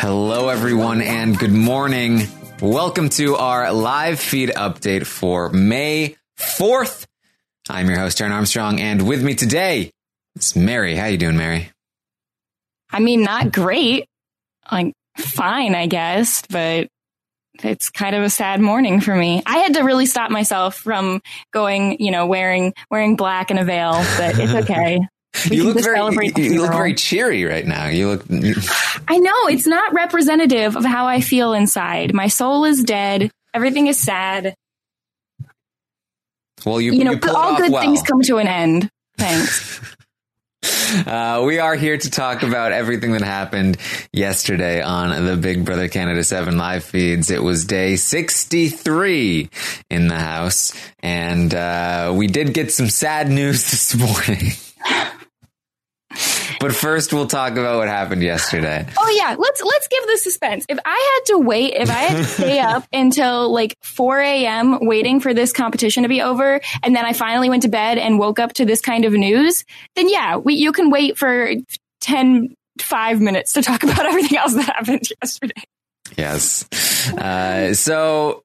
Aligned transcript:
Hello, 0.00 0.48
everyone, 0.48 1.02
and 1.02 1.38
good 1.38 1.52
morning. 1.52 2.22
Welcome 2.62 3.10
to 3.10 3.36
our 3.36 3.70
live 3.70 4.18
feed 4.18 4.48
update 4.48 5.04
for 5.04 5.50
May 5.50 6.16
4th. 6.38 7.04
I'm 7.68 7.86
your 7.86 7.98
host, 7.98 8.16
Taran 8.16 8.30
Armstrong, 8.30 8.80
and 8.80 9.06
with 9.06 9.22
me 9.22 9.34
today 9.34 9.90
is 10.36 10.56
Mary. 10.56 10.96
How 10.96 11.04
you 11.04 11.18
doing, 11.18 11.36
Mary? 11.36 11.70
I 12.90 13.00
mean, 13.00 13.24
not 13.24 13.52
great. 13.52 14.06
Like, 14.72 14.94
fine, 15.18 15.74
I 15.74 15.86
guess, 15.86 16.44
but 16.48 16.88
it's 17.62 17.90
kind 17.90 18.16
of 18.16 18.22
a 18.22 18.30
sad 18.30 18.62
morning 18.62 19.02
for 19.02 19.14
me. 19.14 19.42
I 19.44 19.58
had 19.58 19.74
to 19.74 19.82
really 19.82 20.06
stop 20.06 20.30
myself 20.30 20.76
from 20.76 21.20
going, 21.52 22.00
you 22.00 22.10
know, 22.10 22.24
wearing 22.24 22.72
wearing 22.90 23.16
black 23.16 23.50
and 23.50 23.60
a 23.60 23.66
veil, 23.66 23.92
but 24.16 24.38
it's 24.38 24.54
okay. 24.64 25.00
We 25.48 25.56
you 25.56 25.64
look 25.64 25.82
very 25.82 26.32
you, 26.36 26.52
you 26.54 26.62
look 26.62 26.72
very 26.72 26.94
cheery 26.94 27.44
right 27.44 27.66
now. 27.66 27.86
You 27.88 28.08
look 28.08 28.24
I 29.08 29.18
know 29.18 29.46
it's 29.48 29.66
not 29.66 29.92
representative 29.92 30.76
of 30.76 30.84
how 30.84 31.06
I 31.06 31.20
feel 31.20 31.52
inside. 31.52 32.12
My 32.14 32.28
soul 32.28 32.64
is 32.64 32.82
dead. 32.82 33.30
Everything 33.54 33.86
is 33.86 33.98
sad. 33.98 34.54
well. 36.64 36.80
You 36.80 36.92
You 36.92 37.04
know, 37.04 37.12
you 37.12 37.20
all 37.34 37.56
good 37.56 37.72
well. 37.72 37.82
things 37.82 38.02
come 38.02 38.22
to 38.22 38.38
an 38.38 38.48
end. 38.48 38.90
Thanks. 39.16 39.80
Uh, 41.06 41.44
we 41.46 41.60
are 41.60 41.76
here 41.76 41.96
to 41.96 42.10
talk 42.10 42.42
about 42.42 42.72
everything 42.72 43.12
that 43.12 43.22
happened 43.22 43.76
yesterday 44.12 44.82
on 44.82 45.24
the 45.24 45.36
Big 45.36 45.64
Brother 45.64 45.86
Canada 45.88 46.24
7 46.24 46.58
live 46.58 46.82
feeds. 46.84 47.30
It 47.30 47.42
was 47.42 47.64
day 47.64 47.94
63 47.94 49.48
in 49.88 50.08
the 50.08 50.18
house, 50.18 50.72
and 50.98 51.54
uh, 51.54 52.12
we 52.14 52.26
did 52.26 52.52
get 52.52 52.72
some 52.72 52.88
sad 52.88 53.30
news 53.30 53.62
this 53.70 53.94
morning. 53.94 54.50
But 56.58 56.74
first, 56.74 57.12
we'll 57.12 57.26
talk 57.26 57.52
about 57.52 57.78
what 57.78 57.88
happened 57.88 58.22
yesterday. 58.22 58.86
Oh 58.98 59.14
yeah, 59.16 59.36
let's 59.38 59.62
let's 59.62 59.88
give 59.88 60.06
the 60.06 60.18
suspense. 60.18 60.66
If 60.68 60.78
I 60.84 61.20
had 61.20 61.32
to 61.32 61.38
wait, 61.38 61.74
if 61.74 61.88
I 61.88 61.92
had 61.92 62.16
to 62.16 62.24
stay 62.24 62.60
up 62.60 62.84
until 62.92 63.52
like 63.52 63.76
4 63.82 64.20
a.m. 64.20 64.86
waiting 64.86 65.20
for 65.20 65.34
this 65.34 65.52
competition 65.52 66.02
to 66.02 66.08
be 66.08 66.22
over, 66.22 66.60
and 66.82 66.96
then 66.96 67.04
I 67.04 67.12
finally 67.12 67.48
went 67.48 67.62
to 67.62 67.68
bed 67.68 67.98
and 67.98 68.18
woke 68.18 68.38
up 68.38 68.54
to 68.54 68.64
this 68.64 68.80
kind 68.80 69.04
of 69.04 69.12
news, 69.12 69.64
then 69.96 70.08
yeah, 70.08 70.36
we, 70.36 70.54
you 70.54 70.72
can 70.72 70.90
wait 70.90 71.18
for 71.18 71.52
10, 72.00 72.54
5 72.80 73.20
minutes 73.20 73.52
to 73.54 73.62
talk 73.62 73.82
about 73.82 74.06
everything 74.06 74.38
else 74.38 74.54
that 74.54 74.66
happened 74.66 75.08
yesterday. 75.22 75.62
Yes. 76.16 76.66
Uh, 77.12 77.74
so 77.74 78.42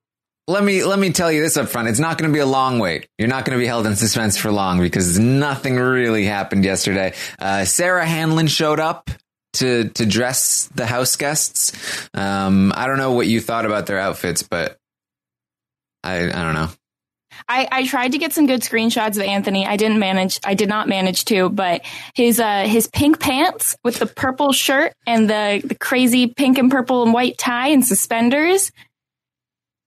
let 0.48 0.64
me 0.64 0.84
let 0.84 1.00
me 1.00 1.12
tell 1.12 1.32
you 1.32 1.42
this 1.42 1.58
up 1.58 1.70
front. 1.70 1.88
It's 1.88 2.00
not 2.00 2.18
going 2.18 2.30
to 2.30 2.34
be 2.34 2.40
a 2.40 2.46
long 2.46 2.80
wait. 2.80 3.08
You're 3.18 3.28
not 3.28 3.46
going 3.46 3.58
to 3.58 3.62
be 3.62 3.68
held 3.68 3.88
in 3.88 3.96
suspense 3.96 4.38
for 4.38 4.52
long 4.52 4.80
because 4.80 5.18
nothing 5.18 5.76
really 5.78 6.26
happened 6.26 6.64
yesterday. 6.64 7.14
Uh, 7.40 7.66
Sarah 7.66 8.06
Hanlon 8.06 8.48
showed 8.48 8.80
up 8.80 9.10
to 9.54 9.90
to 9.90 10.06
dress 10.06 10.70
the 10.76 10.86
house 10.86 11.16
guests. 11.16 11.72
Um, 12.14 12.72
I 12.76 12.88
don't 12.88 12.98
know 12.98 13.14
what 13.14 13.28
you 13.28 13.42
thought 13.42 13.66
about 13.66 13.88
their 13.88 14.00
outfits, 14.00 14.44
but 14.44 14.78
I 16.04 16.26
I 16.26 16.44
don't 16.44 16.54
know. 16.54 16.70
I, 17.50 17.68
I 17.70 17.86
tried 17.86 18.14
to 18.14 18.18
get 18.18 18.32
some 18.32 18.48
good 18.48 18.62
screenshots 18.62 19.18
of 19.18 19.24
Anthony. 19.24 19.66
I 19.66 19.76
didn't 19.76 20.00
manage. 20.00 20.40
I 20.46 20.54
did 20.54 20.70
not 20.70 20.88
manage 20.88 21.26
to, 21.26 21.50
but 21.50 21.82
his 22.14 22.40
uh 22.40 22.64
his 22.68 22.88
pink 22.88 23.20
pants 23.20 23.76
with 23.84 23.98
the 23.98 24.06
purple 24.06 24.54
shirt 24.54 24.94
and 25.08 25.30
the 25.30 25.62
the 25.64 25.76
crazy 25.76 26.28
pink 26.28 26.58
and 26.58 26.70
purple 26.70 27.04
and 27.04 27.14
white 27.14 27.38
tie 27.38 27.70
and 27.70 27.86
suspenders. 27.86 28.72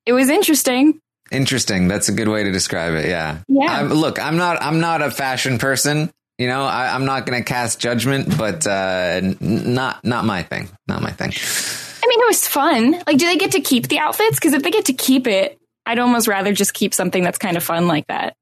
It 0.09 0.13
was 0.15 0.31
interesting. 0.31 1.03
Interesting. 1.31 1.87
That's 1.87 2.09
a 2.09 2.13
good 2.13 2.29
way 2.29 2.43
to 2.43 2.51
describe 2.51 2.95
it. 2.95 3.05
Yeah. 3.11 3.41
Yeah. 3.47 3.81
I'm, 3.81 3.89
look, 3.93 4.19
I'm 4.19 4.39
not 4.39 4.63
I'm 4.63 4.81
not 4.81 5.03
a 5.03 5.11
fashion 5.11 5.59
person. 5.59 6.11
You 6.39 6.47
know, 6.47 6.65
I, 6.65 6.95
I'm 6.95 7.05
not 7.05 7.27
going 7.27 7.39
to 7.39 7.45
cast 7.45 7.79
judgment, 7.79 8.39
but 8.39 8.67
uh, 8.67 9.21
not 9.39 10.03
not 10.05 10.25
my 10.25 10.45
thing. 10.45 10.71
Not 10.87 11.03
my 11.03 11.11
thing. 11.11 11.29
I 11.31 12.07
mean, 12.09 12.21
it 12.21 12.27
was 12.27 12.49
fun. 12.49 12.93
Like, 13.07 13.19
do 13.19 13.27
they 13.27 13.37
get 13.37 13.53
to 13.53 13.61
keep 13.61 13.89
the 13.89 13.99
outfits? 13.99 14.37
Because 14.37 14.55
if 14.55 14.63
they 14.63 14.71
get 14.71 14.87
to 14.87 14.95
keep 14.95 15.27
it, 15.27 15.59
I'd 15.85 15.99
almost 15.99 16.27
rather 16.27 16.55
just 16.55 16.73
keep 16.73 16.95
something 16.95 17.23
that's 17.23 17.37
kind 17.37 17.59
of 17.59 17.63
fun 17.63 17.87
like 17.87 18.07
that. 18.07 18.35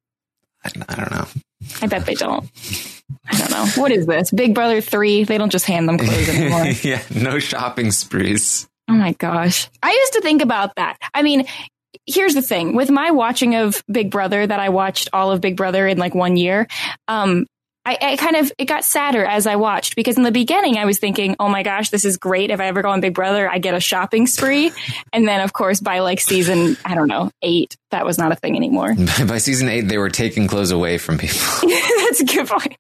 I, 0.65 0.71
I 0.89 0.95
don't 0.95 1.11
know. 1.11 1.27
I 1.83 1.89
bet 1.89 2.07
they 2.07 2.15
don't. 2.15 2.49
I 3.29 3.39
don't 3.39 3.51
know. 3.51 3.67
What 3.83 3.91
is 3.91 4.07
this? 4.07 4.31
Big 4.31 4.55
Brother 4.55 4.81
3? 4.81 5.25
They 5.25 5.37
don't 5.39 5.51
just 5.51 5.67
hand 5.67 5.89
them 5.89 5.99
clothes 5.99 6.29
anymore. 6.33 6.67
yeah, 6.83 7.03
no 7.13 7.41
shopping 7.41 7.91
sprees. 7.91 8.69
Oh 8.89 8.95
my 8.95 9.13
gosh. 9.13 9.69
I 9.83 9.91
used 9.91 10.13
to 10.15 10.21
think 10.21 10.43
about 10.43 10.77
that. 10.77 10.97
I 11.13 11.23
mean, 11.23 11.47
here's 12.07 12.35
the 12.35 12.43
thing 12.43 12.75
with 12.75 12.91
my 12.91 13.11
watching 13.11 13.55
of 13.57 13.83
Big 13.91 14.11
Brother 14.11 14.47
that 14.47 14.61
I 14.61 14.69
watched 14.69 15.09
all 15.13 15.33
of 15.33 15.41
Big 15.41 15.57
Brother 15.57 15.87
in 15.87 15.99
like 15.99 16.15
one 16.15 16.37
year. 16.37 16.69
Um, 17.09 17.47
I, 17.85 17.99
I 18.01 18.17
kind 18.17 18.35
of, 18.35 18.53
it 18.59 18.65
got 18.65 18.85
sadder 18.85 19.25
as 19.25 19.47
I 19.47 19.57
watched 19.57 19.95
because 19.95 20.17
in 20.17 20.25
the 20.25 20.33
beginning 20.33 20.77
I 20.77 20.87
was 20.87 20.99
thinking, 20.99 21.37
oh 21.39 21.49
my 21.49 21.63
gosh, 21.63 21.91
this 21.91 22.05
is 22.05 22.17
great. 22.17 22.51
If 22.51 22.59
I 22.59 22.67
ever 22.67 22.83
go 22.83 22.91
on 22.91 23.01
Big 23.01 23.15
Brother, 23.15 23.49
I 23.49 23.59
get 23.59 23.75
a 23.75 23.81
shopping 23.81 24.27
spree. 24.27 24.73
and 25.13 25.27
then 25.27 25.41
of 25.41 25.53
course 25.53 25.81
by 25.81 26.01
like 26.01 26.21
season, 26.21 26.77
I 26.85 26.97
don't 26.97 27.09
know, 27.09 27.31
eight, 27.43 27.77
that 27.93 28.05
was 28.05 28.19
not 28.19 28.33
a 28.33 28.37
thing 28.37 28.57
anymore. 28.57 28.95
By 29.27 29.39
season 29.39 29.69
eight, 29.69 29.83
they 29.83 29.99
were 29.99 30.11
taking 30.11 30.49
clothes 30.49 30.73
away 30.73 30.99
from 30.99 31.19
people. 31.19 31.39
That's 31.63 32.21
a 32.21 32.25
good 32.25 32.49
point. 32.49 32.77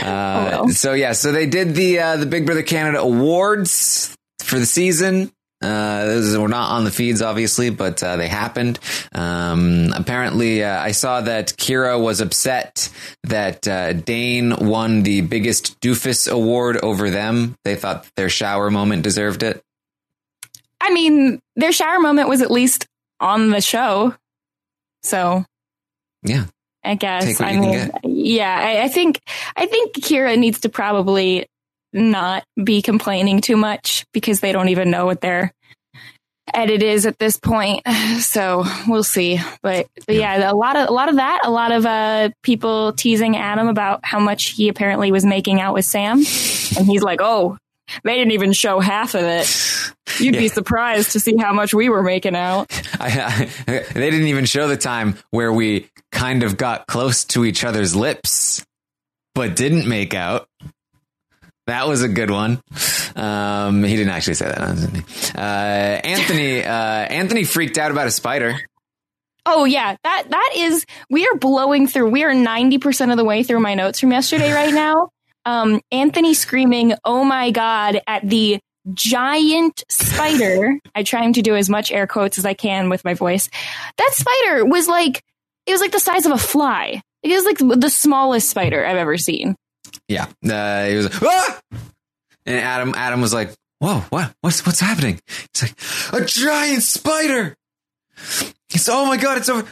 Uh, 0.00 0.48
well. 0.50 0.68
So 0.68 0.94
yeah, 0.94 1.12
so 1.12 1.32
they 1.32 1.46
did 1.46 1.74
the 1.74 1.98
uh, 1.98 2.16
the 2.16 2.26
Big 2.26 2.46
Brother 2.46 2.62
Canada 2.62 3.00
awards 3.00 4.16
for 4.50 4.58
the 4.58 4.66
season. 4.66 5.32
Uh, 5.62 6.06
those 6.06 6.38
were 6.38 6.48
not 6.48 6.70
on 6.70 6.84
the 6.84 6.90
feeds, 6.90 7.20
obviously, 7.20 7.68
but 7.68 8.02
uh, 8.02 8.16
they 8.16 8.28
happened. 8.28 8.78
Um, 9.14 9.92
apparently, 9.94 10.64
uh, 10.64 10.80
I 10.80 10.92
saw 10.92 11.20
that 11.20 11.48
Kira 11.48 12.02
was 12.02 12.22
upset 12.22 12.88
that 13.24 13.68
uh, 13.68 13.92
Dane 13.92 14.56
won 14.56 15.02
the 15.02 15.20
biggest 15.20 15.78
doofus 15.80 16.30
award 16.30 16.78
over 16.78 17.10
them. 17.10 17.56
They 17.64 17.76
thought 17.76 18.06
their 18.16 18.30
shower 18.30 18.70
moment 18.70 19.02
deserved 19.02 19.42
it. 19.42 19.62
I 20.80 20.94
mean, 20.94 21.40
their 21.56 21.72
shower 21.72 22.00
moment 22.00 22.28
was 22.28 22.40
at 22.40 22.50
least 22.50 22.86
on 23.20 23.50
the 23.50 23.60
show. 23.60 24.14
So 25.02 25.44
Yeah, 26.22 26.46
I 26.82 26.94
guess. 26.94 27.24
Take 27.24 27.38
what 27.38 27.48
I 27.48 27.52
you 27.52 27.60
can 27.60 27.92
mean, 28.02 28.26
yeah, 28.26 28.58
I, 28.58 28.84
I 28.84 28.88
think 28.88 29.20
I 29.56 29.66
think 29.66 29.94
Kira 29.96 30.38
needs 30.38 30.60
to 30.60 30.70
probably 30.70 31.46
not 31.92 32.44
be 32.62 32.82
complaining 32.82 33.40
too 33.40 33.56
much 33.56 34.04
because 34.12 34.40
they 34.40 34.52
don't 34.52 34.68
even 34.68 34.90
know 34.90 35.06
what 35.06 35.20
their 35.20 35.52
edit 36.54 36.82
is 36.82 37.06
at 37.06 37.18
this 37.18 37.36
point. 37.36 37.82
So 38.20 38.64
we'll 38.86 39.02
see. 39.02 39.40
But, 39.62 39.86
but 40.06 40.14
yeah, 40.14 40.50
a 40.50 40.54
lot 40.54 40.76
of 40.76 40.88
a 40.88 40.92
lot 40.92 41.08
of 41.08 41.16
that, 41.16 41.40
a 41.44 41.50
lot 41.50 41.72
of 41.72 41.86
uh, 41.86 42.30
people 42.42 42.92
teasing 42.92 43.36
Adam 43.36 43.68
about 43.68 44.00
how 44.04 44.20
much 44.20 44.50
he 44.50 44.68
apparently 44.68 45.10
was 45.10 45.24
making 45.24 45.60
out 45.60 45.74
with 45.74 45.84
Sam, 45.84 46.18
and 46.18 46.86
he's 46.86 47.02
like, 47.02 47.20
"Oh, 47.22 47.56
they 48.04 48.14
didn't 48.14 48.32
even 48.32 48.52
show 48.52 48.78
half 48.78 49.14
of 49.14 49.22
it. 49.22 49.92
You'd 50.20 50.36
be 50.36 50.48
surprised 50.48 51.12
to 51.12 51.20
see 51.20 51.36
how 51.36 51.52
much 51.52 51.72
we 51.72 51.88
were 51.88 52.02
making 52.02 52.36
out." 52.36 52.66
I, 53.00 53.48
I, 53.66 53.78
they 53.94 54.10
didn't 54.10 54.28
even 54.28 54.44
show 54.44 54.68
the 54.68 54.76
time 54.76 55.16
where 55.30 55.52
we 55.52 55.88
kind 56.12 56.42
of 56.42 56.56
got 56.56 56.86
close 56.86 57.24
to 57.26 57.44
each 57.44 57.64
other's 57.64 57.96
lips, 57.96 58.64
but 59.34 59.56
didn't 59.56 59.88
make 59.88 60.14
out. 60.14 60.46
That 61.70 61.86
was 61.86 62.02
a 62.02 62.08
good 62.08 62.30
one. 62.30 62.60
Um, 63.14 63.84
he 63.84 63.94
didn't 63.94 64.12
actually 64.12 64.34
say 64.34 64.46
that. 64.46 64.76
didn't 64.76 64.94
he? 64.96 65.02
Uh, 65.36 65.40
Anthony, 65.40 66.64
uh, 66.64 66.70
Anthony 66.70 67.44
freaked 67.44 67.78
out 67.78 67.92
about 67.92 68.08
a 68.08 68.10
spider. 68.10 68.58
Oh 69.46 69.64
yeah, 69.64 69.96
that 70.02 70.24
that 70.28 70.52
is 70.56 70.84
we 71.08 71.26
are 71.26 71.36
blowing 71.36 71.86
through. 71.86 72.10
We 72.10 72.24
are 72.24 72.32
90% 72.32 73.10
of 73.10 73.16
the 73.16 73.24
way 73.24 73.42
through 73.44 73.60
my 73.60 73.74
notes 73.74 74.00
from 74.00 74.10
yesterday 74.10 74.52
right 74.52 74.74
now. 74.74 75.10
Um 75.46 75.80
Anthony 75.90 76.34
screaming, 76.34 76.94
"Oh 77.04 77.24
my 77.24 77.50
god" 77.52 78.02
at 78.06 78.28
the 78.28 78.58
giant 78.92 79.84
spider. 79.88 80.78
I 80.94 81.04
trying 81.04 81.34
to 81.34 81.42
do 81.42 81.54
as 81.54 81.70
much 81.70 81.92
air 81.92 82.06
quotes 82.06 82.36
as 82.36 82.44
I 82.44 82.54
can 82.54 82.90
with 82.90 83.04
my 83.04 83.14
voice. 83.14 83.48
That 83.96 84.10
spider 84.12 84.66
was 84.66 84.88
like 84.88 85.22
it 85.66 85.72
was 85.72 85.80
like 85.80 85.92
the 85.92 86.00
size 86.00 86.26
of 86.26 86.32
a 86.32 86.38
fly. 86.38 87.00
It 87.22 87.32
was 87.32 87.44
like 87.44 87.80
the 87.80 87.90
smallest 87.90 88.50
spider 88.50 88.84
I've 88.84 88.96
ever 88.96 89.16
seen. 89.16 89.54
Yeah, 90.08 90.26
uh, 90.48 90.86
he 90.86 90.96
was 90.96 91.08
ah! 91.22 91.60
and 92.46 92.56
Adam. 92.58 92.94
Adam 92.96 93.20
was 93.20 93.32
like, 93.32 93.52
"Whoa, 93.78 94.00
what? 94.10 94.34
What's 94.40 94.64
what's 94.66 94.80
happening?" 94.80 95.20
It's 95.54 95.62
like 96.12 96.22
a 96.22 96.24
giant 96.24 96.82
spider. 96.82 97.56
He's 98.68 98.88
oh 98.88 99.06
my 99.06 99.16
god, 99.16 99.38
it's 99.38 99.48
over. 99.48 99.66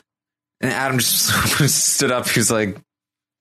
And 0.61 0.73
Adam 0.73 0.99
just 0.99 1.29
stood 1.95 2.11
up. 2.11 2.29
He 2.29 2.41
was 2.41 2.51
like, 2.51 2.77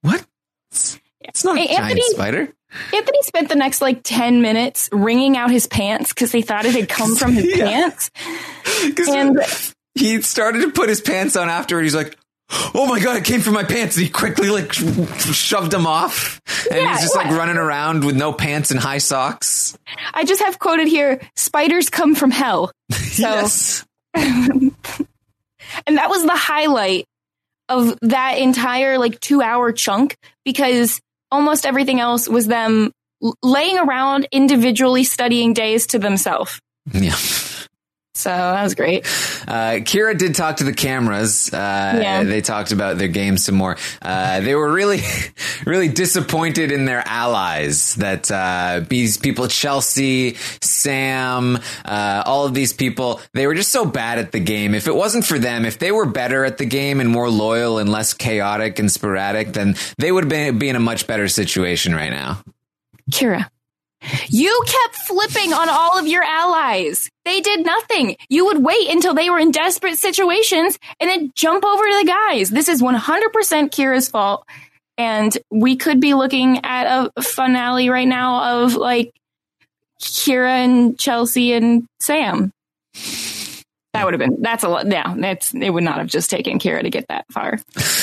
"What? 0.01 0.25
It's, 0.71 0.99
it's 1.21 1.43
not 1.43 1.57
a 1.57 1.61
Hey, 1.61 1.67
giant 1.67 1.83
Anthony- 1.91 2.01
spider." 2.09 2.53
Anthony 2.93 3.21
spent 3.23 3.47
the 3.47 3.55
next 3.55 3.79
like 3.81 4.01
10 4.03 4.41
minutes 4.41 4.89
wringing 4.91 5.37
out 5.37 5.49
his 5.49 5.67
pants 5.67 6.09
because 6.13 6.33
they 6.33 6.41
thought 6.41 6.65
it 6.65 6.75
had 6.75 6.89
come 6.89 7.15
from 7.15 7.31
his 7.31 7.45
Yeah. 7.57 7.65
pants. 7.65 8.11
And 9.07 9.39
he 9.95 10.21
started 10.21 10.61
to 10.63 10.71
put 10.71 10.89
his 10.89 10.99
pants 10.99 11.37
on 11.37 11.47
afterward. 11.49 11.83
He's 11.83 11.95
like, 11.95 12.17
"Oh 12.73 12.85
my 12.87 12.99
god, 12.99 13.17
it 13.17 13.23
came 13.23 13.41
from 13.41 13.53
my 13.53 13.63
pants!" 13.63 13.95
And 13.97 14.05
he 14.05 14.11
quickly 14.11 14.49
like 14.49 14.73
shoved 14.73 15.71
them 15.71 15.85
off, 15.85 16.41
and 16.71 16.81
Yeah, 16.81 16.91
he's 16.91 17.01
just 17.01 17.15
like 17.15 17.29
running 17.31 17.57
around 17.57 18.03
with 18.03 18.15
no 18.15 18.33
pants 18.33 18.71
and 18.71 18.79
high 18.79 18.99
socks. 18.99 19.77
I 20.13 20.23
just 20.23 20.41
have 20.41 20.59
quoted 20.59 20.87
here 20.87 21.21
spiders 21.35 21.89
come 21.89 22.15
from 22.15 22.31
hell. 22.31 22.71
So, 23.17 23.23
yes, 23.23 23.85
and 24.13 24.71
that 25.87 26.09
was 26.09 26.23
the 26.23 26.35
highlight 26.35 27.05
of 27.69 27.97
that 28.01 28.37
entire 28.37 28.97
like 28.97 29.19
two 29.19 29.41
hour 29.41 29.71
chunk 29.71 30.15
because 30.45 31.01
almost 31.31 31.65
everything 31.65 31.99
else 31.99 32.29
was 32.29 32.47
them 32.47 32.91
laying 33.41 33.77
around 33.77 34.27
individually 34.31 35.03
studying 35.03 35.53
days 35.53 35.87
to 35.87 35.99
themselves. 35.99 36.59
yeah. 36.93 37.15
So 38.17 38.29
that 38.31 38.63
was 38.63 38.73
great. 38.73 39.05
Uh, 39.47 39.77
Kira 39.85 40.17
did 40.17 40.33
talk 40.33 40.57
to 40.57 40.63
the 40.63 40.73
cameras. 40.73 41.53
Uh, 41.53 41.99
Yeah. 42.01 42.23
They 42.23 42.41
talked 42.41 42.71
about 42.71 42.97
their 42.97 43.07
game 43.07 43.37
some 43.37 43.53
more. 43.55 43.77
Uh, 44.01 44.39
they 44.39 44.55
were 44.55 44.71
really, 44.71 45.01
really 45.65 45.87
disappointed 45.87 46.71
in 46.71 46.85
their 46.85 47.03
allies. 47.05 47.93
That 47.95 48.31
uh, 48.31 48.81
these 48.89 49.17
people, 49.17 49.47
Chelsea, 49.47 50.35
Sam, 50.61 51.59
uh, 51.85 52.23
all 52.25 52.45
of 52.45 52.55
these 52.55 52.73
people, 52.73 53.21
they 53.33 53.45
were 53.45 53.53
just 53.55 53.71
so 53.71 53.85
bad 53.85 54.17
at 54.17 54.31
the 54.31 54.39
game. 54.39 54.73
If 54.73 54.87
it 54.87 54.95
wasn't 54.95 55.23
for 55.25 55.37
them, 55.37 55.63
if 55.63 55.77
they 55.77 55.91
were 55.91 56.07
better 56.07 56.43
at 56.43 56.57
the 56.57 56.65
game 56.65 56.99
and 56.99 57.09
more 57.09 57.29
loyal 57.29 57.77
and 57.77 57.87
less 57.91 58.13
chaotic 58.15 58.79
and 58.79 58.91
sporadic, 58.91 59.53
then 59.53 59.75
they 59.99 60.11
would 60.11 60.27
be, 60.27 60.49
be 60.51 60.69
in 60.69 60.75
a 60.75 60.79
much 60.79 61.05
better 61.05 61.27
situation 61.27 61.93
right 61.93 62.11
now. 62.11 62.41
Kira, 63.11 63.47
you 64.29 64.63
kept 64.65 64.95
flipping 65.07 65.53
on 65.53 65.69
all 65.69 65.97
of 65.97 66.07
your 66.07 66.23
allies. 66.23 67.09
They 67.25 67.41
did 67.41 67.65
nothing. 67.65 68.15
You 68.29 68.45
would 68.45 68.63
wait 68.63 68.89
until 68.89 69.13
they 69.13 69.29
were 69.29 69.39
in 69.39 69.51
desperate 69.51 69.97
situations 69.97 70.77
and 70.99 71.09
then 71.09 71.31
jump 71.35 71.65
over 71.65 71.83
to 71.83 71.97
the 71.99 72.05
guys. 72.05 72.49
This 72.49 72.69
is 72.69 72.81
100% 72.81 72.99
Kira's 73.69 74.09
fault. 74.09 74.45
And 74.97 75.37
we 75.51 75.75
could 75.75 75.99
be 75.99 76.13
looking 76.13 76.63
at 76.63 77.11
a 77.15 77.21
finale 77.21 77.89
right 77.89 78.07
now 78.07 78.63
of 78.63 78.75
like 78.75 79.11
Kira 80.01 80.49
and 80.49 80.97
Chelsea 80.97 81.53
and 81.53 81.85
Sam. 81.99 82.51
That 83.97 84.05
would 84.05 84.13
have 84.13 84.19
been, 84.19 84.41
that's 84.41 84.63
a 84.63 84.69
lot. 84.69 84.87
Yeah, 84.87 85.15
that's, 85.17 85.53
it 85.53 85.69
would 85.69 85.83
not 85.83 85.97
have 85.97 86.07
just 86.07 86.29
taken 86.29 86.59
Kira 86.59 86.81
to 86.81 86.89
get 86.89 87.07
that 87.09 87.25
far. 87.31 87.59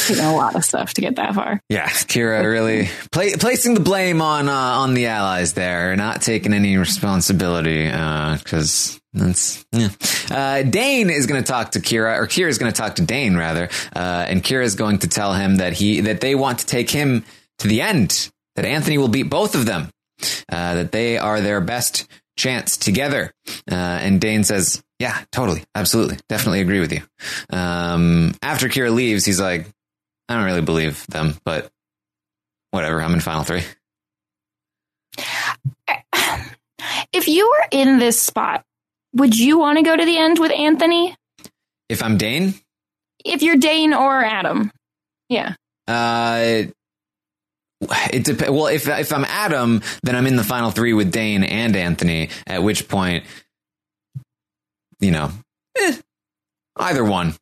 Taken 0.06 0.24
a 0.24 0.36
lot 0.36 0.56
of 0.56 0.64
stuff 0.64 0.94
to 0.94 1.00
get 1.00 1.16
that 1.16 1.34
far. 1.34 1.60
Yeah, 1.68 1.88
Kira 1.88 2.42
really 2.44 2.88
pla 3.10 3.24
placing 3.38 3.74
the 3.74 3.80
blame 3.80 4.20
on 4.20 4.48
uh, 4.48 4.52
on 4.52 4.94
the 4.94 5.06
allies 5.06 5.54
there, 5.54 5.94
not 5.96 6.20
taking 6.20 6.52
any 6.52 6.76
responsibility 6.76 7.84
because 7.86 9.00
that's 9.12 9.64
yeah. 9.72 9.88
Uh, 10.30 10.62
Dane 10.62 11.10
is 11.10 11.26
going 11.26 11.42
to 11.42 11.46
talk 11.46 11.72
to 11.72 11.80
Kira, 11.80 12.18
or 12.18 12.26
Kira 12.26 12.48
is 12.48 12.58
going 12.58 12.72
to 12.72 12.76
talk 12.76 12.96
to 12.96 13.02
Dane 13.02 13.36
rather, 13.36 13.68
uh, 13.94 14.26
and 14.28 14.42
Kira 14.42 14.64
is 14.64 14.74
going 14.74 14.98
to 14.98 15.08
tell 15.08 15.32
him 15.32 15.56
that 15.56 15.74
he 15.74 16.00
that 16.00 16.20
they 16.20 16.34
want 16.34 16.58
to 16.58 16.66
take 16.66 16.90
him 16.90 17.24
to 17.58 17.68
the 17.68 17.80
end, 17.80 18.30
that 18.56 18.64
Anthony 18.64 18.98
will 18.98 19.08
beat 19.08 19.30
both 19.30 19.54
of 19.54 19.66
them, 19.66 19.90
uh, 20.48 20.74
that 20.74 20.92
they 20.92 21.16
are 21.18 21.40
their 21.40 21.60
best 21.60 22.08
chance 22.36 22.76
together. 22.76 23.32
Uh, 23.70 23.74
and 23.74 24.20
Dane 24.20 24.44
says, 24.44 24.82
"Yeah, 24.98 25.18
totally, 25.32 25.64
absolutely, 25.74 26.18
definitely 26.28 26.60
agree 26.60 26.80
with 26.80 26.92
you." 26.92 27.02
Um, 27.50 28.34
after 28.42 28.68
Kira 28.68 28.92
leaves, 28.94 29.24
he's 29.24 29.40
like. 29.40 29.66
I 30.26 30.36
don't 30.36 30.46
really 30.46 30.62
believe 30.62 31.06
them, 31.08 31.34
but 31.44 31.70
whatever. 32.70 33.02
I'm 33.02 33.12
in 33.12 33.20
final 33.20 33.44
three. 33.44 33.62
If 37.12 37.28
you 37.28 37.48
were 37.48 37.66
in 37.70 37.98
this 37.98 38.20
spot, 38.20 38.64
would 39.14 39.38
you 39.38 39.58
want 39.58 39.78
to 39.78 39.84
go 39.84 39.94
to 39.96 40.04
the 40.04 40.16
end 40.18 40.38
with 40.38 40.50
Anthony? 40.50 41.14
If 41.88 42.02
I'm 42.02 42.16
Dane, 42.18 42.54
If 43.24 43.42
you're 43.42 43.56
Dane 43.56 43.94
or 43.94 44.24
Adam? 44.24 44.70
Yeah. 45.28 45.54
uh, 45.86 46.62
it 48.12 48.24
dep- 48.24 48.48
Well, 48.50 48.66
if 48.66 48.88
if 48.88 49.12
I'm 49.12 49.24
Adam, 49.24 49.82
then 50.02 50.16
I'm 50.16 50.26
in 50.26 50.36
the 50.36 50.44
final 50.44 50.70
three 50.70 50.92
with 50.92 51.12
Dane 51.12 51.44
and 51.44 51.76
Anthony. 51.76 52.30
At 52.46 52.62
which 52.62 52.88
point, 52.88 53.24
you 55.00 55.10
know, 55.10 55.30
eh, 55.76 55.96
either 56.76 57.04
one. 57.04 57.34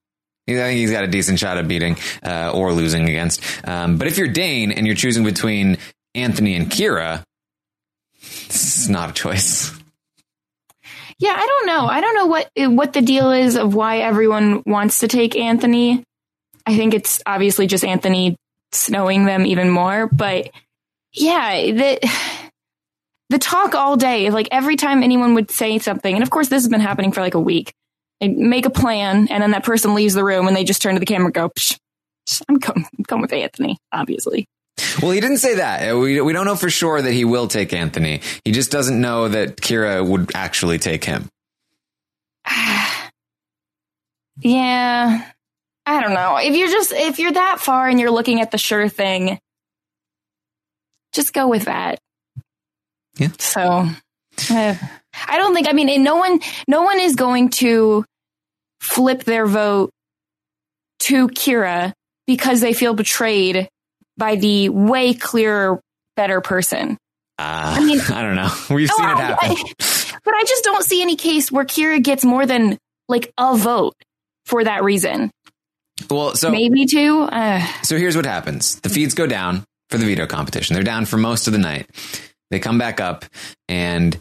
I 0.49 0.55
think 0.55 0.79
he's 0.79 0.91
got 0.91 1.05
a 1.05 1.09
decent 1.09 1.39
shot 1.39 1.57
at 1.57 1.69
beating 1.69 1.97
uh, 2.25 2.51
or 2.53 2.73
losing 2.73 3.09
against. 3.09 3.41
Um, 3.67 3.97
but 3.97 4.09
if 4.09 4.19
you're 4.19 4.29
Dane 4.29 4.73
and 4.73 4.87
you're 4.87 4.97
choosing 4.97 5.25
between 5.25 5.79
Anthony 6.17 6.57
and 6.57 6.69
Kira, 6.69 7.23
it's 8.21 8.89
not 8.89 9.11
a 9.11 9.13
choice. 9.13 9.73
Yeah, 11.19 11.35
I 11.37 11.47
don't 11.47 11.67
know. 11.67 11.87
I 11.87 12.01
don't 12.01 12.15
know 12.17 12.27
what 12.27 12.51
what 12.57 12.93
the 12.93 13.03
deal 13.03 13.31
is 13.31 13.57
of 13.57 13.75
why 13.75 13.99
everyone 13.99 14.65
wants 14.67 14.99
to 15.01 15.09
take 15.09 15.37
Anthony. 15.37 16.03
I 16.67 16.77
think 16.77 16.95
it's 16.95 17.23
obviously 17.25 17.69
just 17.69 17.85
Anthony 17.85 18.37
snowing 18.73 19.25
them 19.25 19.47
even 19.47 19.71
more, 19.71 20.07
but 20.07 20.51
yeah, 21.13 21.73
the 21.73 22.11
the 23.29 23.39
talk 23.39 23.75
all 23.75 23.97
day, 23.97 24.31
like 24.31 24.49
every 24.51 24.77
time 24.77 25.03
anyone 25.03 25.35
would 25.35 25.51
say 25.51 25.79
something, 25.79 26.15
and 26.15 26.23
of 26.23 26.31
course 26.31 26.49
this 26.49 26.63
has 26.63 26.69
been 26.71 26.81
happening 26.81 27.13
for 27.13 27.21
like 27.21 27.35
a 27.35 27.41
week. 27.41 27.73
They 28.21 28.29
make 28.29 28.67
a 28.67 28.71
plan, 28.71 29.29
and 29.29 29.43
then 29.43 29.51
that 29.51 29.65
person 29.65 29.95
leaves 29.95 30.15
the 30.15 30.25
room, 30.25 30.47
and 30.47 30.57
they 30.57 30.65
just 30.65 30.81
turn 30.81 30.95
to 30.95 31.01
the 31.01 31.07
camera, 31.07 31.27
and 31.27 31.35
go, 31.35 31.49
Psh, 31.49 31.79
psh, 32.29 32.43
"I'm 32.49 32.61
coming, 32.61 32.87
I'm 32.97 33.05
going 33.05 33.23
with 33.23 33.33
Anthony." 33.33 33.79
Obviously, 33.91 34.47
Well, 35.03 35.11
he 35.11 35.21
didn't 35.21 35.39
say 35.39 35.57
that. 35.57 35.97
We, 35.97 36.21
we 36.21 36.33
don't 36.33 36.47
know 36.47 36.57
for 36.57 36.71
sure 36.71 37.03
that 37.03 37.13
he 37.13 37.25
will 37.25 37.49
take 37.49 37.73
Anthony. 37.73 38.21
He 38.45 38.53
just 38.53 38.71
doesn't 38.71 39.01
know 39.01 39.29
that 39.29 39.57
Kira 39.57 40.07
would 40.07 40.31
actually 40.35 40.79
take 40.79 41.05
him. 41.05 41.29
yeah, 44.41 45.32
I 45.87 46.01
don't 46.01 46.15
know. 46.15 46.37
If 46.37 46.55
you're 46.55 46.69
just 46.69 46.93
if 46.93 47.19
you're 47.19 47.33
that 47.33 47.61
far 47.61 47.89
and 47.89 47.99
you're 48.01 48.11
looking 48.11 48.41
at 48.41 48.51
the 48.51 48.59
sure 48.59 48.89
thing, 48.89 49.39
just 51.13 51.33
go 51.33 51.49
with 51.49 51.65
that. 51.65 51.99
Yeah. 53.19 53.29
So, 53.39 53.61
uh, 54.51 54.75
I 55.29 55.37
don't 55.37 55.55
think. 55.55 55.69
I 55.69 55.73
mean, 55.73 56.03
no 56.03 56.17
one, 56.17 56.41
no 56.67 56.83
one 56.83 57.01
is 57.01 57.17
going 57.17 57.51
to 57.51 58.05
flip 58.81 59.25
their 59.25 59.47
vote 59.47 59.91
to 61.01 61.29
Kira 61.29 61.93
because 62.27 62.61
they 62.61 62.73
feel 62.73 62.95
betrayed 62.95 63.69
by 64.17 64.37
the 64.37 64.69
way 64.71 65.15
clearer, 65.15 65.81
better 66.17 66.41
person. 66.41 66.97
Uh, 67.39 67.75
I 67.79 67.85
mean- 67.85 68.01
I 68.09 68.23
don't 68.23 68.37
know. 68.37 68.51
We've 68.75 68.89
No, 68.89 68.95
seen 68.97 69.05
it 69.09 69.13
I- 69.13 69.21
happen. 69.21 69.57
I- 69.81 70.13
but 70.25 70.35
I 70.35 70.45
just 70.45 70.65
don't 70.65 70.85
see 70.85 71.03
any 71.03 71.17
case 71.17 71.51
where 71.53 71.65
Kira 71.65 72.03
gets 72.03 72.25
more 72.25 72.47
than 72.47 72.79
like 73.09 73.33
a 73.37 73.57
vote 73.57 73.95
for 74.47 74.63
that 74.65 74.83
reason. 74.85 75.31
Well, 76.11 76.35
so 76.35 76.51
Maybe 76.51 76.87
two. 76.87 77.21
Uh, 77.23 77.65
so 77.83 77.97
here's 77.97 78.17
what 78.17 78.27
happens: 78.27 78.81
the 78.81 78.89
feeds 78.89 79.15
go 79.15 79.27
down 79.27 79.65
for 79.91 79.99
the 79.99 80.07
veto 80.07 80.27
competition. 80.27 80.75
They're 80.75 80.83
down 80.83 81.07
for 81.07 81.17
most 81.17 81.47
of 81.47 81.53
the 81.53 81.59
night. 81.59 81.89
They 82.51 82.59
come 82.59 82.79
back 82.79 83.01
up, 83.01 83.25
and 83.69 84.21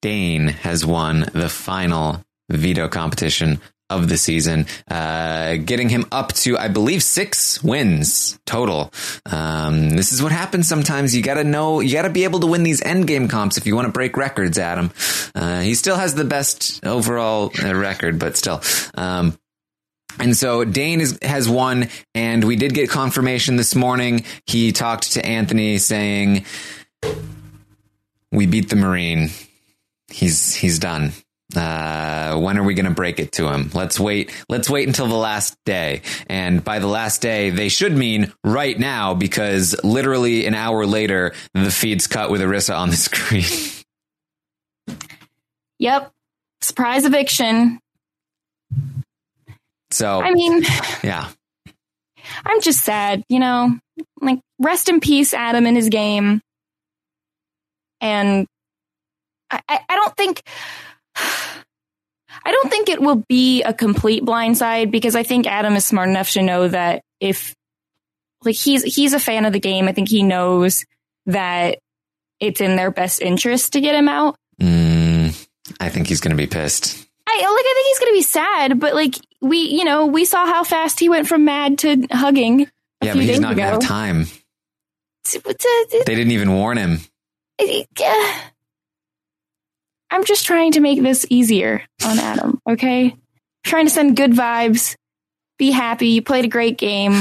Dane 0.00 0.48
has 0.48 0.86
won 0.86 1.26
the 1.32 1.48
final 1.48 2.24
veto 2.50 2.88
competition 2.88 3.60
of 3.90 4.08
the 4.08 4.18
season, 4.18 4.66
uh, 4.90 5.56
getting 5.56 5.88
him 5.88 6.04
up 6.12 6.32
to, 6.34 6.58
I 6.58 6.68
believe, 6.68 7.02
six 7.02 7.62
wins 7.62 8.38
total. 8.44 8.92
Um, 9.24 9.90
this 9.90 10.12
is 10.12 10.22
what 10.22 10.30
happens 10.30 10.68
sometimes. 10.68 11.16
You 11.16 11.22
gotta 11.22 11.44
know, 11.44 11.80
you 11.80 11.92
gotta 11.92 12.10
be 12.10 12.24
able 12.24 12.40
to 12.40 12.46
win 12.46 12.62
these 12.64 12.82
end 12.82 13.06
game 13.06 13.28
comps 13.28 13.56
if 13.56 13.66
you 13.66 13.74
want 13.74 13.86
to 13.86 13.92
break 13.92 14.16
records, 14.16 14.58
Adam. 14.58 14.90
Uh, 15.34 15.60
he 15.60 15.74
still 15.74 15.96
has 15.96 16.14
the 16.14 16.24
best 16.24 16.84
overall 16.84 17.50
uh, 17.62 17.74
record, 17.74 18.18
but 18.18 18.36
still. 18.36 18.60
Um, 18.94 19.38
and 20.20 20.36
so 20.36 20.64
Dane 20.64 21.00
is, 21.00 21.18
has 21.22 21.48
won, 21.48 21.88
and 22.14 22.44
we 22.44 22.56
did 22.56 22.74
get 22.74 22.90
confirmation 22.90 23.56
this 23.56 23.74
morning. 23.74 24.24
He 24.46 24.72
talked 24.72 25.12
to 25.12 25.24
Anthony 25.24 25.78
saying, 25.78 26.44
"We 28.32 28.46
beat 28.46 28.68
the 28.70 28.76
Marine. 28.76 29.30
He's 30.08 30.54
he's 30.54 30.78
done. 30.78 31.12
Uh, 31.56 32.38
when 32.38 32.58
are 32.58 32.62
we 32.62 32.74
going 32.74 32.84
to 32.84 32.92
break 32.92 33.18
it 33.18 33.32
to 33.32 33.48
him? 33.48 33.70
Let's 33.72 33.98
wait. 33.98 34.30
Let's 34.50 34.68
wait 34.68 34.86
until 34.86 35.06
the 35.06 35.14
last 35.14 35.56
day. 35.64 36.02
And 36.28 36.62
by 36.62 36.78
the 36.78 36.86
last 36.86 37.22
day, 37.22 37.48
they 37.48 37.70
should 37.70 37.96
mean 37.96 38.32
right 38.44 38.78
now, 38.78 39.14
because 39.14 39.74
literally 39.82 40.44
an 40.44 40.54
hour 40.54 40.84
later, 40.84 41.32
the 41.54 41.70
feed's 41.70 42.06
cut 42.06 42.30
with 42.30 42.42
Arisa 42.42 42.76
on 42.76 42.90
the 42.90 42.96
screen. 42.96 43.46
yep. 45.78 46.12
Surprise 46.60 47.06
eviction. 47.06 47.80
So 49.90 50.20
I 50.20 50.32
mean, 50.32 50.62
yeah, 51.02 51.28
I'm 52.44 52.60
just 52.60 52.84
sad, 52.84 53.24
you 53.28 53.38
know, 53.38 53.78
like 54.20 54.40
rest 54.58 54.88
in 54.88 55.00
peace, 55.00 55.34
Adam 55.34 55.66
and 55.66 55.76
his 55.76 55.88
game. 55.88 56.40
And 58.00 58.46
I, 59.50 59.60
I, 59.68 59.80
I 59.88 59.96
don't 59.96 60.16
think, 60.16 60.42
I 61.16 62.52
don't 62.52 62.70
think 62.70 62.88
it 62.88 63.00
will 63.00 63.24
be 63.28 63.62
a 63.62 63.74
complete 63.74 64.24
blindside 64.24 64.90
because 64.90 65.16
I 65.16 65.22
think 65.22 65.46
Adam 65.46 65.74
is 65.74 65.84
smart 65.84 66.08
enough 66.08 66.30
to 66.32 66.42
know 66.42 66.68
that 66.68 67.02
if, 67.20 67.54
like, 68.44 68.54
he's, 68.54 68.82
he's 68.84 69.12
a 69.12 69.18
fan 69.18 69.44
of 69.44 69.52
the 69.52 69.60
game. 69.60 69.88
I 69.88 69.92
think 69.92 70.08
he 70.08 70.22
knows 70.22 70.84
that 71.26 71.78
it's 72.38 72.60
in 72.60 72.76
their 72.76 72.92
best 72.92 73.20
interest 73.20 73.72
to 73.72 73.80
get 73.80 73.96
him 73.96 74.08
out. 74.08 74.36
Mm, 74.60 75.46
I 75.80 75.88
think 75.88 76.06
he's 76.06 76.20
going 76.20 76.30
to 76.30 76.36
be 76.36 76.46
pissed. 76.46 77.04
I 77.26 77.36
like. 77.36 77.44
I 77.44 77.74
think 77.74 77.86
he's 77.88 77.98
going 77.98 78.12
to 78.12 78.16
be 78.16 78.22
sad, 78.22 78.80
but 78.80 78.94
like 78.94 79.14
we, 79.40 79.58
you 79.58 79.84
know, 79.84 80.06
we 80.06 80.24
saw 80.24 80.46
how 80.46 80.64
fast 80.64 80.98
he 81.00 81.08
went 81.08 81.28
from 81.28 81.44
mad 81.44 81.78
to 81.80 82.06
hugging. 82.10 82.62
A 83.00 83.06
Yeah, 83.06 83.12
few 83.12 83.20
but 83.20 83.24
he's 83.24 83.30
days 83.30 83.40
not 83.40 83.56
going 83.56 83.66
to 83.68 83.72
have 83.74 83.80
time. 83.80 84.22
It's- 84.22 85.36
it's 85.44 85.64
a- 85.94 86.04
They 86.04 86.14
didn't 86.14 86.32
even 86.32 86.52
warn 86.54 86.78
him. 86.78 87.00
I'm 90.10 90.24
just 90.24 90.46
trying 90.46 90.72
to 90.72 90.80
make 90.80 91.02
this 91.02 91.26
easier 91.28 91.82
on 92.04 92.18
Adam. 92.18 92.60
Okay, 92.68 93.14
trying 93.64 93.86
to 93.86 93.90
send 93.90 94.16
good 94.16 94.32
vibes. 94.32 94.94
Be 95.58 95.70
happy. 95.70 96.08
You 96.08 96.22
played 96.22 96.44
a 96.44 96.48
great 96.48 96.78
game. 96.78 97.12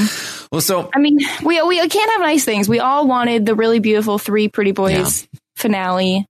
Well, 0.52 0.62
so 0.62 0.90
I 0.96 1.00
mean, 1.00 1.18
we 1.44 1.62
we 1.64 1.78
can't 1.90 2.12
have 2.12 2.22
nice 2.22 2.46
things. 2.46 2.70
We 2.70 2.80
all 2.80 3.08
wanted 3.08 3.46
the 3.46 3.56
really 3.56 3.80
beautiful 3.80 4.18
three 4.20 4.48
pretty 4.48 4.72
boys 4.72 5.28
finale. 5.56 6.26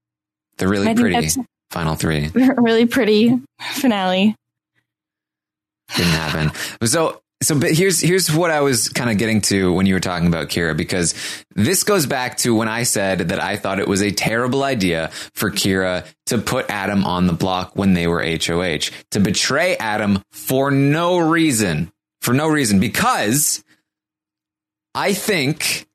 the 0.58 0.68
really 0.68 0.96
pretty 0.96 1.30
final 1.70 1.96
three 1.96 2.30
really 2.34 2.86
pretty 2.88 3.40
finale. 3.62 4.36
Didn't 5.96 6.12
happen. 6.12 6.52
So, 6.88 7.22
so, 7.42 7.60
but 7.60 7.72
here's 7.72 8.02
here's 8.02 8.34
what 8.34 8.50
I 8.50 8.62
was 8.62 8.90
kind 8.90 9.12
of 9.12 9.18
getting 9.18 9.42
to 9.42 9.72
when 9.72 9.86
you 9.86 9.94
were 9.94 10.00
talking 10.00 10.28
about 10.28 10.50
Kira, 10.50 10.76
because 10.76 11.14
this 11.56 11.84
goes 11.84 12.08
back 12.08 12.38
to 12.38 12.56
when 12.56 12.68
I 12.68 12.84
said 12.84 13.30
that 13.30 13.42
I 13.42 13.58
thought 13.58 13.80
it 13.80 13.88
was 13.88 14.02
a 14.02 14.12
terrible 14.12 14.64
idea 14.64 15.10
for 15.34 15.52
Kira 15.52 16.06
to 16.28 16.40
put 16.40 16.70
Adam 16.70 17.06
on 17.06 17.28
the 17.28 17.34
block 17.34 17.76
when 17.76 17.94
they 17.94 18.08
were 18.08 18.24
HOH, 18.24 18.90
to 19.12 19.20
betray 19.20 19.78
Adam 19.78 20.24
for 20.32 20.72
no 20.72 21.20
reason, 21.20 21.92
for 22.22 22.34
no 22.34 22.48
reason, 22.48 22.80
because 22.80 23.64
I 24.96 25.14
think 25.14 25.87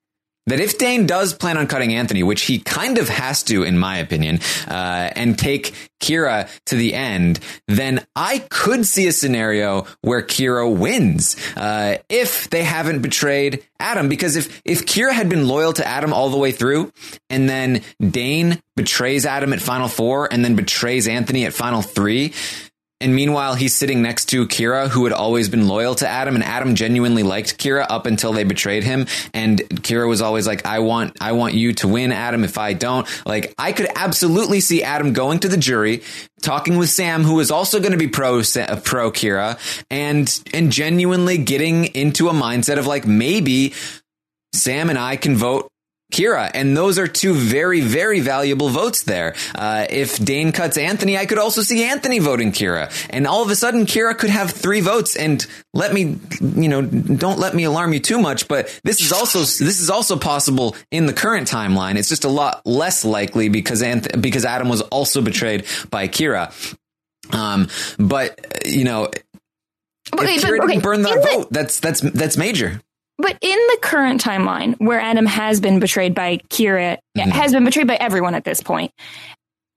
that 0.47 0.61
if 0.61 0.79
Dane 0.79 1.07
does 1.07 1.35
plan 1.35 1.57
on 1.57 1.67
cutting 1.67 1.95
Anthony, 1.95 2.23
which 2.23 2.43
he 2.43 2.59
kind 2.59 2.99
of 2.99 3.09
has 3.09 3.43
to, 3.45 3.63
in 3.63 3.79
my 3.79 3.99
opinion, 3.99 4.41
uh, 4.67 5.11
and 5.15 5.39
take 5.39 5.73
Kira 6.01 6.49
to 6.67 6.77
the 6.77 6.95
end, 6.95 7.39
then 7.69 8.05
I 8.17 8.41
could 8.51 8.85
see 8.87 9.07
a 9.07 9.13
scenario 9.13 9.87
where 10.01 10.23
Kira 10.23 10.75
wins 10.75 11.37
uh, 11.57 11.99
if 12.09 12.51
they 12.51 12.65
haven't 12.65 13.03
betrayed 13.03 13.65
Adam. 13.79 14.09
Because 14.09 14.37
if 14.37 14.61
if 14.65 14.85
Kira 14.85 15.13
had 15.13 15.29
been 15.29 15.47
loyal 15.47 15.73
to 15.75 15.87
Adam 15.87 16.13
all 16.13 16.31
the 16.31 16.39
way 16.39 16.51
through, 16.51 16.93
and 17.31 17.49
then 17.49 17.83
Dane 18.01 18.61
betrays 18.75 19.25
Adam 19.27 19.53
at 19.53 19.61
Final 19.61 19.89
Four, 19.89 20.33
and 20.33 20.45
then 20.45 20.57
betrays 20.57 21.07
Anthony 21.07 21.45
at 21.47 21.53
Final 21.53 21.83
Three. 21.83 22.33
And 23.03 23.15
meanwhile, 23.15 23.55
he's 23.55 23.75
sitting 23.75 24.01
next 24.01 24.27
to 24.27 24.47
Kira, 24.47 24.89
who 24.89 25.05
had 25.05 25.13
always 25.13 25.49
been 25.49 25.67
loyal 25.69 25.95
to 25.97 26.09
Adam, 26.09 26.35
and 26.35 26.45
Adam 26.45 26.75
genuinely 26.75 27.23
liked 27.23 27.59
Kira 27.59 27.85
up 27.89 28.07
until 28.07 28.33
they 28.33 28.45
betrayed 28.45 28.85
him. 28.85 29.07
And 29.35 29.61
Kira 29.61 30.09
was 30.09 30.23
always 30.23 30.47
like, 30.47 30.65
"I 30.65 30.79
want, 30.79 31.17
I 31.21 31.33
want 31.33 31.55
you 31.55 31.73
to 31.75 31.89
win, 31.89 32.13
Adam. 32.13 32.45
If 32.45 32.59
I 32.59 32.73
don't, 32.73 33.07
like, 33.27 33.55
I 33.59 33.73
could 33.73 33.89
absolutely 33.97 34.61
see 34.61 34.83
Adam 34.83 35.13
going 35.13 35.41
to 35.41 35.49
the 35.49 35.57
jury, 35.57 36.03
talking 36.43 36.77
with 36.77 36.91
Sam, 36.91 37.25
who 37.25 37.41
is 37.41 37.51
also 37.51 37.81
going 37.81 37.93
to 37.93 37.99
be 37.99 38.09
pro 38.09 38.39
uh, 38.39 38.81
pro 38.85 39.11
Kira, 39.11 39.59
and 39.91 40.43
and 40.55 40.71
genuinely 40.71 41.39
getting 41.39 41.87
into 41.87 42.29
a 42.29 42.33
mindset 42.33 42.79
of 42.79 42.87
like 42.87 43.07
maybe 43.07 43.75
Sam 44.55 44.91
and 44.91 44.99
I 44.99 45.17
can 45.17 45.37
vote 45.37 45.72
Kira. 46.13 46.51
And 46.55 46.77
those 46.77 46.99
are 46.99 47.09
two 47.09 47.35
very, 47.35 47.81
very 47.81 48.21
valuable 48.21 48.69
votes 48.69 49.03
there. 49.03 49.35
Uh, 49.55 49.87
if 49.91 50.19
Dane 50.25 50.53
cuts 50.53 50.77
Anthony, 50.77 51.17
I 51.19 51.27
could 51.27 51.39
also 51.39 51.63
see 51.63 51.83
Anthony 51.85 52.19
voting 52.21 52.53
Kira. 52.53 52.93
And 53.11 53.27
all 53.27 53.43
of 53.43 53.51
a 53.51 53.57
sudden, 53.57 53.87
Kira 53.87 54.17
could 54.17 54.31
have 54.31 54.51
three 54.51 54.81
votes. 54.81 55.17
And 55.17 55.45
let 55.75 55.93
me, 55.93 56.19
you 56.41 56.69
know, 56.69 56.83
don't 56.83 57.39
let 57.39 57.55
me 57.55 57.65
alarm 57.65 57.93
you 57.95 58.01
too 58.01 58.19
much, 58.21 58.47
but 58.47 58.79
this 58.85 59.01
is 59.01 59.11
also, 59.13 59.41
this 59.41 59.81
is 59.81 59.91
also 59.91 60.17
possible 60.17 60.77
in 60.91 61.07
the 61.07 61.13
current 61.13 61.49
timeline. 61.51 61.97
It's 61.97 62.09
just 62.11 62.25
a 62.25 62.29
lot 62.29 62.65
less 62.67 63.05
likely 63.05 63.49
because 63.49 63.83
Anth- 63.83 64.21
because 64.21 64.45
Adam 64.45 64.69
was 64.69 64.83
also 64.83 65.23
betrayed 65.23 65.65
by 65.91 66.07
Kira. 66.09 66.53
Um, 67.33 67.69
but, 67.99 68.65
you 68.67 68.85
know, 68.85 69.05
Okay, 70.15 70.35
if 70.35 70.43
but- 70.43 70.51
Kira 70.51 70.59
okay, 70.59 70.67
didn't 70.75 70.83
burn 70.83 71.03
that 71.03 71.15
the- 71.23 71.29
vote, 71.29 71.49
that's, 71.51 71.81
that's, 71.81 72.01
that's 72.03 72.37
major. 72.37 72.81
But 73.23 73.39
in 73.41 73.57
the 73.57 73.79
current 73.81 74.21
timeline, 74.23 74.75
where 74.79 75.01
Adam 75.01 75.27
has 75.27 75.61
been 75.61 75.79
betrayed 75.79 76.13
by 76.15 76.39
Kira, 76.51 76.99
Mhm. 77.17 77.31
has 77.31 77.53
been 77.53 77.65
betrayed 77.65 77.87
by 77.87 77.95
everyone 77.95 78.35
at 78.35 78.43
this 78.45 78.61
point, 78.61 78.91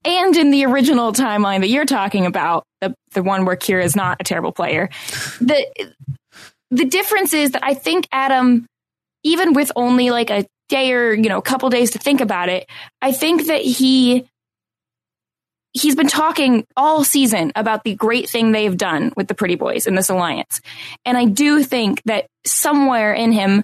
and 0.03 0.35
in 0.35 0.49
the 0.51 0.65
original 0.65 1.13
timeline 1.13 1.59
that 1.61 1.69
you're 1.69 1.85
talking 1.85 2.25
about, 2.25 2.63
the 2.81 2.93
the 3.13 3.21
one 3.23 3.45
where 3.45 3.55
Kira 3.55 3.83
is 3.83 3.95
not 3.95 4.17
a 4.19 4.23
terrible 4.23 4.51
player, 4.51 4.89
the 5.39 5.63
the 6.71 6.85
difference 6.85 7.33
is 7.33 7.51
that 7.51 7.63
I 7.63 7.75
think 7.75 8.07
Adam, 8.11 8.65
even 9.23 9.53
with 9.53 9.71
only 9.75 10.09
like 10.09 10.29
a 10.31 10.45
day 10.69 10.91
or 10.93 11.13
you 11.13 11.29
know 11.29 11.37
a 11.37 11.41
couple 11.43 11.69
days 11.69 11.91
to 11.91 11.99
think 11.99 12.21
about 12.21 12.49
it, 12.49 12.67
I 13.01 13.11
think 13.11 13.45
that 13.47 13.61
he 13.61 14.25
he's 15.75 15.95
been 15.95 16.07
talking 16.07 16.65
all 16.77 17.03
season 17.03 17.51
about 17.55 17.83
the 17.83 17.93
great 17.93 18.29
thing 18.29 18.51
they've 18.51 18.77
done 18.77 19.11
with 19.17 19.27
the 19.27 19.35
Pretty 19.35 19.55
Boys 19.55 19.85
in 19.85 19.93
this 19.93 20.09
alliance. 20.09 20.61
And 21.03 21.17
I 21.17 21.25
do 21.25 21.63
think 21.63 22.01
that 22.03 22.27
somewhere 22.45 23.13
in 23.13 23.33
him, 23.33 23.63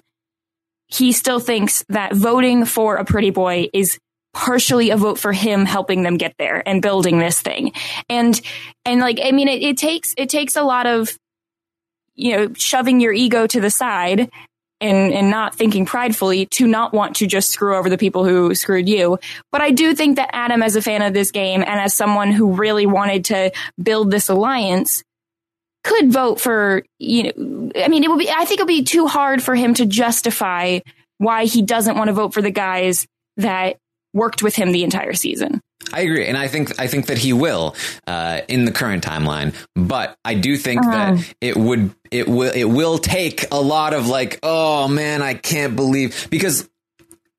he 0.87 1.13
still 1.13 1.39
thinks 1.39 1.85
that 1.87 2.13
voting 2.13 2.65
for 2.65 2.97
a 2.97 3.05
Pretty 3.05 3.29
Boy 3.29 3.69
is 3.73 3.97
partially 4.33 4.89
a 4.89 4.97
vote 4.97 5.19
for 5.19 5.31
him 5.31 5.65
helping 5.65 6.03
them 6.03 6.17
get 6.17 6.35
there 6.37 6.61
and 6.67 6.81
building 6.81 7.17
this 7.17 7.41
thing. 7.41 7.71
And, 8.09 8.39
and 8.85 8.99
like, 8.99 9.19
I 9.23 9.31
mean, 9.31 9.47
it, 9.47 9.61
it 9.63 9.77
takes, 9.77 10.13
it 10.17 10.29
takes 10.29 10.57
a 10.57 10.63
lot 10.63 10.87
of, 10.87 11.17
you 12.15 12.35
know, 12.35 12.53
shoving 12.55 12.99
your 12.99 13.13
ego 13.13 13.47
to 13.47 13.61
the 13.61 13.69
side 13.69 14.29
and, 14.81 15.29
not 15.29 15.55
thinking 15.55 15.85
pridefully 15.85 16.47
to 16.47 16.67
not 16.67 16.93
want 16.93 17.17
to 17.17 17.27
just 17.27 17.51
screw 17.51 17.75
over 17.75 17.89
the 17.89 17.97
people 17.97 18.25
who 18.25 18.53
screwed 18.55 18.89
you. 18.89 19.17
But 19.51 19.61
I 19.61 19.71
do 19.71 19.93
think 19.93 20.17
that 20.17 20.29
Adam, 20.33 20.63
as 20.63 20.75
a 20.75 20.81
fan 20.81 21.01
of 21.01 21.13
this 21.13 21.31
game 21.31 21.61
and 21.61 21.79
as 21.79 21.93
someone 21.93 22.31
who 22.31 22.53
really 22.53 22.85
wanted 22.85 23.25
to 23.25 23.51
build 23.81 24.11
this 24.11 24.29
alliance, 24.29 25.03
could 25.83 26.11
vote 26.11 26.39
for, 26.39 26.83
you 26.99 27.23
know, 27.23 27.71
I 27.75 27.87
mean, 27.87 28.03
it 28.03 28.09
would 28.09 28.19
be, 28.19 28.29
I 28.29 28.45
think 28.45 28.59
it 28.59 28.63
would 28.63 28.67
be 28.67 28.83
too 28.83 29.07
hard 29.07 29.41
for 29.41 29.55
him 29.55 29.73
to 29.75 29.85
justify 29.85 30.79
why 31.17 31.45
he 31.45 31.61
doesn't 31.61 31.97
want 31.97 32.09
to 32.09 32.13
vote 32.13 32.33
for 32.33 32.41
the 32.41 32.51
guys 32.51 33.07
that 33.37 33.77
worked 34.13 34.43
with 34.43 34.55
him 34.55 34.71
the 34.71 34.83
entire 34.83 35.13
season. 35.13 35.61
I 35.93 36.01
agree, 36.01 36.25
and 36.27 36.37
I 36.37 36.47
think 36.47 36.79
I 36.79 36.87
think 36.87 37.07
that 37.07 37.17
he 37.17 37.33
will 37.33 37.75
uh, 38.07 38.41
in 38.47 38.65
the 38.65 38.71
current 38.71 39.03
timeline. 39.03 39.53
But 39.75 40.17
I 40.23 40.35
do 40.35 40.57
think 40.57 40.81
Uh-huh. 40.81 40.91
that 41.15 41.33
it 41.41 41.57
would 41.57 41.93
it 42.11 42.27
will 42.27 42.51
it 42.53 42.65
will 42.65 42.97
take 42.97 43.45
a 43.51 43.59
lot 43.61 43.93
of 43.93 44.07
like, 44.07 44.39
oh 44.43 44.87
man, 44.87 45.21
I 45.21 45.33
can't 45.33 45.75
believe 45.75 46.27
because 46.29 46.69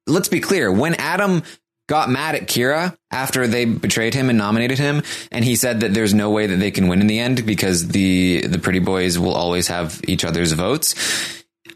let's 0.06 0.28
be 0.28 0.40
clear, 0.40 0.70
when 0.72 0.94
Adam 0.94 1.42
got 1.88 2.08
mad 2.08 2.34
at 2.34 2.42
Kira 2.46 2.96
after 3.10 3.46
they 3.46 3.64
betrayed 3.64 4.14
him 4.14 4.28
and 4.28 4.38
nominated 4.38 4.78
him, 4.78 5.02
and 5.30 5.44
he 5.44 5.56
said 5.56 5.80
that 5.80 5.92
there's 5.94 6.14
no 6.14 6.30
way 6.30 6.46
that 6.46 6.56
they 6.56 6.70
can 6.70 6.88
win 6.88 7.00
in 7.00 7.06
the 7.06 7.18
end 7.18 7.44
because 7.46 7.88
the 7.88 8.42
the 8.46 8.58
pretty 8.58 8.78
boys 8.80 9.18
will 9.18 9.34
always 9.34 9.68
have 9.68 10.00
each 10.06 10.24
other's 10.24 10.52
votes. 10.52 10.94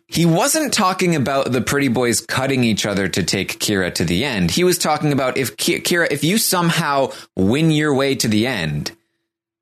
He 0.09 0.25
wasn't 0.25 0.73
talking 0.73 1.17
about 1.17 1.51
the 1.51 1.61
pretty 1.61 1.89
boys 1.89 2.21
cutting 2.21 2.63
each 2.63 2.87
other 2.87 3.09
to 3.09 3.23
take 3.23 3.59
Kira 3.59 3.93
to 3.95 4.05
the 4.05 4.25
end. 4.25 4.53
He 4.53 4.63
was 4.63 4.79
talking 4.79 5.13
about 5.13 5.37
if 5.37 5.57
Kira, 5.57 6.07
if 6.11 6.23
you 6.23 6.39
somehow 6.39 7.13
win 7.35 7.71
your 7.71 7.93
way 7.95 8.15
to 8.15 8.29
the 8.29 8.47
end, 8.47 8.93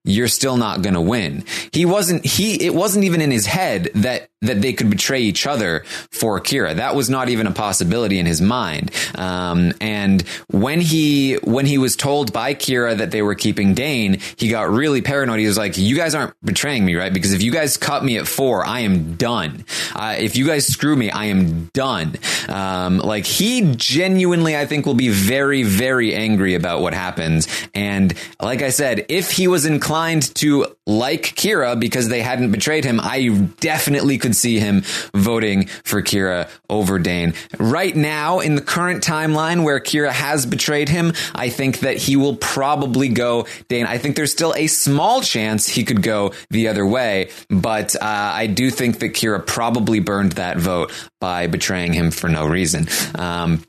you're 0.04 0.28
still 0.28 0.58
not 0.58 0.82
going 0.82 0.94
to 0.94 1.00
win. 1.00 1.44
He 1.72 1.86
wasn't, 1.86 2.26
he, 2.26 2.62
it 2.62 2.74
wasn't 2.74 3.04
even 3.04 3.22
in 3.22 3.30
his 3.30 3.46
head 3.46 3.90
that, 3.94 4.28
that 4.42 4.60
they 4.60 4.74
could 4.74 4.90
betray 4.90 5.20
each 5.20 5.46
other 5.46 5.84
for 6.10 6.38
Kira. 6.40 6.76
That 6.76 6.94
was 6.94 7.08
not 7.08 7.30
even 7.30 7.46
a 7.46 7.50
possibility 7.50 8.18
in 8.18 8.26
his 8.26 8.42
mind. 8.42 8.90
Um, 9.14 9.72
and 9.80 10.20
when 10.50 10.82
he, 10.82 11.36
when 11.36 11.64
he 11.64 11.78
was 11.78 11.96
told 11.96 12.34
by 12.34 12.52
Kira 12.52 12.98
that 12.98 13.12
they 13.12 13.22
were 13.22 13.34
keeping 13.34 13.72
Dane, 13.72 14.18
he 14.36 14.48
got 14.48 14.68
really 14.68 15.00
paranoid. 15.00 15.40
He 15.40 15.46
was 15.46 15.56
like, 15.56 15.78
you 15.78 15.96
guys 15.96 16.14
aren't 16.14 16.34
betraying 16.44 16.84
me, 16.84 16.96
right? 16.96 17.12
Because 17.12 17.32
if 17.32 17.42
you 17.42 17.50
guys 17.50 17.78
cut 17.78 18.04
me 18.04 18.18
at 18.18 18.28
four, 18.28 18.62
I 18.62 18.80
am 18.80 19.14
done. 19.14 19.64
Uh, 19.94 20.16
if 20.18 20.36
you 20.36 20.46
guys 20.46 20.66
screw 20.66 20.94
me, 20.94 21.10
I 21.10 21.26
am 21.26 21.70
done. 21.72 22.16
Um, 22.50 22.98
like 22.98 23.24
he 23.24 23.72
genuinely, 23.74 24.54
I 24.54 24.66
think 24.66 24.84
will 24.84 24.92
be 24.92 25.08
very, 25.08 25.62
very 25.62 26.14
angry 26.14 26.54
about 26.54 26.82
what 26.82 26.92
happens. 26.92 27.48
And 27.72 28.12
like 28.38 28.60
I 28.60 28.68
said, 28.68 29.06
if 29.08 29.30
he 29.30 29.48
was 29.48 29.64
inclined 29.64 29.93
to 30.34 30.66
like 30.86 31.22
Kira 31.22 31.78
because 31.78 32.08
they 32.08 32.20
hadn't 32.20 32.50
betrayed 32.50 32.84
him, 32.84 33.00
I 33.00 33.28
definitely 33.60 34.18
could 34.18 34.34
see 34.34 34.58
him 34.58 34.82
voting 35.14 35.66
for 35.84 36.02
Kira 36.02 36.48
over 36.68 36.98
Dane. 36.98 37.34
Right 37.58 37.94
now, 37.94 38.40
in 38.40 38.54
the 38.54 38.60
current 38.60 39.04
timeline 39.04 39.62
where 39.62 39.78
Kira 39.80 40.10
has 40.10 40.46
betrayed 40.46 40.88
him, 40.88 41.12
I 41.34 41.48
think 41.48 41.80
that 41.80 41.96
he 41.96 42.16
will 42.16 42.36
probably 42.36 43.08
go 43.08 43.46
Dane. 43.68 43.86
I 43.86 43.98
think 43.98 44.16
there's 44.16 44.32
still 44.32 44.54
a 44.56 44.66
small 44.66 45.22
chance 45.22 45.68
he 45.68 45.84
could 45.84 46.02
go 46.02 46.32
the 46.50 46.68
other 46.68 46.84
way, 46.84 47.30
but 47.48 47.94
uh, 47.96 48.00
I 48.02 48.46
do 48.48 48.70
think 48.70 48.98
that 48.98 49.10
Kira 49.10 49.46
probably 49.46 50.00
burned 50.00 50.32
that 50.32 50.58
vote 50.58 50.92
by 51.20 51.46
betraying 51.46 51.92
him 51.92 52.10
for 52.10 52.28
no 52.28 52.46
reason. 52.46 52.88
Um, 53.14 53.62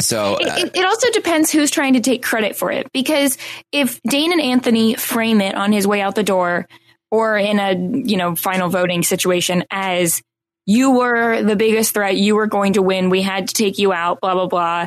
so 0.00 0.34
uh, 0.34 0.38
It, 0.40 0.64
it, 0.66 0.76
it 0.76 0.84
also 0.84 1.10
depends 1.10 1.50
who's 1.50 1.70
trying 1.70 1.94
to 1.94 2.00
take 2.00 2.22
credit 2.22 2.56
for 2.56 2.70
it. 2.70 2.90
Because 2.92 3.38
if 3.72 4.00
Dane 4.02 4.32
and 4.32 4.40
Anthony 4.40 4.94
frame 4.94 5.40
it 5.40 5.54
on 5.54 5.72
his 5.72 5.86
way 5.86 6.00
out 6.00 6.14
the 6.14 6.22
door 6.22 6.66
or 7.10 7.36
in 7.36 7.58
a, 7.58 7.74
you 7.74 8.16
know, 8.16 8.34
final 8.34 8.68
voting 8.68 9.02
situation 9.02 9.64
as 9.70 10.22
you 10.66 10.92
were 10.92 11.42
the 11.42 11.56
biggest 11.56 11.94
threat, 11.94 12.16
you 12.16 12.34
were 12.34 12.46
going 12.46 12.74
to 12.74 12.82
win, 12.82 13.10
we 13.10 13.22
had 13.22 13.48
to 13.48 13.54
take 13.54 13.78
you 13.78 13.92
out, 13.92 14.20
blah, 14.20 14.34
blah, 14.34 14.46
blah. 14.46 14.86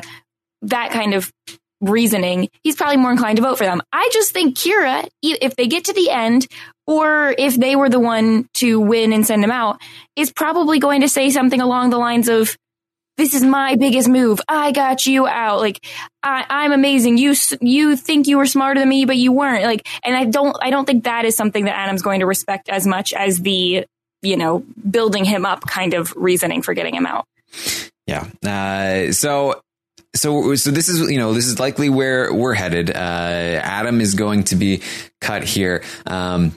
that 0.62 0.90
kind 0.90 1.14
of 1.14 1.32
reasoning, 1.80 2.48
he's 2.62 2.76
probably 2.76 2.96
more 2.96 3.12
inclined 3.12 3.36
to 3.36 3.42
vote 3.42 3.58
for 3.58 3.64
them. 3.64 3.80
I 3.92 4.10
just 4.12 4.32
think 4.32 4.56
Kira, 4.56 5.08
if 5.22 5.54
they 5.54 5.68
get 5.68 5.84
to 5.84 5.92
the 5.92 6.10
end, 6.10 6.46
or 6.86 7.34
if 7.38 7.54
they 7.54 7.76
were 7.76 7.88
the 7.88 8.00
one 8.00 8.48
to 8.54 8.80
win 8.80 9.12
and 9.12 9.26
send 9.26 9.44
him 9.44 9.50
out, 9.50 9.80
is 10.16 10.32
probably 10.32 10.78
going 10.80 11.02
to 11.02 11.08
say 11.08 11.30
something 11.30 11.60
along 11.60 11.90
the 11.90 11.98
lines 11.98 12.28
of, 12.28 12.56
this 13.18 13.34
is 13.34 13.42
my 13.42 13.74
biggest 13.74 14.08
move. 14.08 14.40
I 14.48 14.72
got 14.72 15.04
you 15.04 15.26
out. 15.26 15.58
Like 15.58 15.84
I, 16.22 16.64
am 16.64 16.72
amazing. 16.72 17.18
You 17.18 17.34
you 17.60 17.96
think 17.96 18.28
you 18.28 18.38
were 18.38 18.46
smarter 18.46 18.80
than 18.80 18.88
me, 18.88 19.04
but 19.04 19.16
you 19.16 19.32
weren't. 19.32 19.64
Like, 19.64 19.86
and 20.04 20.16
I 20.16 20.24
don't 20.24 20.56
I 20.62 20.70
don't 20.70 20.86
think 20.86 21.04
that 21.04 21.24
is 21.24 21.36
something 21.36 21.64
that 21.64 21.76
Adam's 21.76 22.00
going 22.00 22.20
to 22.20 22.26
respect 22.26 22.68
as 22.68 22.86
much 22.86 23.12
as 23.12 23.40
the 23.40 23.84
you 24.22 24.36
know 24.36 24.64
building 24.88 25.24
him 25.24 25.44
up 25.44 25.62
kind 25.62 25.94
of 25.94 26.14
reasoning 26.16 26.62
for 26.62 26.72
getting 26.72 26.94
him 26.94 27.06
out. 27.06 27.26
Yeah. 28.06 28.26
Uh, 28.46 29.12
so 29.12 29.60
so 30.14 30.54
so 30.54 30.70
this 30.70 30.88
is 30.88 31.10
you 31.10 31.18
know 31.18 31.34
this 31.34 31.46
is 31.46 31.58
likely 31.58 31.90
where 31.90 32.32
we're 32.32 32.54
headed. 32.54 32.90
Uh, 32.90 32.94
Adam 32.94 34.00
is 34.00 34.14
going 34.14 34.44
to 34.44 34.56
be 34.56 34.80
cut 35.20 35.42
here. 35.42 35.82
Um, 36.06 36.52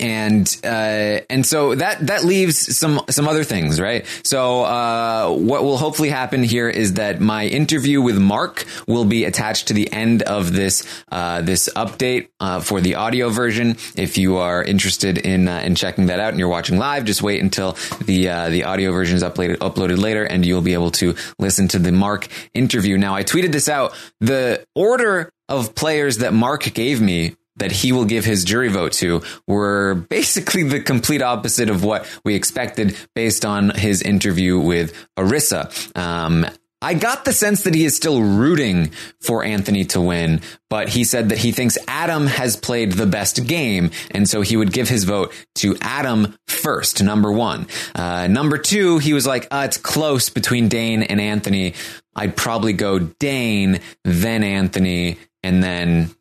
and 0.00 0.60
uh, 0.64 1.20
and 1.30 1.46
so 1.46 1.74
that 1.74 2.06
that 2.06 2.24
leaves 2.24 2.76
some 2.76 3.00
some 3.08 3.26
other 3.26 3.42
things, 3.42 3.80
right? 3.80 4.06
So 4.22 4.62
uh, 4.64 5.34
what 5.34 5.64
will 5.64 5.78
hopefully 5.78 6.10
happen 6.10 6.42
here 6.42 6.68
is 6.68 6.94
that 6.94 7.20
my 7.20 7.46
interview 7.46 8.02
with 8.02 8.18
Mark 8.18 8.66
will 8.86 9.06
be 9.06 9.24
attached 9.24 9.68
to 9.68 9.74
the 9.74 9.90
end 9.90 10.22
of 10.22 10.52
this 10.52 10.86
uh, 11.10 11.40
this 11.40 11.68
update 11.74 12.28
uh, 12.38 12.60
for 12.60 12.80
the 12.80 12.96
audio 12.96 13.30
version. 13.30 13.76
If 13.96 14.18
you 14.18 14.36
are 14.36 14.62
interested 14.62 15.18
in 15.18 15.48
uh, 15.48 15.60
in 15.60 15.74
checking 15.74 16.06
that 16.06 16.20
out 16.20 16.30
and 16.30 16.38
you're 16.38 16.48
watching 16.48 16.78
live, 16.78 17.04
just 17.04 17.22
wait 17.22 17.42
until 17.42 17.76
the 18.04 18.28
uh, 18.28 18.50
the 18.50 18.64
audio 18.64 18.92
version 18.92 19.16
is 19.16 19.22
uploaded 19.22 19.56
uploaded 19.56 19.98
later, 19.98 20.24
and 20.24 20.44
you'll 20.44 20.60
be 20.60 20.74
able 20.74 20.90
to 20.92 21.14
listen 21.38 21.66
to 21.68 21.78
the 21.78 21.92
Mark 21.92 22.28
interview. 22.52 22.98
Now, 22.98 23.14
I 23.14 23.24
tweeted 23.24 23.52
this 23.52 23.68
out. 23.68 23.94
The 24.20 24.66
order 24.74 25.32
of 25.48 25.74
players 25.74 26.18
that 26.18 26.34
Mark 26.34 26.74
gave 26.74 27.00
me 27.00 27.36
that 27.58 27.72
he 27.72 27.92
will 27.92 28.04
give 28.04 28.24
his 28.24 28.44
jury 28.44 28.68
vote 28.68 28.92
to 28.92 29.22
were 29.46 29.94
basically 30.08 30.62
the 30.62 30.80
complete 30.80 31.22
opposite 31.22 31.70
of 31.70 31.84
what 31.84 32.06
we 32.24 32.34
expected 32.34 32.96
based 33.14 33.44
on 33.44 33.70
his 33.70 34.02
interview 34.02 34.58
with 34.58 34.94
Arisa. 35.16 35.96
Um, 35.96 36.46
I 36.80 36.94
got 36.94 37.24
the 37.24 37.32
sense 37.32 37.64
that 37.64 37.74
he 37.74 37.84
is 37.84 37.96
still 37.96 38.22
rooting 38.22 38.92
for 39.20 39.42
Anthony 39.42 39.84
to 39.86 40.00
win, 40.00 40.42
but 40.70 40.88
he 40.88 41.02
said 41.02 41.30
that 41.30 41.38
he 41.38 41.50
thinks 41.50 41.76
Adam 41.88 42.28
has 42.28 42.56
played 42.56 42.92
the 42.92 43.06
best 43.06 43.44
game, 43.48 43.90
and 44.12 44.28
so 44.28 44.42
he 44.42 44.56
would 44.56 44.72
give 44.72 44.88
his 44.88 45.02
vote 45.02 45.34
to 45.56 45.76
Adam 45.80 46.38
first, 46.46 47.02
number 47.02 47.32
one. 47.32 47.66
Uh, 47.96 48.28
number 48.28 48.58
two, 48.58 48.98
he 48.98 49.12
was 49.12 49.26
like, 49.26 49.48
uh, 49.50 49.62
it's 49.64 49.76
close 49.76 50.30
between 50.30 50.68
Dane 50.68 51.02
and 51.02 51.20
Anthony. 51.20 51.74
I'd 52.14 52.36
probably 52.36 52.74
go 52.74 53.00
Dane, 53.00 53.80
then 54.04 54.44
Anthony, 54.44 55.18
and 55.42 55.60
then, 55.60 56.14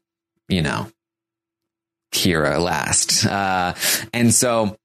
you 0.50 0.63
know, 0.63 0.88
Kira 2.14 2.62
last. 2.62 3.26
Uh, 3.26 3.74
and 4.14 4.34
so, 4.34 4.78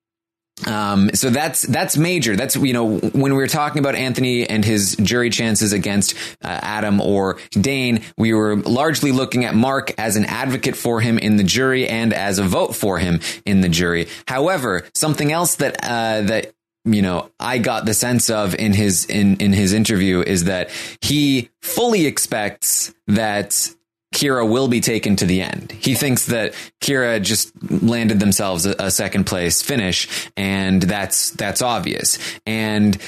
um, 0.66 1.10
so 1.14 1.30
that's 1.30 1.62
that's 1.62 1.96
major. 1.96 2.36
That's 2.36 2.56
you 2.56 2.72
know 2.72 2.98
when 2.98 3.32
we 3.32 3.38
were 3.38 3.48
talking 3.48 3.80
about 3.80 3.94
Anthony 3.94 4.48
and 4.48 4.64
his 4.64 4.96
jury 4.96 5.30
chances 5.30 5.72
against 5.72 6.14
uh, 6.42 6.58
Adam 6.62 7.00
or 7.00 7.38
Dane, 7.52 8.02
we 8.16 8.32
were 8.32 8.56
largely 8.56 9.12
looking 9.12 9.44
at 9.44 9.54
Mark 9.54 9.94
as 9.98 10.16
an 10.16 10.24
advocate 10.24 10.76
for 10.76 11.00
him 11.00 11.18
in 11.18 11.36
the 11.36 11.44
jury 11.44 11.88
and 11.88 12.12
as 12.12 12.38
a 12.38 12.44
vote 12.44 12.76
for 12.76 12.98
him 12.98 13.20
in 13.44 13.60
the 13.60 13.68
jury. 13.68 14.08
However, 14.28 14.86
something 14.94 15.32
else 15.32 15.56
that 15.56 15.82
uh, 15.82 16.22
that 16.22 16.52
you 16.84 17.02
know 17.02 17.30
I 17.40 17.58
got 17.58 17.84
the 17.84 17.94
sense 17.94 18.30
of 18.30 18.54
in 18.54 18.72
his 18.72 19.06
in 19.06 19.38
in 19.38 19.52
his 19.52 19.72
interview 19.72 20.20
is 20.20 20.44
that 20.44 20.70
he 21.00 21.50
fully 21.60 22.06
expects 22.06 22.94
that 23.06 23.68
Kira 24.12 24.48
will 24.48 24.68
be 24.68 24.80
taken 24.80 25.16
to 25.16 25.26
the 25.26 25.42
end. 25.42 25.72
He 25.72 25.94
thinks 25.94 26.26
that 26.26 26.54
Kira 26.80 27.20
just 27.20 27.52
landed 27.82 28.20
themselves 28.20 28.66
a, 28.66 28.90
second 28.90 29.24
place 29.24 29.62
finish, 29.62 30.28
and 30.36 30.82
that's 30.82 31.30
that's 31.30 31.62
obvious. 31.62 32.18
And 32.46 32.98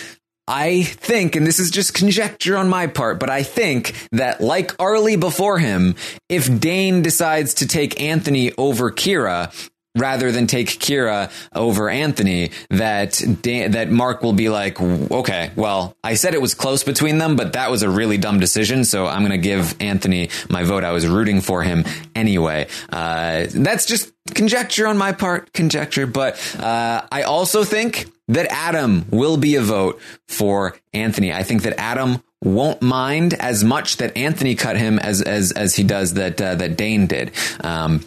I 0.49 0.83
think, 0.83 1.37
and 1.37 1.47
this 1.47 1.59
is 1.59 1.71
just 1.71 1.95
conjecture 1.95 2.57
on 2.57 2.69
my 2.69 2.87
part, 2.87 3.19
but 3.21 3.31
I 3.31 3.43
think 3.43 3.95
that 4.13 4.41
like 4.41 4.79
Arlie 4.81 5.17
before 5.17 5.59
him, 5.59 5.95
if 6.29 6.61
Dane 6.61 7.03
decides 7.03 7.55
to 7.55 7.67
take 7.67 8.01
Anthony 8.01 8.53
over 8.57 8.91
Kira, 8.91 9.53
rather 9.97 10.33
than 10.33 10.47
take 10.47 10.69
Kira 10.69 11.31
over 11.55 11.89
Anthony, 11.89 12.51
that 12.71 13.23
Dan, 13.43 13.73
that 13.73 13.91
Mark 13.91 14.23
will 14.23 14.33
be 14.33 14.49
like, 14.49 14.81
okay, 14.81 15.51
well, 15.57 15.97
I 16.03 16.15
said 16.15 16.35
it 16.35 16.41
was 16.41 16.55
close 16.55 16.83
between 16.83 17.19
them, 17.19 17.37
but 17.37 17.53
that 17.53 17.71
was 17.71 17.83
a 17.83 17.91
really 17.91 18.19
dumb 18.19 18.41
decision, 18.41 18.85
so 18.85 19.07
I'm 19.07 19.21
going 19.21 19.33
to 19.33 19.39
give 19.39 19.81
Anthony 19.81 20.31
my 20.49 20.65
vote. 20.65 20.85
I 20.85 20.93
was 20.93 21.07
rooting 21.07 21.41
for 21.41 21.63
him 21.63 21.85
anyway. 22.15 22.67
Uh, 22.91 23.47
that's 23.51 23.87
just 23.87 24.13
conjecture 24.35 24.87
on 24.87 24.99
my 24.99 25.13
part, 25.13 25.53
conjecture, 25.53 26.07
but 26.07 26.39
uh, 26.59 27.07
I 27.13 27.23
also 27.23 27.65
think 27.65 28.11
that 28.29 28.47
Adam 28.51 29.07
will 29.11 29.37
be 29.37 29.57
a 29.57 29.63
vote 29.63 30.01
for 30.29 30.77
Anthony. 30.93 31.33
I 31.33 31.43
think 31.43 31.63
that 31.63 31.79
Adam 31.79 32.23
won't 32.43 32.83
mind 32.83 33.35
as 33.35 33.65
much 33.65 33.99
that 33.99 34.17
Anthony 34.17 34.55
cut 34.55 34.77
him 34.77 34.99
as 34.99 35.23
as 35.23 35.53
as 35.53 35.75
he 35.77 35.83
does 35.83 36.15
that 36.15 36.41
uh, 36.41 36.55
that 36.57 36.77
Dane 36.77 37.07
did. 37.07 37.33
Um, 37.61 38.07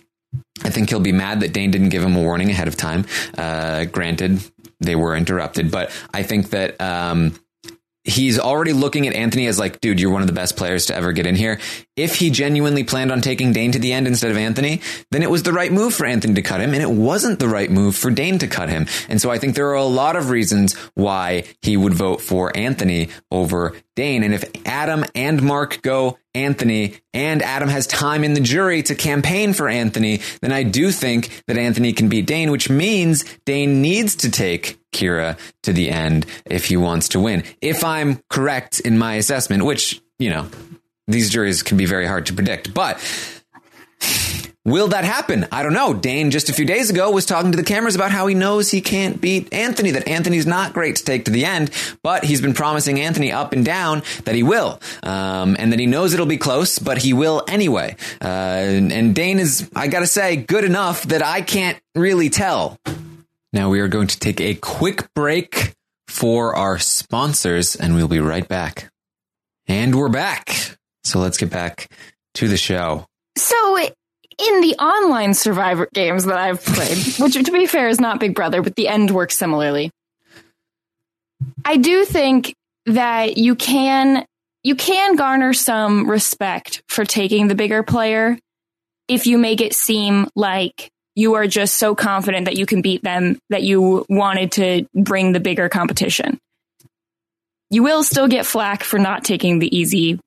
I 0.63 0.70
think 0.70 0.90
he'll 0.90 1.00
be 1.00 1.12
mad 1.12 1.42
that 1.42 1.54
Dane 1.54 1.72
didn't 1.72 1.90
give 1.90 2.04
him 2.04 2.16
a 2.16 2.22
warning 2.22 2.50
ahead 2.50 2.68
of 2.68 2.76
time. 2.76 3.06
Uh, 3.38 3.86
granted, 3.86 4.42
they 4.80 4.96
were 4.96 5.16
interrupted, 5.16 5.72
but 5.72 5.92
I 6.13 6.24
think 6.24 6.50
that 6.50 6.80
um, 6.82 7.40
he's 8.04 8.40
already 8.40 8.74
looking 8.74 9.08
at 9.08 9.13
Anthony 9.13 9.48
as 9.48 9.60
like, 9.60 9.80
dude, 9.82 10.00
you're 10.00 10.12
one 10.12 10.22
of 10.22 10.28
the 10.28 10.34
best 10.34 10.58
players 10.58 10.88
to 10.88 10.96
ever 10.96 11.12
get 11.12 11.26
in 11.28 11.36
here. 11.36 11.60
If 11.98 12.16
he 12.16 12.30
genuinely 12.30 12.84
planned 12.84 13.12
on 13.12 13.22
taking 13.22 13.52
Dane 13.52 13.72
to 13.74 13.80
the 13.80 13.92
end 13.92 14.08
instead 14.08 14.32
of 14.32 14.38
Anthony, 14.38 14.82
then 15.12 15.24
it 15.24 15.32
was 15.32 15.44
the 15.44 15.52
right 15.52 15.72
move 15.72 15.94
for 15.96 16.06
Anthony 16.06 16.36
to 16.36 16.42
cut 16.42 16.62
him, 16.62 16.74
and 16.74 16.82
it 16.84 16.92
wasn't 16.92 17.40
the 17.40 17.50
right 17.50 17.70
move 17.70 17.96
for 17.96 18.12
Dane 18.12 18.38
to 18.38 18.48
cut 18.48 18.70
him. 18.70 18.86
And 19.10 19.20
so 19.20 19.32
I 19.32 19.40
think 19.40 19.56
there 19.56 19.68
are 19.70 19.74
a 19.74 19.84
lot 19.84 20.16
of 20.16 20.30
reasons 20.30 20.76
why 20.94 21.44
he 21.62 21.76
would 21.76 21.94
vote 21.94 22.22
for 22.22 22.56
Anthony 22.56 23.10
over 23.32 23.74
Dane. 23.96 24.24
And 24.24 24.34
if 24.34 24.46
Adam 24.66 25.04
and 25.16 25.42
Mark 25.42 25.82
go 25.82 26.20
Anthony 26.36 26.98
and 27.16 27.42
Adam 27.42 27.68
has 27.68 27.88
time 27.88 28.24
in 28.24 28.36
the 28.36 28.40
jury 28.40 28.84
to 28.84 28.94
campaign 28.94 29.54
for 29.54 29.68
Anthony, 29.68 30.22
then 30.42 30.52
I 30.52 30.62
do 30.62 30.92
think 30.92 31.44
that 31.48 31.58
Anthony 31.58 31.94
can 31.94 32.08
beat 32.10 32.28
Dane, 32.28 32.52
which 32.52 32.70
means 32.70 33.26
Dane 33.46 33.82
needs 33.82 34.16
to 34.18 34.30
take 34.30 34.78
Kira 34.94 35.38
to 35.64 35.74
the 35.74 35.90
end 35.90 36.28
if 36.46 36.66
he 36.66 36.78
wants 36.78 37.10
to 37.10 37.20
win. 37.20 37.44
If 37.60 37.84
I'm 37.84 38.22
correct 38.30 38.80
in 38.82 39.00
my 39.00 39.16
assessment, 39.16 39.66
which, 39.66 40.00
you 40.20 40.30
know, 40.30 40.48
these 41.08 41.30
juries 41.30 41.63
can 41.63 41.78
be 41.78 41.86
very 41.86 42.06
hard 42.06 42.26
to 42.28 42.34
predict, 42.34 42.74
but 42.74 43.00
Will 44.67 44.89
that 44.89 45.06
happen? 45.06 45.48
I 45.50 45.63
don't 45.63 45.72
know. 45.72 45.93
Dane 45.93 46.30
just 46.30 46.50
a 46.50 46.54
few 46.54 46.65
days 46.65 46.89
ago 46.89 47.10
was 47.10 47.26
talking 47.26 47.54
to 47.54 47.58
the 47.58 47.63
cameras 47.63 47.96
about 47.96 48.12
how 48.12 48.28
he 48.28 48.36
knows 48.36 48.70
he 48.70 48.82
can't 48.82 49.22
beat 49.22 49.54
Anthony, 49.54 49.91
that 49.91 50.10
Anthony's 50.10 50.46
not 50.46 50.74
great 50.74 50.98
to 50.98 51.06
take 51.06 51.24
to 51.24 51.32
the 51.32 51.46
end, 51.46 51.72
but 52.04 52.26
he's 52.26 52.41
been 52.41 52.54
promising 52.54 53.00
Anthony 53.00 53.32
up 53.32 53.54
and 53.54 53.63
down 53.63 54.04
that 54.26 54.36
he 54.36 54.43
will, 54.43 54.82
um, 55.04 55.56
and 55.58 55.72
that 55.72 55.80
he 55.80 55.86
knows 55.86 56.13
it'll 56.13 56.26
be 56.26 56.36
close, 56.36 56.80
but 56.80 56.98
he 56.98 57.13
will 57.13 57.46
anyway. 57.48 57.96
Uh, 58.22 58.26
and 58.26 59.15
Dane 59.15 59.39
is, 59.39 59.70
I 59.74 59.88
gotta 59.88 60.06
say, 60.06 60.36
good 60.36 60.65
enough 60.65 61.04
that 61.04 61.24
I 61.26 61.39
can't 61.39 61.80
really 61.96 62.30
tell. 62.30 62.78
Now 63.54 63.70
we 63.70 63.80
are 63.80 63.88
going 63.88 64.08
to 64.08 64.20
take 64.20 64.41
a 64.41 64.56
quick 64.56 65.13
break 65.13 65.76
for 66.10 66.58
our 66.58 66.78
sponsors, 66.78 67.78
and 67.78 67.96
we'll 67.96 68.10
be 68.10 68.20
right 68.20 68.46
back. 68.46 68.91
And 69.65 69.96
we're 69.96 70.10
back. 70.10 70.66
So 71.08 71.20
let's 71.20 71.38
get 71.38 71.50
back 71.50 71.89
to 72.36 72.48
the 72.48 72.58
show. 72.58 73.06
So 73.38 73.78
in 73.78 74.62
the 74.62 74.76
online 74.76 75.34
survivor 75.34 75.88
games 75.93 76.26
that 76.26 76.38
I've 76.38 76.63
played, 76.63 76.98
which 77.20 77.34
to 77.34 77.52
be 77.52 77.65
fair 77.65 77.88
is 77.88 78.00
not 78.00 78.20
Big 78.20 78.36
Brother, 78.36 78.62
but 78.62 78.76
the 78.76 78.88
end 78.88 79.12
works 79.12 79.38
similarly. 79.38 79.91
I 81.65 81.78
do 81.78 82.06
think 82.06 82.54
that 82.86 83.38
you 83.38 83.56
can 83.56 84.26
you 84.63 84.76
can 84.76 85.15
garner 85.15 85.54
some 85.54 86.10
respect 86.10 86.84
for 86.88 87.06
taking 87.06 87.48
the 87.48 87.56
bigger 87.56 87.84
player 87.84 88.38
if 89.08 89.28
you 89.28 89.38
make 89.38 89.62
it 89.62 89.74
seem 89.74 90.28
like 90.36 90.89
you 91.15 91.36
are 91.36 91.48
just 91.48 91.78
so 91.78 91.96
confident 91.96 92.46
that 92.46 92.58
you 92.58 92.65
can 92.65 92.82
beat 92.82 93.02
them 93.02 93.39
that 93.50 93.63
you 93.63 94.06
wanted 94.10 94.52
to 94.54 94.86
bring 94.93 95.32
the 95.32 95.39
bigger 95.39 95.70
competition. 95.70 96.38
You 97.70 97.84
will 97.84 98.04
still 98.04 98.28
get 98.28 98.46
flack 98.46 98.84
for 98.84 99.00
not 99.00 99.24
taking 99.24 99.60
the 99.60 99.76
easy 99.76 100.20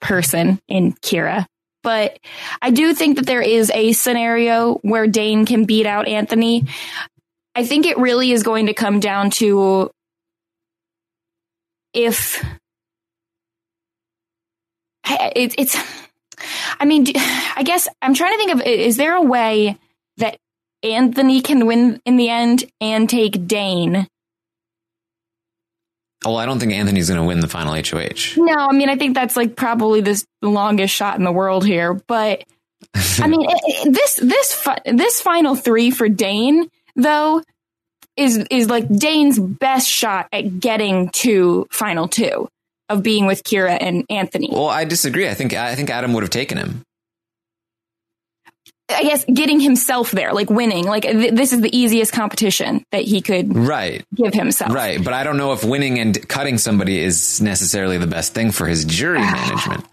person 0.00 0.60
in 0.68 0.92
Kira 0.94 1.46
but 1.82 2.18
I 2.60 2.70
do 2.70 2.94
think 2.94 3.16
that 3.16 3.26
there 3.26 3.42
is 3.42 3.70
a 3.74 3.92
scenario 3.92 4.74
where 4.82 5.06
Dane 5.06 5.46
can 5.46 5.64
beat 5.64 5.86
out 5.86 6.08
Anthony. 6.08 6.66
I 7.54 7.64
think 7.64 7.86
it 7.86 7.98
really 7.98 8.32
is 8.32 8.42
going 8.42 8.66
to 8.66 8.74
come 8.74 9.00
down 9.00 9.30
to 9.32 9.90
if 11.92 12.44
it, 15.08 15.54
it's, 15.58 15.76
I 16.78 16.84
mean, 16.84 17.06
I 17.16 17.62
guess 17.64 17.88
I'm 18.00 18.14
trying 18.14 18.32
to 18.32 18.38
think 18.38 18.52
of 18.52 18.66
is 18.66 18.96
there 18.96 19.14
a 19.14 19.22
way 19.22 19.78
that 20.18 20.36
Anthony 20.82 21.40
can 21.40 21.66
win 21.66 22.00
in 22.04 22.16
the 22.16 22.28
end 22.28 22.64
and 22.80 23.08
take 23.08 23.46
Dane 23.46 24.06
well, 26.24 26.36
I 26.36 26.46
don't 26.46 26.58
think 26.58 26.72
Anthony's 26.72 27.08
going 27.08 27.20
to 27.20 27.26
win 27.26 27.40
the 27.40 27.48
final 27.48 27.74
HOH. 27.74 28.36
No, 28.36 28.54
I 28.54 28.72
mean, 28.72 28.90
I 28.90 28.96
think 28.96 29.14
that's 29.14 29.36
like 29.36 29.56
probably 29.56 30.02
the 30.02 30.22
longest 30.42 30.94
shot 30.94 31.18
in 31.18 31.24
the 31.24 31.32
world 31.32 31.64
here. 31.64 31.94
But 31.94 32.44
I 33.18 33.26
mean, 33.26 33.42
it, 33.48 33.60
it, 33.64 33.92
this 33.92 34.16
this 34.16 34.54
fi- 34.54 34.82
this 34.84 35.20
final 35.20 35.54
three 35.54 35.90
for 35.90 36.08
Dane 36.08 36.68
though 36.94 37.42
is 38.16 38.36
is 38.50 38.68
like 38.68 38.88
Dane's 38.88 39.38
best 39.38 39.88
shot 39.88 40.28
at 40.32 40.60
getting 40.60 41.08
to 41.10 41.66
final 41.70 42.06
two 42.06 42.48
of 42.88 43.02
being 43.02 43.26
with 43.26 43.42
Kira 43.42 43.78
and 43.80 44.04
Anthony. 44.10 44.48
Well, 44.52 44.68
I 44.68 44.84
disagree. 44.84 45.28
I 45.28 45.34
think 45.34 45.54
I 45.54 45.74
think 45.74 45.90
Adam 45.90 46.12
would 46.12 46.22
have 46.22 46.30
taken 46.30 46.58
him. 46.58 46.82
I 48.92 49.02
guess 49.02 49.24
getting 49.24 49.60
himself 49.60 50.10
there, 50.10 50.32
like 50.32 50.50
winning, 50.50 50.84
like 50.86 51.02
th- 51.02 51.32
this 51.32 51.52
is 51.52 51.60
the 51.60 51.76
easiest 51.76 52.12
competition 52.12 52.84
that 52.92 53.02
he 53.02 53.20
could 53.20 53.56
Right. 53.56 54.04
give 54.14 54.34
himself. 54.34 54.72
Right, 54.72 55.02
but 55.02 55.12
I 55.12 55.24
don't 55.24 55.36
know 55.36 55.52
if 55.52 55.64
winning 55.64 55.98
and 55.98 56.28
cutting 56.28 56.58
somebody 56.58 57.00
is 57.00 57.40
necessarily 57.40 57.98
the 57.98 58.06
best 58.06 58.34
thing 58.34 58.50
for 58.52 58.66
his 58.66 58.84
jury 58.84 59.20
ah. 59.20 59.32
management. 59.32 59.84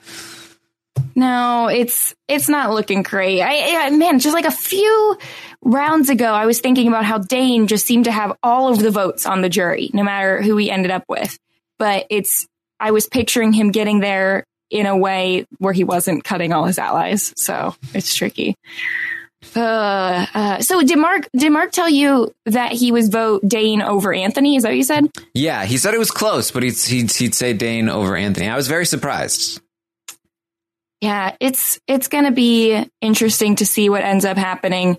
No, 1.16 1.68
it's 1.68 2.16
it's 2.28 2.50
not 2.50 2.72
looking 2.72 3.04
great. 3.04 3.42
I, 3.42 3.88
I 3.88 3.90
man, 3.92 4.20
just 4.20 4.34
like 4.34 4.46
a 4.46 4.52
few 4.52 5.18
rounds 5.62 6.10
ago, 6.10 6.26
I 6.26 6.46
was 6.46 6.60
thinking 6.60 6.88
about 6.88 7.06
how 7.06 7.18
Dane 7.18 7.68
just 7.68 7.86
seemed 7.86 8.06
to 8.06 8.12
have 8.12 8.36
all 8.44 8.70
of 8.72 8.80
the 8.80 8.92
votes 8.92 9.26
on 9.26 9.42
the 9.42 9.50
jury, 9.50 9.90
no 9.94 10.04
matter 10.04 10.42
who 10.42 10.58
he 10.58 10.70
ended 10.72 10.92
up 10.92 11.04
with. 11.08 11.38
But 11.80 12.08
it's 12.10 12.48
I 12.80 12.92
was 12.92 13.08
picturing 13.08 13.54
him 13.54 13.72
getting 13.72 14.00
there 14.00 14.44
in 14.70 14.86
a 14.86 14.98
way 14.98 15.46
where 15.60 15.74
he 15.74 15.84
wasn't 15.84 16.24
cutting 16.24 16.54
all 16.54 16.66
his 16.66 16.80
allies, 16.80 17.34
so 17.38 17.76
it's 17.94 18.14
tricky. 18.14 18.56
Uh, 19.56 20.26
uh, 20.34 20.62
so 20.62 20.82
did 20.82 20.98
Mark 20.98 21.30
did 21.36 21.52
Mark 21.52 21.72
tell 21.72 21.90
you 21.90 22.34
that 22.46 22.72
he 22.72 22.92
was 22.92 23.10
vote 23.10 23.48
Dane 23.48 23.82
over 23.82 24.14
Anthony? 24.14 24.56
Is 24.56 24.64
that 24.64 24.70
what 24.70 24.78
you 24.78 24.84
said? 24.84 25.10
Yeah, 25.34 25.66
he 25.66 25.78
said 25.78 25.94
it 25.94 26.00
was 26.00 26.12
close, 26.12 26.52
but 26.52 26.64
he'd, 26.64 26.78
he'd, 26.78 27.12
he'd 27.12 27.36
say 27.36 27.54
Dane 27.54 27.88
over 27.88 28.16
Anthony. 28.16 28.50
I 28.50 28.56
was 28.56 28.68
very 28.68 28.86
surprised. 28.86 29.62
Yeah, 31.02 31.36
it's 31.40 31.80
it's 31.88 32.08
going 32.08 32.26
to 32.26 32.32
be 32.32 32.84
interesting 33.02 33.56
to 33.58 33.66
see 33.66 33.90
what 33.90 34.04
ends 34.04 34.26
up 34.26 34.38
happening. 34.38 34.98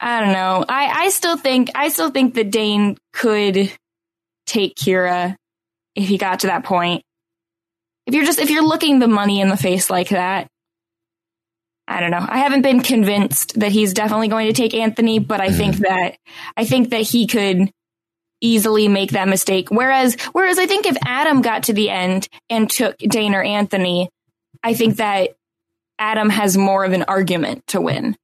I 0.00 0.20
don't 0.20 0.32
know. 0.32 0.64
I 0.66 1.04
I 1.04 1.08
still 1.10 1.36
think 1.36 1.70
I 1.74 1.88
still 1.88 2.10
think 2.10 2.34
that 2.34 2.50
Dane 2.50 2.96
could 3.12 3.70
take 4.46 4.74
Kira 4.76 5.36
if 5.94 6.08
he 6.08 6.18
got 6.18 6.40
to 6.40 6.46
that 6.48 6.64
point. 6.64 7.03
If 8.06 8.14
you're 8.14 8.24
just 8.24 8.38
if 8.38 8.50
you're 8.50 8.64
looking 8.64 8.98
the 8.98 9.08
money 9.08 9.40
in 9.40 9.48
the 9.48 9.56
face 9.56 9.88
like 9.88 10.10
that, 10.10 10.48
I 11.86 12.00
don't 12.00 12.10
know. 12.10 12.24
I 12.26 12.38
haven't 12.38 12.62
been 12.62 12.80
convinced 12.80 13.58
that 13.60 13.72
he's 13.72 13.92
definitely 13.92 14.28
going 14.28 14.46
to 14.46 14.52
take 14.52 14.74
Anthony, 14.74 15.18
but 15.18 15.40
I 15.40 15.48
mm-hmm. 15.48 15.56
think 15.56 15.76
that 15.78 16.16
I 16.56 16.64
think 16.64 16.90
that 16.90 17.02
he 17.02 17.26
could 17.26 17.70
easily 18.40 18.88
make 18.88 19.12
that 19.12 19.28
mistake. 19.28 19.70
Whereas 19.70 20.16
whereas 20.32 20.58
I 20.58 20.66
think 20.66 20.86
if 20.86 20.96
Adam 21.04 21.42
got 21.42 21.64
to 21.64 21.72
the 21.72 21.90
end 21.90 22.28
and 22.50 22.70
took 22.70 22.96
Dane 22.98 23.34
or 23.34 23.42
Anthony, 23.42 24.10
I 24.62 24.74
think 24.74 24.96
that 24.96 25.30
Adam 25.98 26.30
has 26.30 26.56
more 26.56 26.84
of 26.84 26.92
an 26.92 27.04
argument 27.04 27.66
to 27.68 27.80
win. 27.80 28.16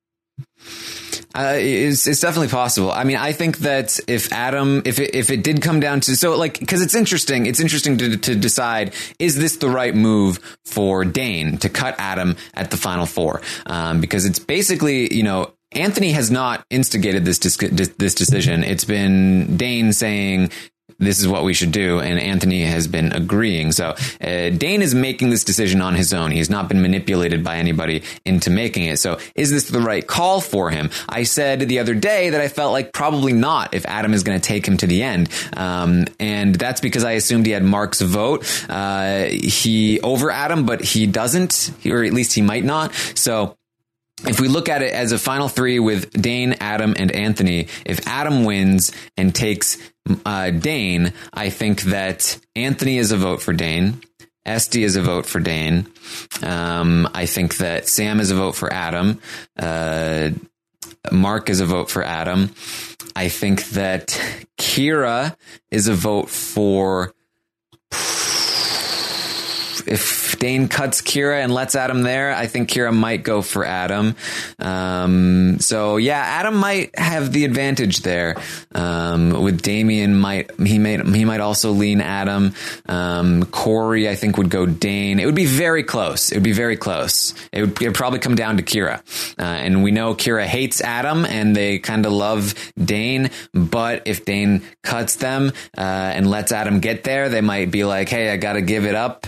Uh, 1.35 1.55
it's, 1.57 2.07
it's 2.07 2.21
definitely 2.21 2.49
possible. 2.49 2.91
I 2.91 3.05
mean, 3.05 3.17
I 3.17 3.33
think 3.33 3.59
that 3.59 4.01
if 4.09 4.33
Adam, 4.33 4.83
if 4.85 4.99
it, 4.99 5.15
if 5.15 5.31
it 5.31 5.45
did 5.45 5.63
come 5.63 5.79
down 5.79 6.01
to, 6.01 6.17
so 6.17 6.37
like, 6.37 6.67
cause 6.67 6.83
it's 6.83 6.95
interesting, 6.95 7.47
it's 7.47 7.61
interesting 7.61 7.99
to, 7.99 8.17
to 8.17 8.35
decide, 8.35 8.95
is 9.19 9.37
this 9.37 9.57
the 9.57 9.69
right 9.69 9.95
move 9.95 10.41
for 10.65 11.05
Dane 11.05 11.59
to 11.59 11.69
cut 11.69 11.95
Adam 11.99 12.37
at 12.55 12.71
the 12.71 12.77
final 12.77 13.07
four? 13.07 13.43
Um, 13.67 14.01
because 14.01 14.25
it's 14.25 14.41
basically, 14.41 15.15
you 15.15 15.23
know, 15.23 15.53
Anthony 15.73 16.11
has 16.13 16.33
not 16.33 16.65
instigated 16.69 17.25
this, 17.25 17.39
dis- 17.39 17.57
this 17.57 18.15
decision. 18.15 18.65
It's 18.65 18.85
been 18.85 19.57
Dane 19.57 19.93
saying, 19.93 20.51
this 20.99 21.21
is 21.21 21.29
what 21.29 21.45
we 21.45 21.55
should 21.55 21.73
do. 21.73 22.01
And 22.01 22.19
Anthony 22.19 22.63
has 22.63 22.87
been 22.87 23.13
agreeing. 23.13 23.73
So 23.73 23.95
uh, 24.21 24.51
Dane 24.51 24.83
is 24.83 24.95
making 24.95 25.31
this 25.31 25.45
decision 25.45 25.81
on 25.81 25.95
his 25.95 26.13
own. 26.13 26.31
He's 26.31 26.51
not 26.51 26.69
been 26.69 26.83
manipulated 26.83 27.43
by 27.45 27.57
anybody 27.57 28.03
into 28.25 28.51
making 28.51 28.87
it. 28.87 28.99
So 28.99 29.19
is 29.35 29.51
this 29.51 29.69
the 29.69 29.81
right 29.81 30.07
call 30.07 30.41
for 30.41 30.71
him? 30.71 30.91
I 31.09 31.25
said 31.25 31.61
the 31.61 31.79
other 31.79 31.95
day 31.95 32.31
that 32.31 32.41
I 32.41 32.49
felt 32.49 32.73
like 32.73 32.93
probably 32.93 33.33
not 33.33 33.75
if 33.75 33.87
Adam 33.87 34.15
is 34.15 34.23
going 34.23 34.41
to 34.41 34.47
take 34.47 34.67
him 34.67 34.77
to 34.79 34.87
the 34.87 35.03
end. 35.03 35.29
Um, 35.57 36.07
and 36.19 36.55
that's 36.55 36.81
because 36.81 37.05
I 37.05 37.13
assumed 37.13 37.47
he 37.47 37.53
had 37.53 37.65
Mark's 37.65 38.01
vote. 38.01 38.45
Uh, 38.69 39.25
he 39.25 40.01
over 40.01 40.31
Adam, 40.31 40.67
but 40.67 40.83
he 40.83 41.07
doesn't, 41.07 41.73
or 41.87 42.05
at 42.05 42.13
least 42.13 42.35
he 42.35 42.43
might 42.43 42.65
not. 42.65 42.95
So 43.15 43.57
if 44.27 44.39
we 44.41 44.49
look 44.49 44.69
at 44.69 44.83
it 44.83 44.93
as 44.93 45.13
a 45.13 45.19
final 45.19 45.49
three 45.49 45.79
with 45.79 46.11
Dane, 46.13 46.55
Adam, 46.61 46.95
and 46.99 47.11
Anthony, 47.11 47.69
if 47.87 48.07
Adam 48.07 48.45
wins 48.45 48.93
and 49.17 49.35
takes 49.35 49.79
uh, 50.25 50.51
Dane, 50.51 51.13
I 51.33 51.51
think 51.51 51.83
that 51.83 52.39
Anthony 52.57 52.99
is 52.99 53.13
a 53.13 53.17
vote 53.17 53.43
for 53.43 53.53
Dane. 53.53 54.01
Esty 54.45 54.85
is 54.85 54.97
a 54.97 55.03
vote 55.03 55.27
for 55.27 55.39
Dane. 55.39 55.87
Um, 56.43 57.09
I 57.15 57.27
think 57.27 57.59
that 57.59 57.89
Sam 57.89 58.21
is 58.21 58.31
a 58.31 58.35
vote 58.35 58.55
for 58.55 58.73
Adam. 58.73 59.21
Uh, 59.59 60.31
Mark 61.13 61.51
is 61.51 61.61
a 61.61 61.67
vote 61.67 61.91
for 61.91 62.03
Adam. 62.03 62.55
I 63.15 63.29
think 63.29 63.69
that 63.71 64.09
Kira 64.59 65.37
is 65.71 65.89
a 65.89 65.95
vote 65.95 66.31
for. 66.31 67.13
If 69.91 70.39
Dane 70.39 70.69
cuts 70.69 71.03
Kira 71.03 71.43
and 71.43 71.53
lets 71.53 71.75
Adam 71.75 72.03
there, 72.03 72.33
I 72.33 72.47
think 72.47 72.71
Kira 72.71 72.95
might 72.97 73.25
go 73.25 73.43
for 73.43 73.65
Adam. 73.65 74.15
Um, 74.59 75.59
so 75.59 75.97
yeah, 75.97 76.21
Adam 76.21 76.57
might 76.57 76.97
have 76.99 77.33
the 77.33 77.45
advantage 77.45 78.01
there. 78.01 78.37
Um, 78.75 79.43
with 79.43 79.63
Damien, 79.63 80.15
might 80.15 80.51
he 80.61 80.79
might 80.79 81.05
he 81.07 81.25
might 81.25 81.41
also 81.41 81.73
lean 81.73 82.01
Adam. 82.01 82.55
Um, 82.89 83.45
Corey, 83.47 84.09
I 84.09 84.15
think 84.15 84.39
would 84.39 84.49
go 84.49 84.65
Dane. 84.65 85.19
It 85.19 85.27
would 85.27 85.35
be 85.35 85.47
very 85.47 85.83
close. 85.83 86.31
It 86.31 86.37
would 86.37 86.45
be 86.45 86.53
very 86.53 86.77
close. 86.77 87.35
It 87.53 87.63
would, 87.63 87.83
it 87.83 87.89
would 87.89 87.95
probably 87.95 88.21
come 88.21 88.37
down 88.37 88.57
to 88.59 88.63
Kira, 88.63 89.01
uh, 89.39 89.43
and 89.43 89.83
we 89.83 89.91
know 89.91 90.15
Kira 90.15 90.45
hates 90.45 90.81
Adam, 90.81 91.25
and 91.25 91.57
they 91.57 91.81
kind 91.81 92.07
of 92.07 92.13
love 92.13 92.55
Dane. 92.79 93.31
But 93.53 94.03
if 94.07 94.25
Dane 94.25 94.63
cuts 94.83 95.17
them 95.17 95.53
uh, 95.77 95.81
and 95.81 96.31
lets 96.31 96.53
Adam 96.53 96.79
get 96.79 97.03
there, 97.03 97.29
they 97.29 97.41
might 97.41 97.71
be 97.73 97.85
like, 97.85 98.09
"Hey, 98.09 98.31
I 98.31 98.37
got 98.37 98.53
to 98.53 98.63
give 98.63 98.87
it 98.87 98.95
up." 98.95 99.27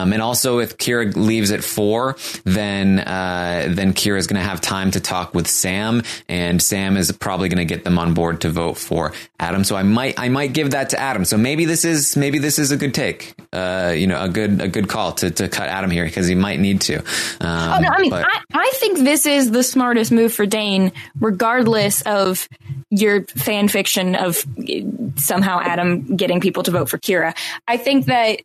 Um, 0.00 0.12
and 0.12 0.22
also, 0.22 0.58
if 0.58 0.78
Kira 0.78 1.14
leaves 1.16 1.50
at 1.50 1.62
four, 1.62 2.16
then 2.44 3.00
uh, 3.00 3.66
then 3.68 3.92
Kira 3.92 4.18
is 4.18 4.26
going 4.26 4.40
to 4.40 4.48
have 4.48 4.60
time 4.60 4.90
to 4.92 5.00
talk 5.00 5.34
with 5.34 5.46
Sam, 5.46 6.02
and 6.28 6.62
Sam 6.62 6.96
is 6.96 7.12
probably 7.12 7.48
going 7.48 7.58
to 7.58 7.64
get 7.64 7.84
them 7.84 7.98
on 7.98 8.14
board 8.14 8.40
to 8.42 8.50
vote 8.50 8.78
for 8.78 9.12
Adam. 9.38 9.64
So 9.64 9.76
I 9.76 9.82
might 9.82 10.18
I 10.18 10.28
might 10.28 10.52
give 10.52 10.70
that 10.72 10.90
to 10.90 10.98
Adam. 11.00 11.24
So 11.24 11.36
maybe 11.36 11.64
this 11.64 11.84
is 11.84 12.16
maybe 12.16 12.38
this 12.38 12.58
is 12.58 12.70
a 12.72 12.76
good 12.76 12.94
take. 12.94 13.34
Uh, 13.52 13.92
you 13.96 14.06
know, 14.06 14.22
a 14.22 14.28
good 14.28 14.60
a 14.60 14.68
good 14.68 14.88
call 14.88 15.12
to, 15.12 15.30
to 15.30 15.48
cut 15.48 15.68
Adam 15.68 15.90
here 15.90 16.04
because 16.04 16.26
he 16.26 16.34
might 16.34 16.60
need 16.60 16.80
to. 16.82 16.98
Um, 17.40 17.60
Oh, 17.72 17.78
no, 17.80 17.88
I 17.88 18.00
mean, 18.00 18.10
but- 18.10 18.26
I, 18.26 18.40
I 18.54 18.70
think 18.74 18.98
this 18.98 19.26
is 19.26 19.50
the 19.50 19.62
smartest 19.62 20.12
move 20.12 20.32
for 20.32 20.46
Dane, 20.46 20.92
regardless 21.20 22.02
of 22.02 22.48
your 22.90 23.24
fan 23.24 23.68
fiction 23.68 24.14
of 24.16 24.44
eh, 24.68 24.82
somehow 25.16 25.60
Adam 25.60 26.16
getting 26.16 26.40
people 26.40 26.62
to 26.64 26.70
vote 26.70 26.88
for 26.88 26.98
Kira. 26.98 27.36
I 27.68 27.76
think 27.76 28.06
that 28.06 28.40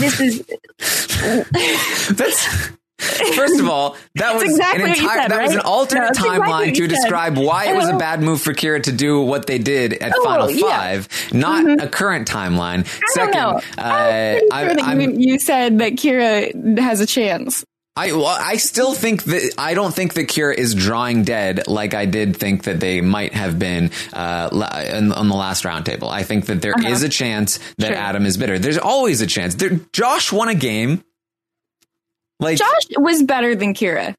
this 0.00 0.20
is 0.20 0.46
That's 2.16 2.70
first 3.36 3.60
of 3.60 3.68
all, 3.68 3.96
that 4.14 4.34
was 4.34 4.42
exactly 4.44 4.84
an 4.84 4.90
entire 4.90 5.20
said, 5.22 5.30
that 5.30 5.42
was 5.42 5.54
an 5.54 5.60
alternate 5.60 6.00
No, 6.02 6.08
it's 6.08 6.18
exactly 6.18 6.46
timeline 6.48 6.74
to 6.74 6.80
said. 6.82 6.88
describe 6.90 7.36
why 7.38 7.66
it 7.66 7.76
was 7.76 7.88
a 7.88 7.96
bad 7.96 8.22
move 8.22 8.40
for 8.40 8.52
Kira 8.54 8.82
to 8.84 8.92
do 8.92 9.20
what 9.20 9.46
they 9.46 9.58
did 9.58 9.92
at 9.94 10.12
Oh, 10.16 10.24
Final 10.24 10.50
yeah. 10.50 10.62
Five, 10.78 11.08
not 11.32 11.82
a 11.82 11.88
current 11.88 12.26
timeline. 12.28 12.80
I 12.80 13.12
Second, 13.12 13.32
don't 13.32 13.76
know. 13.76 13.82
uh, 13.82 14.40
I'm 14.52 14.66
sure 14.66 14.74
that 14.76 14.84
I'm- 14.84 15.00
you, 15.00 15.10
you 15.32 15.38
said 15.38 15.78
that 15.78 15.92
Kira 15.92 16.78
has 16.78 17.00
a 17.00 17.06
chance. 17.06 17.64
I 17.98 18.12
well, 18.12 18.26
I 18.26 18.58
still 18.58 18.92
think 18.92 19.24
that 19.24 19.54
I 19.56 19.72
don't 19.72 19.94
think 19.94 20.12
that 20.14 20.24
Kira 20.28 20.54
is 20.54 20.74
drawing 20.74 21.24
dead 21.24 21.66
like 21.66 21.94
I 21.94 22.04
did 22.04 22.36
think 22.36 22.64
that 22.64 22.78
they 22.78 23.00
might 23.00 23.32
have 23.32 23.58
been 23.58 23.90
uh, 24.12 24.50
in, 24.92 25.12
on 25.12 25.28
the 25.30 25.34
last 25.34 25.64
roundtable. 25.64 26.08
I 26.10 26.22
think 26.22 26.46
that 26.46 26.60
there 26.60 26.74
is 26.86 27.02
a 27.02 27.08
chance 27.08 27.58
that 27.78 27.92
Uh-huh. 27.92 27.94
Sure. 27.94 27.96
Adam 27.96 28.26
is 28.26 28.36
bitter. 28.36 28.58
There's 28.58 28.76
always 28.78 29.22
a 29.22 29.26
chance. 29.26 29.54
There, 29.54 29.80
Josh 29.94 30.30
won 30.30 30.48
a 30.48 30.54
game. 30.54 31.02
Like 32.38 32.58
Josh 32.58 32.82
was 32.98 33.22
better 33.22 33.54
than 33.54 33.72
Kira. 33.72 34.14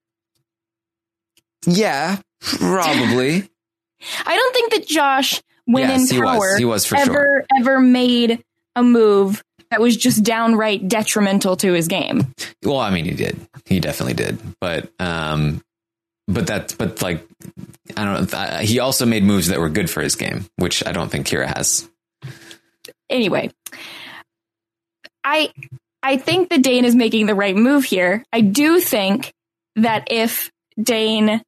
yeah, 1.66 2.18
probably. 2.42 3.48
I 4.26 4.36
don't 4.36 4.54
think 4.54 4.72
that 4.74 4.88
Josh, 4.88 5.42
when 5.66 5.88
Yes, 5.90 6.10
in 6.10 6.16
he 6.18 6.22
was. 6.22 6.36
power, 6.38 6.58
He 6.58 6.66
was 6.66 6.86
for 6.86 6.96
ever 6.98 7.06
sure. 7.14 7.46
ever 7.60 7.80
made 7.80 8.44
a 8.76 8.84
move 8.84 9.44
that 9.70 9.82
was 9.82 9.98
just 9.98 10.24
downright 10.24 10.88
detrimental 10.88 11.58
to 11.58 11.74
his 11.74 11.88
game. 11.88 12.34
Well, 12.64 12.78
I 12.80 12.90
mean, 12.90 13.06
he 13.06 13.12
did. 13.12 13.38
He 13.68 13.80
definitely 13.80 14.14
did. 14.14 14.40
But, 14.60 14.92
um, 15.00 15.62
but 16.28 16.48
that's, 16.48 16.74
but 16.74 17.02
like, 17.02 17.28
I 17.96 18.06
don't 18.06 18.32
know. 18.32 18.58
He 18.60 18.80
also 18.80 19.06
made 19.06 19.24
moves 19.24 19.48
that 19.48 19.60
were 19.60 19.70
good 19.70 19.90
for 19.90 20.02
his 20.02 20.16
game, 20.16 20.46
which 20.56 20.86
I 20.86 20.92
don't 20.92 21.10
think 21.10 21.28
Kira 21.28 21.46
has. 21.46 21.88
Anyway, 23.10 23.52
I 25.24 25.52
I 26.04 26.18
think 26.18 26.50
that 26.50 26.62
Dane 26.62 26.86
is 26.86 26.96
making 26.96 27.26
the 27.26 27.36
right 27.36 27.56
move 27.56 27.84
here. 27.84 28.24
I 28.32 28.42
do 28.42 28.80
think 28.80 29.34
that 29.76 30.08
if 30.12 30.52
Dane 30.82 31.42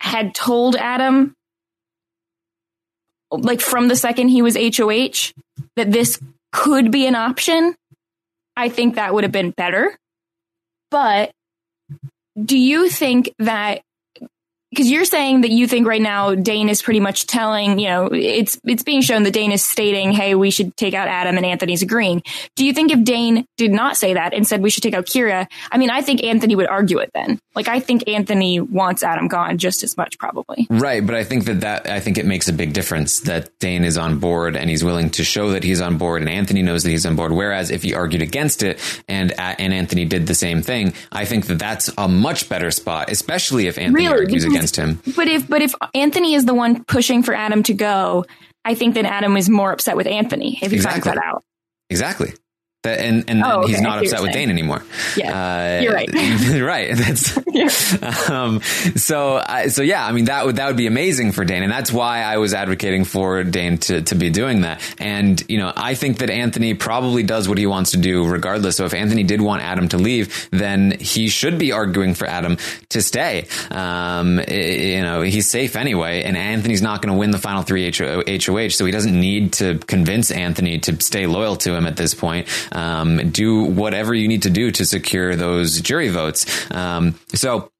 had 0.00 0.34
told 0.34 0.76
Adam 0.76 1.34
like 3.30 3.60
from 3.60 3.88
the 3.88 3.96
second 3.96 4.28
he 4.28 4.42
was 4.42 4.56
HOH, 4.56 5.32
that 5.76 5.92
this 5.92 6.18
could 6.52 6.90
be 6.90 7.06
an 7.06 7.14
option, 7.14 7.76
I 8.56 8.68
think 8.68 8.96
that 8.96 9.14
would 9.14 9.24
have 9.24 9.32
been 9.32 9.52
better. 9.52 9.96
But 10.90 11.32
do 12.42 12.58
you 12.58 12.88
think 12.88 13.34
that 13.38 13.82
because 14.70 14.90
you're 14.90 15.04
saying 15.04 15.40
that 15.42 15.50
you 15.50 15.66
think 15.66 15.86
right 15.86 16.00
now 16.00 16.34
Dane 16.34 16.68
is 16.68 16.80
pretty 16.82 17.00
much 17.00 17.26
telling, 17.26 17.78
you 17.78 17.88
know, 17.88 18.06
it's 18.12 18.60
it's 18.64 18.82
being 18.82 19.00
shown 19.02 19.24
that 19.24 19.32
Dane 19.32 19.52
is 19.52 19.64
stating, 19.64 20.12
"Hey, 20.12 20.34
we 20.34 20.50
should 20.50 20.76
take 20.76 20.94
out 20.94 21.08
Adam," 21.08 21.36
and 21.36 21.44
Anthony's 21.44 21.82
agreeing. 21.82 22.22
Do 22.56 22.64
you 22.64 22.72
think 22.72 22.92
if 22.92 23.02
Dane 23.04 23.46
did 23.56 23.72
not 23.72 23.96
say 23.96 24.14
that 24.14 24.32
and 24.32 24.46
said 24.46 24.62
we 24.62 24.70
should 24.70 24.82
take 24.82 24.94
out 24.94 25.06
Kira, 25.06 25.46
I 25.72 25.78
mean, 25.78 25.90
I 25.90 26.02
think 26.02 26.22
Anthony 26.24 26.54
would 26.56 26.68
argue 26.68 26.98
it 26.98 27.10
then. 27.14 27.38
Like, 27.54 27.66
I 27.68 27.80
think 27.80 28.08
Anthony 28.08 28.60
wants 28.60 29.02
Adam 29.02 29.26
gone 29.26 29.58
just 29.58 29.82
as 29.82 29.96
much, 29.96 30.18
probably. 30.18 30.66
Right, 30.70 31.04
but 31.04 31.14
I 31.16 31.24
think 31.24 31.44
that 31.46 31.60
that 31.62 31.88
I 31.90 31.98
think 32.00 32.16
it 32.16 32.24
makes 32.26 32.48
a 32.48 32.52
big 32.52 32.72
difference 32.72 33.20
that 33.20 33.50
Dane 33.58 33.84
is 33.84 33.98
on 33.98 34.18
board 34.18 34.54
and 34.56 34.70
he's 34.70 34.84
willing 34.84 35.10
to 35.10 35.24
show 35.24 35.50
that 35.50 35.64
he's 35.64 35.80
on 35.80 35.98
board, 35.98 36.22
and 36.22 36.30
Anthony 36.30 36.62
knows 36.62 36.84
that 36.84 36.90
he's 36.90 37.04
on 37.06 37.16
board. 37.16 37.32
Whereas 37.32 37.70
if 37.70 37.82
he 37.82 37.92
argued 37.94 38.22
against 38.22 38.62
it 38.62 38.78
and 39.08 39.32
uh, 39.32 39.56
and 39.58 39.74
Anthony 39.74 40.04
did 40.04 40.26
the 40.28 40.34
same 40.34 40.62
thing, 40.62 40.94
I 41.10 41.24
think 41.24 41.46
that 41.46 41.58
that's 41.58 41.90
a 41.98 42.06
much 42.06 42.48
better 42.48 42.70
spot, 42.70 43.10
especially 43.10 43.66
if 43.66 43.76
Anthony 43.76 44.04
Really? 44.06 44.20
argues 44.20 44.44
Because- 44.44 44.59
against 44.60 44.76
him. 44.76 45.00
But 45.16 45.28
if 45.28 45.48
but 45.48 45.62
if 45.62 45.74
Anthony 45.94 46.34
is 46.34 46.44
the 46.44 46.54
one 46.54 46.84
pushing 46.84 47.22
for 47.22 47.34
Adam 47.34 47.62
to 47.64 47.74
go, 47.74 48.24
I 48.64 48.74
think 48.74 48.94
that 48.94 49.04
Adam 49.06 49.36
is 49.36 49.48
more 49.48 49.72
upset 49.72 49.96
with 49.96 50.06
Anthony 50.06 50.58
if 50.62 50.70
he 50.70 50.76
Exactly. 50.76 51.00
finds 51.02 51.16
that 51.20 51.24
out. 51.24 51.42
Exactly. 51.88 52.32
That, 52.82 53.00
and 53.00 53.28
and 53.28 53.42
Oh, 53.44 53.66
he's 53.66 53.76
okay, 53.76 53.84
I 53.84 53.88
not 53.88 53.98
upset 53.98 54.22
with 54.22 54.32
saying. 54.32 54.48
Dane 54.48 54.50
anymore. 54.50 54.82
Yeah, 55.14 55.78
Uh, 55.78 55.80
you're 55.82 55.92
right. 55.92 56.08
right. 56.60 56.96
That's 56.96 58.30
um, 58.30 58.62
so. 58.96 59.42
I 59.46 59.68
so 59.68 59.82
yeah. 59.82 60.06
I 60.06 60.12
mean 60.12 60.24
that 60.26 60.46
would 60.46 60.56
that 60.56 60.66
would 60.66 60.78
be 60.78 60.86
amazing 60.86 61.32
for 61.32 61.44
Dane, 61.44 61.62
and 61.62 61.70
that's 61.70 61.92
why 61.92 62.22
I 62.22 62.38
was 62.38 62.54
advocating 62.54 63.04
for 63.04 63.44
Dane 63.44 63.76
to 63.78 64.00
to 64.00 64.14
be 64.14 64.30
doing 64.30 64.62
that. 64.62 64.80
And 64.98 65.42
you 65.46 65.58
know, 65.58 65.70
I 65.76 65.94
think 65.94 66.18
that 66.18 66.30
Anthony 66.30 66.72
probably 66.72 67.22
does 67.22 67.50
what 67.50 67.58
he 67.58 67.66
wants 67.66 67.90
to 67.90 67.98
do, 67.98 68.26
regardless. 68.26 68.76
So 68.76 68.86
if 68.86 68.94
Anthony 68.94 69.24
did 69.24 69.42
want 69.42 69.62
Adam 69.62 69.88
to 69.90 69.98
leave, 69.98 70.48
then 70.50 70.92
he 70.98 71.28
should 71.28 71.58
be 71.58 71.72
arguing 71.72 72.14
for 72.14 72.26
Adam 72.26 72.56
to 72.90 73.02
stay. 73.02 73.46
Um, 73.70 74.40
you 74.48 75.02
know, 75.02 75.20
he's 75.20 75.50
safe 75.50 75.76
anyway, 75.76 76.22
and 76.22 76.34
Anthony's 76.34 76.80
not 76.80 77.02
going 77.02 77.12
to 77.12 77.18
win 77.18 77.30
the 77.30 77.38
final 77.38 77.62
three 77.62 77.90
HOH, 77.92 78.70
so 78.70 78.86
he 78.86 78.90
doesn't 78.92 79.18
need 79.18 79.52
to 79.54 79.78
convince 79.80 80.30
Anthony 80.30 80.78
to 80.78 80.98
stay 81.02 81.26
loyal 81.26 81.56
to 81.56 81.74
him 81.74 81.86
at 81.86 81.96
this 81.96 82.14
point. 82.14 82.48
Um, 82.72 83.30
do 83.30 83.64
whatever 83.64 84.14
you 84.14 84.28
need 84.28 84.42
to 84.42 84.50
do 84.50 84.70
to 84.72 84.84
secure 84.84 85.36
those 85.36 85.80
jury 85.80 86.08
votes. 86.08 86.70
Um, 86.70 87.18
so. 87.34 87.70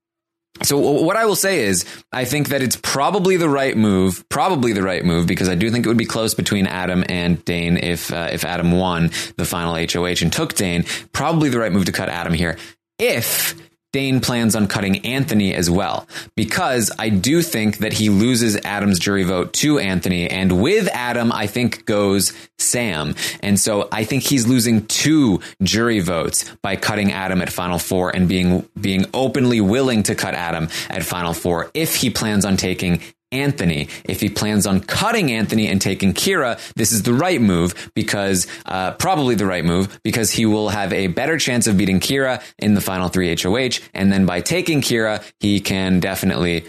So 0.63 0.77
what 0.79 1.17
I 1.17 1.25
will 1.25 1.37
say 1.37 1.61
is, 1.61 1.87
I 2.13 2.27
think 2.27 2.49
that 2.49 2.61
it's 2.61 2.77
probably 2.77 3.39
the 3.39 3.49
right 3.49 3.75
move, 3.75 4.29
probably 4.29 4.75
the 4.75 4.83
right 4.83 5.03
move, 5.03 5.27
because 5.27 5.49
I 5.49 5.55
do 5.55 5.71
think 5.71 5.87
it 5.87 5.89
would 5.89 5.97
be 5.97 6.05
close 6.05 6.35
between 6.35 6.67
Adam 6.67 7.03
and 7.09 7.43
Dane 7.47 7.79
if 7.79 8.13
uh, 8.13 8.29
if 8.31 8.45
Adam 8.45 8.73
won 8.73 9.11
the 9.39 9.47
final 9.47 9.75
HOH 9.75 10.21
and 10.21 10.31
took 10.31 10.55
Dane. 10.55 10.85
Probably 11.13 11.49
the 11.49 11.59
right 11.59 11.73
move 11.73 11.87
to 11.87 11.93
cut 11.93 12.11
Adam 12.11 12.35
here, 12.35 12.59
if 12.99 13.55
Dane 13.93 14.21
plans 14.21 14.55
on 14.55 14.69
cutting 14.69 15.05
Anthony 15.05 15.55
as 15.55 15.69
well, 15.69 16.07
because 16.37 16.93
I 16.99 17.09
do 17.09 17.43
think 17.43 17.79
that 17.79 17.93
he 17.93 18.09
loses 18.09 18.57
Adam's 18.65 18.99
jury 18.99 19.25
vote 19.25 19.53
to 19.55 19.79
Anthony, 19.79 20.29
and 20.31 20.63
with 20.63 20.89
Adam, 20.93 21.33
I 21.33 21.47
think 21.47 21.85
goes 21.87 22.33
Sam, 22.59 23.17
and 23.43 23.59
so 23.59 23.89
I 23.91 24.05
think 24.05 24.23
he's 24.23 24.47
losing 24.47 24.87
two 24.87 25.41
jury 25.63 26.01
votes 26.01 26.45
by 26.63 26.77
cutting 26.77 27.13
Adam 27.13 27.43
at 27.43 27.51
Final 27.51 27.79
Four 27.79 28.15
and 28.15 28.29
being 28.29 28.69
being 28.81 29.07
openly 29.13 29.61
willing 29.61 30.05
to 30.05 30.15
cut 30.15 30.35
Adam 30.35 30.69
at 30.89 31.03
Final 31.03 31.33
Four 31.33 31.71
if 31.75 31.97
he 31.97 32.11
plans 32.11 32.45
on 32.45 32.57
taking 32.57 33.01
Anthony. 33.33 33.89
If 34.05 34.21
he 34.21 34.29
plans 34.29 34.67
on 34.67 34.81
cutting 34.81 35.31
Anthony 35.31 35.69
and 35.69 35.81
taking 35.81 36.13
Kira, 36.15 36.59
this 36.75 36.93
is 36.93 37.03
the 37.03 37.15
right 37.15 37.41
move 37.41 37.91
because, 37.95 38.47
uh, 38.67 38.93
probably 38.93 39.35
the 39.35 39.47
right 39.47 39.65
move 39.65 40.01
because 40.03 40.31
he 40.31 40.47
will 40.47 40.71
have 40.71 40.93
a 40.93 41.07
better 41.09 41.39
chance 41.39 41.67
of 41.67 41.77
beating 41.77 42.01
Kira 42.01 42.43
in 42.59 42.75
the 42.75 42.81
final 42.81 43.09
three 43.09 43.35
HOH. 43.35 43.81
And 43.95 44.13
then 44.13 44.27
by 44.27 44.41
taking 44.41 44.81
Kira, 44.81 45.23
he 45.39 45.61
can 45.61 46.01
definitely, 46.01 46.65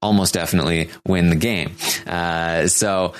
almost 0.00 0.34
definitely 0.34 0.90
win 1.06 1.28
the 1.30 1.36
game. 1.36 1.76
Uh, 2.06 2.68
so, 2.68 3.14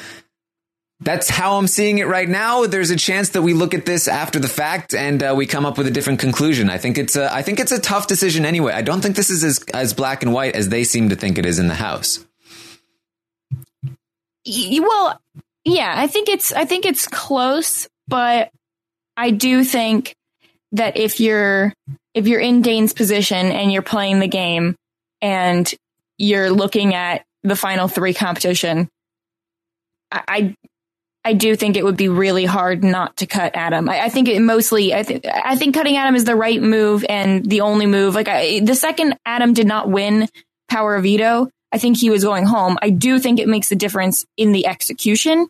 that's 1.00 1.28
how 1.28 1.58
I'm 1.58 1.68
seeing 1.68 1.98
it 1.98 2.08
right 2.08 2.28
now. 2.28 2.66
There's 2.66 2.90
a 2.90 2.96
chance 2.96 3.30
that 3.30 3.42
we 3.42 3.54
look 3.54 3.72
at 3.72 3.86
this 3.86 4.08
after 4.08 4.40
the 4.40 4.48
fact 4.48 4.94
and 4.94 5.22
uh, 5.22 5.32
we 5.36 5.46
come 5.46 5.64
up 5.64 5.78
with 5.78 5.86
a 5.86 5.92
different 5.92 6.18
conclusion. 6.18 6.68
I 6.70 6.78
think 6.78 6.98
it's 6.98 7.14
a, 7.14 7.32
I 7.32 7.42
think 7.42 7.60
it's 7.60 7.70
a 7.70 7.80
tough 7.80 8.08
decision 8.08 8.44
anyway. 8.44 8.72
I 8.72 8.82
don't 8.82 9.00
think 9.00 9.14
this 9.14 9.30
is 9.30 9.44
as, 9.44 9.62
as 9.72 9.94
black 9.94 10.24
and 10.24 10.32
white 10.32 10.56
as 10.56 10.70
they 10.70 10.82
seem 10.82 11.10
to 11.10 11.16
think 11.16 11.38
it 11.38 11.46
is 11.46 11.60
in 11.60 11.68
the 11.68 11.74
House. 11.74 12.24
Well, 14.48 15.20
yeah, 15.64 15.92
I 15.96 16.06
think 16.06 16.28
it's 16.28 16.52
I 16.52 16.64
think 16.64 16.86
it's 16.86 17.06
close, 17.06 17.88
but 18.06 18.50
I 19.16 19.30
do 19.30 19.64
think 19.64 20.14
that 20.72 20.96
if 20.96 21.20
you're 21.20 21.72
if 22.14 22.26
you're 22.26 22.40
in 22.40 22.62
Dane's 22.62 22.92
position 22.92 23.46
and 23.46 23.72
you're 23.72 23.82
playing 23.82 24.20
the 24.20 24.28
game 24.28 24.76
and 25.20 25.72
you're 26.16 26.50
looking 26.50 26.94
at 26.94 27.24
the 27.42 27.56
final 27.56 27.88
three 27.88 28.14
competition, 28.14 28.88
I 30.10 30.22
I, 30.28 30.54
I 31.24 31.32
do 31.34 31.56
think 31.56 31.76
it 31.76 31.84
would 31.84 31.96
be 31.96 32.08
really 32.08 32.46
hard 32.46 32.82
not 32.82 33.18
to 33.18 33.26
cut 33.26 33.54
Adam. 33.54 33.88
I, 33.88 34.04
I 34.04 34.08
think 34.08 34.28
it 34.28 34.40
mostly 34.40 34.94
I 34.94 35.02
think 35.02 35.26
I 35.26 35.56
think 35.56 35.74
cutting 35.74 35.96
Adam 35.96 36.14
is 36.14 36.24
the 36.24 36.36
right 36.36 36.62
move 36.62 37.04
and 37.08 37.44
the 37.44 37.60
only 37.62 37.86
move. 37.86 38.14
Like 38.14 38.28
I, 38.28 38.60
the 38.60 38.74
second 38.74 39.16
Adam 39.26 39.52
did 39.52 39.66
not 39.66 39.90
win 39.90 40.28
Power 40.68 40.96
of 40.96 41.02
Veto, 41.02 41.50
I 41.72 41.78
think 41.78 41.98
he 41.98 42.10
was 42.10 42.24
going 42.24 42.44
home. 42.46 42.78
I 42.82 42.90
do 42.90 43.18
think 43.18 43.38
it 43.38 43.48
makes 43.48 43.70
a 43.70 43.76
difference 43.76 44.24
in 44.36 44.52
the 44.52 44.66
execution, 44.66 45.48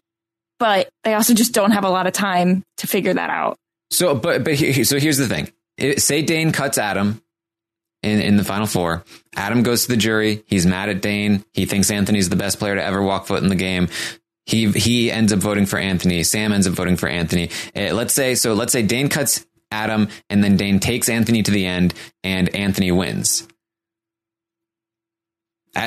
but 0.58 0.88
they 1.04 1.14
also 1.14 1.34
just 1.34 1.52
don't 1.52 1.70
have 1.70 1.84
a 1.84 1.90
lot 1.90 2.06
of 2.06 2.12
time 2.12 2.64
to 2.78 2.86
figure 2.86 3.14
that 3.14 3.30
out. 3.30 3.56
So, 3.90 4.14
but 4.14 4.44
but 4.44 4.56
so 4.56 4.98
here's 4.98 5.18
the 5.18 5.28
thing. 5.28 5.52
It- 5.76 6.02
say 6.02 6.22
Dane 6.22 6.52
cuts 6.52 6.76
Adam 6.78 7.22
in 8.02 8.20
in 8.20 8.36
the 8.36 8.44
final 8.44 8.66
four. 8.66 9.04
Adam 9.36 9.62
goes 9.62 9.82
to 9.82 9.88
the 9.88 9.96
jury. 9.96 10.42
He's 10.46 10.66
mad 10.66 10.88
at 10.88 11.00
Dane. 11.00 11.44
He 11.52 11.66
thinks 11.66 11.90
Anthony's 11.90 12.28
the 12.28 12.36
best 12.36 12.58
player 12.58 12.74
to 12.74 12.84
ever 12.84 13.02
walk 13.02 13.26
foot 13.26 13.42
in 13.42 13.48
the 13.48 13.54
game. 13.54 13.88
He 14.46 14.70
he 14.72 15.10
ends 15.12 15.32
up 15.32 15.38
voting 15.38 15.66
for 15.66 15.78
Anthony. 15.78 16.22
Sam 16.24 16.52
ends 16.52 16.66
up 16.66 16.72
voting 16.74 16.96
for 16.96 17.08
Anthony. 17.08 17.50
Uh, 17.76 17.92
let's 17.94 18.14
say 18.14 18.34
so. 18.34 18.54
Let's 18.54 18.72
say 18.72 18.82
Dane 18.82 19.08
cuts 19.08 19.46
Adam, 19.70 20.08
and 20.30 20.42
then 20.42 20.56
Dane 20.56 20.80
takes 20.80 21.08
Anthony 21.08 21.42
to 21.42 21.50
the 21.50 21.66
end, 21.66 21.94
and 22.24 22.48
Anthony 22.54 22.90
wins. 22.90 23.46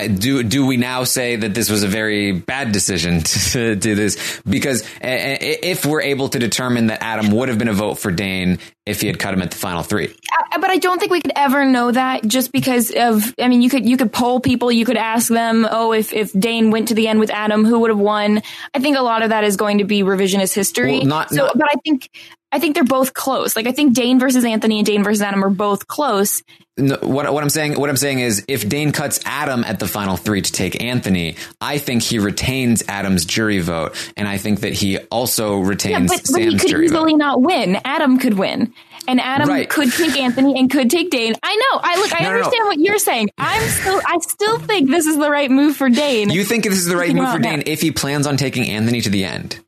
Do 0.08 0.41
do 0.43 0.65
we 0.65 0.77
now 0.77 1.04
say 1.04 1.36
that 1.36 1.54
this 1.54 1.69
was 1.69 1.84
a 1.84 1.88
very 1.88 2.32
bad 2.32 2.71
decision 2.71 3.21
to 3.51 3.75
do 3.75 3.95
this? 3.95 4.41
Because 4.47 4.84
if 5.01 5.86
we're 5.86 6.01
able 6.01 6.30
to 6.30 6.39
determine 6.39 6.88
that 6.88 7.04
Adam 7.04 7.32
would 7.32 7.49
have 7.49 7.58
been 7.58 7.67
a 7.67 7.73
vote 7.73 7.95
for 7.95 8.10
Dane 8.12 8.60
if 8.86 9.01
he 9.01 9.08
had 9.08 9.19
cut 9.19 9.34
him 9.34 9.41
at 9.41 9.51
the 9.51 9.58
final 9.58 9.84
three, 9.84 10.13
But 10.60 10.69
I 10.69 10.77
don't 10.77 10.97
think 10.99 11.12
we 11.12 11.21
could 11.21 11.34
ever 11.36 11.65
know 11.65 11.91
that 11.91 12.25
just 12.25 12.51
because 12.51 12.91
of. 12.95 13.34
I 13.39 13.47
mean, 13.47 13.62
you 13.62 13.69
could 13.69 13.88
you 13.88 13.97
could 13.97 14.12
poll 14.13 14.39
people. 14.39 14.71
You 14.71 14.86
could 14.86 14.97
ask 14.97 15.27
them, 15.30 15.67
oh, 15.69 15.91
if 15.91 16.13
if 16.13 16.32
Dane 16.34 16.71
went 16.71 16.88
to 16.88 16.93
the 16.93 17.08
end 17.08 17.19
with 17.19 17.30
Adam, 17.30 17.65
who 17.65 17.80
would 17.82 17.89
have 17.89 17.99
won? 17.99 18.41
I 18.73 18.80
think 18.80 18.97
a 18.97 19.01
lot 19.01 19.21
of 19.23 19.30
that 19.30 19.43
is 19.43 19.58
going 19.58 19.80
to 19.80 19.84
be 19.84 20.01
revisionist 20.04 20.54
history. 20.56 20.99
Well, 20.99 21.06
not- 21.08 21.30
so, 21.30 21.45
not- 21.47 21.58
but 21.58 21.67
I 21.69 21.75
think 21.84 22.10
I 22.52 22.60
think 22.60 22.76
they're 22.76 22.84
both 22.84 23.14
close. 23.14 23.56
Like 23.56 23.68
I 23.68 23.72
think 23.72 23.94
Dane 23.94 24.20
versus 24.20 24.44
Anthony 24.44 24.80
and 24.80 24.86
Dane 24.86 25.04
versus 25.04 25.22
Adam 25.22 25.44
are 25.44 25.50
both 25.50 25.88
close. 25.88 26.44
No, 26.78 26.98
what 27.02 27.32
what 27.34 27.44
I'm 27.44 27.50
saying 27.50 27.80
what 27.80 27.90
I'm 27.90 27.98
saying 27.98 28.20
is 28.20 28.44
if 28.48 28.68
Dane 28.68 28.92
cuts 28.92 29.20
Adam 29.26 29.64
at 29.64 29.80
the 29.80 29.88
final 29.88 30.18
three 30.18 30.42
to 30.42 30.52
take 30.52 30.82
Anthony, 30.82 31.36
I 31.60 31.78
think 31.78 32.02
he 32.04 32.20
retains 32.20 32.84
Adam's 32.88 33.26
jury 33.26 33.60
vote, 33.60 33.96
and 34.18 34.28
I 34.28 34.38
think 34.38 34.62
that 34.62 34.74
he 34.74 34.98
also 34.98 35.60
retains. 35.60 36.12
Yeah, 36.12 36.18
but, 36.18 36.28
but 36.32 36.42
he 36.42 36.58
could 36.58 36.70
jury 36.70 36.88
vote. 36.88 36.94
easily 36.96 37.14
not 37.16 37.42
win. 37.42 37.78
Adam 37.86 38.18
could 38.20 38.34
win. 38.36 38.74
And 39.08 39.20
Adam 39.20 39.50
Right. 39.50 39.68
could 39.68 39.92
take 39.92 40.16
Anthony 40.16 40.60
and 40.60 40.70
could 40.70 40.90
take 40.92 41.10
Dane. 41.10 41.34
I 41.42 41.56
know. 41.56 41.80
I 41.84 41.96
look. 41.98 42.14
I 42.14 42.24
No, 42.24 42.30
no, 42.30 42.36
no. 42.38 42.38
understand 42.44 42.68
what 42.68 42.80
you're 42.80 43.00
saying. 43.00 43.30
I'm 43.38 43.68
still. 43.68 44.00
I 44.06 44.20
still 44.20 44.60
think 44.60 44.90
this 44.92 45.08
is 45.08 45.18
the 45.18 45.30
right 45.30 45.50
move 45.50 45.76
for 45.76 45.90
Dane. 45.90 46.30
You 46.30 46.44
think 46.44 46.64
this 46.66 46.74
is 46.78 46.86
the 46.86 46.96
right 46.98 47.14
move 47.14 47.32
for 47.32 47.40
Dane 47.40 47.64
if 47.66 47.82
he 47.82 47.92
plans 47.92 48.28
on 48.28 48.38
taking 48.38 48.70
Anthony 48.70 49.02
to 49.02 49.10
the 49.10 49.24
end? 49.26 49.60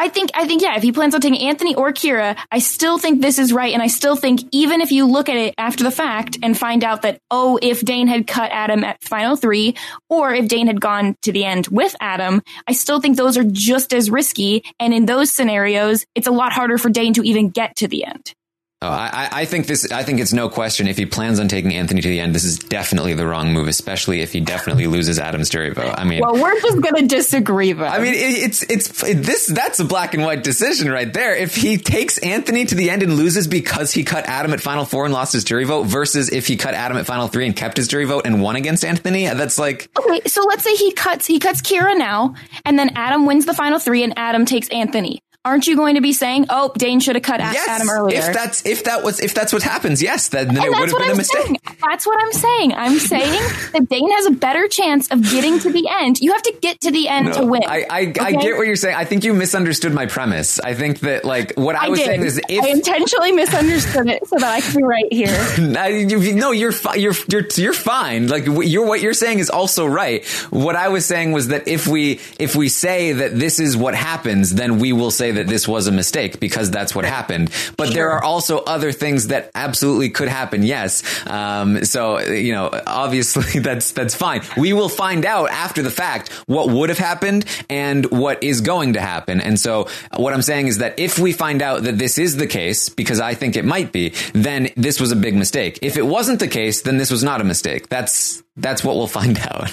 I 0.00 0.08
think. 0.08 0.30
I 0.32 0.46
think. 0.46 0.62
Yeah. 0.62 0.76
If 0.76 0.82
he 0.82 0.92
plans 0.92 1.14
on 1.14 1.20
taking 1.20 1.46
Anthony 1.46 1.74
or 1.74 1.92
Kira, 1.92 2.34
I 2.50 2.58
still 2.58 2.96
think 2.96 3.20
this 3.20 3.38
is 3.38 3.52
right. 3.52 3.74
And 3.74 3.82
I 3.82 3.88
still 3.88 4.16
think 4.16 4.40
even 4.50 4.80
if 4.80 4.92
you 4.92 5.04
look 5.04 5.28
at 5.28 5.36
it 5.36 5.54
after 5.58 5.84
the 5.84 5.90
fact 5.90 6.38
and 6.42 6.56
find 6.56 6.82
out 6.82 7.02
that 7.02 7.20
oh, 7.30 7.58
if 7.60 7.82
Dane 7.82 8.08
had 8.08 8.26
cut 8.26 8.50
Adam 8.50 8.82
at 8.82 9.02
final 9.04 9.36
three, 9.36 9.76
or 10.08 10.32
if 10.32 10.48
Dane 10.48 10.68
had 10.68 10.80
gone 10.80 11.16
to 11.20 11.32
the 11.32 11.44
end 11.44 11.68
with 11.68 11.94
Adam, 12.00 12.40
I 12.66 12.72
still 12.72 13.02
think 13.02 13.18
those 13.18 13.36
are 13.36 13.44
just 13.44 13.92
as 13.92 14.10
risky. 14.10 14.64
And 14.80 14.94
in 14.94 15.04
those 15.04 15.30
scenarios, 15.30 16.06
it's 16.14 16.26
a 16.26 16.32
lot 16.32 16.54
harder 16.54 16.78
for 16.78 16.88
Dane 16.88 17.12
to 17.14 17.22
even 17.22 17.50
get 17.50 17.76
to 17.76 17.86
the 17.86 18.06
end. 18.06 18.34
Oh, 18.82 18.88
I, 18.88 19.28
I 19.30 19.44
think 19.44 19.66
this. 19.66 19.92
I 19.92 20.04
think 20.04 20.20
it's 20.20 20.32
no 20.32 20.48
question. 20.48 20.88
If 20.88 20.96
he 20.96 21.04
plans 21.04 21.38
on 21.38 21.48
taking 21.48 21.74
Anthony 21.74 22.00
to 22.00 22.08
the 22.08 22.18
end, 22.18 22.34
this 22.34 22.44
is 22.44 22.58
definitely 22.58 23.12
the 23.12 23.26
wrong 23.26 23.52
move, 23.52 23.68
especially 23.68 24.22
if 24.22 24.32
he 24.32 24.40
definitely 24.40 24.86
loses 24.86 25.18
Adam's 25.18 25.50
jury 25.50 25.68
vote. 25.68 25.94
I 25.98 26.04
mean, 26.04 26.22
well, 26.22 26.32
we're 26.32 26.58
just 26.62 26.80
going 26.80 26.94
to 26.94 27.06
disagree. 27.06 27.74
Though. 27.74 27.84
I 27.84 27.98
mean, 27.98 28.14
it, 28.14 28.42
it's 28.42 28.62
it's 28.62 29.02
it, 29.02 29.16
this. 29.16 29.48
That's 29.48 29.80
a 29.80 29.84
black 29.84 30.14
and 30.14 30.22
white 30.22 30.42
decision 30.42 30.90
right 30.90 31.12
there. 31.12 31.36
If 31.36 31.56
he 31.56 31.76
takes 31.76 32.16
Anthony 32.16 32.64
to 32.64 32.74
the 32.74 32.88
end 32.88 33.02
and 33.02 33.16
loses 33.16 33.46
because 33.46 33.92
he 33.92 34.02
cut 34.02 34.24
Adam 34.24 34.54
at 34.54 34.62
final 34.62 34.86
four 34.86 35.04
and 35.04 35.12
lost 35.12 35.34
his 35.34 35.44
jury 35.44 35.64
vote, 35.64 35.82
versus 35.82 36.32
if 36.32 36.46
he 36.46 36.56
cut 36.56 36.72
Adam 36.72 36.96
at 36.96 37.04
final 37.04 37.28
three 37.28 37.44
and 37.44 37.54
kept 37.54 37.76
his 37.76 37.86
jury 37.86 38.06
vote 38.06 38.24
and 38.24 38.40
won 38.40 38.56
against 38.56 38.82
Anthony, 38.82 39.26
that's 39.26 39.58
like 39.58 39.90
okay. 39.98 40.22
So 40.26 40.44
let's 40.44 40.64
say 40.64 40.74
he 40.74 40.92
cuts 40.92 41.26
he 41.26 41.38
cuts 41.38 41.60
Kira 41.60 41.98
now, 41.98 42.34
and 42.64 42.78
then 42.78 42.92
Adam 42.96 43.26
wins 43.26 43.44
the 43.44 43.52
final 43.52 43.78
three, 43.78 44.02
and 44.04 44.14
Adam 44.16 44.46
takes 44.46 44.70
Anthony 44.70 45.20
aren't 45.44 45.66
you 45.66 45.76
going 45.76 45.94
to 45.94 46.00
be 46.00 46.12
saying, 46.12 46.46
"Oh, 46.50 46.72
Dane 46.76 47.00
should 47.00 47.16
have 47.16 47.22
cut 47.22 47.40
yes, 47.40 47.66
Adam 47.68 47.88
earlier"? 47.88 48.18
If 48.18 48.34
that's 48.34 48.66
if 48.66 48.84
that 48.84 49.02
was 49.02 49.20
if 49.20 49.34
that's 49.34 49.52
what 49.52 49.62
happens, 49.62 50.02
yes, 50.02 50.28
then, 50.28 50.48
then 50.48 50.58
oh, 50.58 50.66
it 50.66 50.70
would 50.70 50.88
have 50.90 50.98
been 50.98 51.08
I'm 51.08 51.14
a 51.14 51.16
mistake. 51.16 51.42
Saying. 51.44 51.58
That's 51.82 52.06
what 52.06 52.22
I'm 52.22 52.32
saying. 52.32 52.74
I'm 52.74 52.98
saying 52.98 53.42
that 53.72 53.88
Dane 53.88 54.10
has 54.12 54.26
a 54.26 54.32
better 54.32 54.68
chance 54.68 55.10
of 55.10 55.22
getting 55.30 55.58
to 55.60 55.70
the 55.70 55.88
end. 55.88 56.20
You 56.20 56.32
have 56.32 56.42
to 56.42 56.54
get 56.60 56.80
to 56.82 56.90
the 56.90 57.08
end 57.08 57.26
no, 57.26 57.32
to 57.32 57.46
win. 57.46 57.62
I 57.66 57.86
I, 57.90 58.02
okay? 58.06 58.20
I, 58.20 58.32
get 58.32 58.56
what 58.56 58.66
you're 58.66 58.76
saying. 58.76 58.96
I 58.96 59.04
think 59.04 59.24
you 59.24 59.32
misunderstood 59.32 59.94
my 59.94 60.06
premise. 60.06 60.60
I 60.60 60.74
think 60.74 61.00
that 61.00 61.24
like 61.24 61.54
what 61.54 61.74
I, 61.74 61.86
I 61.86 61.88
was 61.88 62.00
did. 62.00 62.06
saying 62.06 62.22
is 62.24 62.40
if 62.48 62.64
I 62.64 62.68
intentionally 62.68 63.32
misunderstood 63.32 64.08
it 64.08 64.26
so 64.26 64.36
that 64.36 64.52
I 64.52 64.60
can 64.60 64.76
be 64.76 64.82
right 64.82 65.10
here. 65.10 65.30
no, 65.58 65.86
you're 65.86 66.74
you're 66.94 67.14
you're 67.28 67.46
you're 67.56 67.72
fine. 67.72 68.28
Like 68.28 68.44
you're 68.44 68.86
what 68.86 69.00
you're 69.00 69.14
saying 69.14 69.38
is 69.38 69.48
also 69.48 69.86
right. 69.86 70.24
What 70.50 70.76
I 70.76 70.88
was 70.88 71.06
saying 71.06 71.32
was 71.32 71.48
that 71.48 71.66
if 71.66 71.86
we 71.86 72.20
if 72.38 72.54
we 72.54 72.68
say 72.68 73.12
that 73.12 73.38
this 73.38 73.58
is 73.58 73.76
what 73.76 73.94
happens, 73.94 74.50
then 74.54 74.78
we 74.78 74.92
will 74.92 75.10
say 75.10 75.29
that 75.32 75.46
this 75.46 75.66
was 75.66 75.86
a 75.86 75.92
mistake 75.92 76.10
mistake 76.10 76.40
because 76.40 76.70
that's 76.70 76.94
what 76.94 77.04
happened. 77.04 77.50
But 77.76 77.88
sure. 77.88 77.94
there 77.94 78.10
are 78.10 78.22
also 78.22 78.58
other 78.58 78.92
things 78.92 79.28
that 79.28 79.50
absolutely 79.54 80.10
could 80.10 80.28
happen. 80.28 80.62
Yes. 80.62 81.02
Um, 81.26 81.84
so, 81.84 82.18
you 82.20 82.52
know, 82.52 82.70
obviously 82.86 83.60
that's, 83.68 83.92
that's 83.92 84.14
fine. 84.14 84.42
We 84.56 84.72
will 84.72 84.88
find 84.88 85.24
out 85.24 85.50
after 85.50 85.82
the 85.82 85.90
fact 85.90 86.32
what 86.46 86.68
would 86.70 86.88
have 86.88 86.98
happened 86.98 87.44
and 87.68 88.06
what 88.10 88.42
is 88.42 88.60
going 88.60 88.94
to 88.94 89.00
happen. 89.00 89.40
And 89.40 89.58
so 89.58 89.88
what 90.16 90.34
I'm 90.34 90.42
saying 90.42 90.68
is 90.68 90.78
that 90.78 90.98
if 90.98 91.18
we 91.18 91.32
find 91.32 91.62
out 91.62 91.84
that 91.84 91.98
this 91.98 92.18
is 92.18 92.36
the 92.36 92.46
case, 92.46 92.88
because 92.88 93.20
I 93.20 93.34
think 93.34 93.56
it 93.56 93.64
might 93.64 93.92
be, 93.92 94.12
then 94.32 94.70
this 94.76 95.00
was 95.00 95.12
a 95.12 95.16
big 95.16 95.34
mistake. 95.34 95.78
If 95.82 95.96
it 95.96 96.06
wasn't 96.06 96.40
the 96.40 96.48
case, 96.48 96.82
then 96.82 96.96
this 96.96 97.10
was 97.10 97.22
not 97.22 97.40
a 97.40 97.44
mistake. 97.44 97.88
That's, 97.88 98.42
that's 98.56 98.82
what 98.82 98.96
we'll 98.96 99.06
find 99.06 99.38
out. 99.50 99.72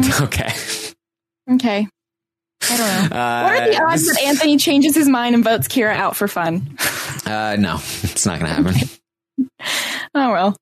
Mm-hmm. 0.00 0.24
Okay. 0.24 0.52
Okay. 1.54 1.88
I 2.62 2.76
don't 2.76 3.10
know. 3.10 3.16
Uh, 3.16 3.42
what 3.42 3.62
are 3.62 3.70
the 3.70 3.82
odds 3.82 4.06
that 4.06 4.22
Anthony 4.22 4.56
changes 4.56 4.94
his 4.94 5.08
mind 5.08 5.34
and 5.34 5.42
votes 5.42 5.66
Kira 5.66 5.94
out 5.94 6.14
for 6.16 6.28
fun? 6.28 6.76
Uh, 7.26 7.56
no, 7.58 7.76
it's 8.02 8.26
not 8.26 8.38
going 8.38 8.54
to 8.54 8.62
happen. 8.62 8.88
oh 10.14 10.30
well. 10.32 10.56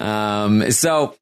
Um. 0.00 0.70
So 0.72 1.14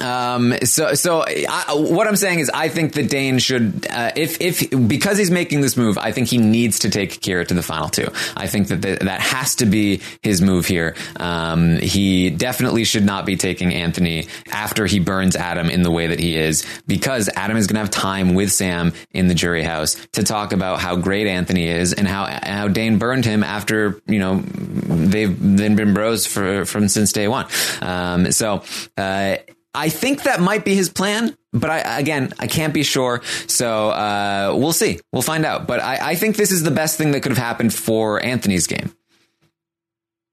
um, 0.00 0.54
so, 0.64 0.94
so 0.94 1.24
I, 1.26 1.74
what 1.74 2.06
I'm 2.06 2.16
saying 2.16 2.40
is, 2.40 2.50
I 2.52 2.68
think 2.68 2.92
that 2.94 3.08
Dane 3.08 3.38
should, 3.38 3.86
uh, 3.90 4.12
if, 4.14 4.40
if, 4.40 4.70
because 4.88 5.18
he's 5.18 5.30
making 5.30 5.60
this 5.60 5.76
move, 5.76 5.98
I 5.98 6.12
think 6.12 6.28
he 6.28 6.38
needs 6.38 6.80
to 6.80 6.90
take 6.90 7.20
Kira 7.20 7.46
to 7.48 7.54
the 7.54 7.62
final 7.62 7.88
two. 7.88 8.08
I 8.36 8.46
think 8.46 8.68
that 8.68 8.82
the, 8.82 8.98
that 9.02 9.20
has 9.20 9.56
to 9.56 9.66
be 9.66 10.00
his 10.22 10.42
move 10.42 10.66
here. 10.66 10.94
Um, 11.16 11.78
he 11.78 12.30
definitely 12.30 12.84
should 12.84 13.04
not 13.04 13.26
be 13.26 13.36
taking 13.36 13.72
Anthony 13.72 14.26
after 14.50 14.86
he 14.86 15.00
burns 15.00 15.36
Adam 15.36 15.70
in 15.70 15.82
the 15.82 15.90
way 15.90 16.08
that 16.08 16.20
he 16.20 16.36
is, 16.36 16.64
because 16.86 17.28
Adam 17.34 17.56
is 17.56 17.66
going 17.66 17.74
to 17.76 17.80
have 17.80 17.90
time 17.90 18.34
with 18.34 18.52
Sam 18.52 18.92
in 19.12 19.28
the 19.28 19.34
jury 19.34 19.62
house 19.62 19.96
to 20.12 20.22
talk 20.22 20.52
about 20.52 20.80
how 20.80 20.96
great 20.96 21.26
Anthony 21.26 21.66
is 21.66 21.92
and 21.92 22.06
how, 22.06 22.26
how 22.42 22.68
Dane 22.68 22.98
burned 22.98 23.24
him 23.24 23.42
after, 23.42 24.00
you 24.06 24.18
know, 24.18 24.40
they've 24.40 25.36
then 25.40 25.76
been 25.76 25.94
bros 25.94 26.26
for, 26.26 26.64
from 26.64 26.88
since 26.88 27.12
day 27.12 27.28
one. 27.28 27.46
Um, 27.80 28.30
so, 28.32 28.62
uh, 28.96 29.36
I 29.78 29.88
think 29.88 30.24
that 30.24 30.40
might 30.40 30.64
be 30.64 30.74
his 30.74 30.88
plan, 30.88 31.36
but 31.52 31.70
I, 31.70 31.98
again, 31.98 32.32
I 32.38 32.48
can't 32.48 32.74
be 32.74 32.82
sure. 32.82 33.22
So, 33.46 33.90
uh, 33.90 34.54
we'll 34.56 34.72
see. 34.72 35.00
We'll 35.12 35.22
find 35.22 35.46
out. 35.46 35.66
But 35.66 35.80
I, 35.80 36.10
I 36.10 36.14
think 36.16 36.36
this 36.36 36.50
is 36.50 36.62
the 36.64 36.70
best 36.70 36.98
thing 36.98 37.12
that 37.12 37.20
could 37.20 37.30
have 37.30 37.38
happened 37.38 37.72
for 37.72 38.22
Anthony's 38.22 38.66
game. 38.66 38.92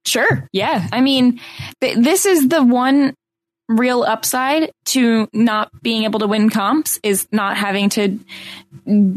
Sure. 0.04 0.48
Yeah. 0.52 0.88
I 0.92 1.00
mean, 1.00 1.40
th- 1.80 1.96
this 1.98 2.26
is 2.26 2.48
the 2.48 2.62
one 2.62 3.14
real 3.68 4.04
upside 4.04 4.70
to 4.86 5.28
not 5.32 5.70
being 5.82 6.04
able 6.04 6.20
to 6.20 6.26
win 6.26 6.50
comps 6.50 7.00
is 7.02 7.26
not 7.32 7.56
having 7.56 7.88
to 7.90 8.18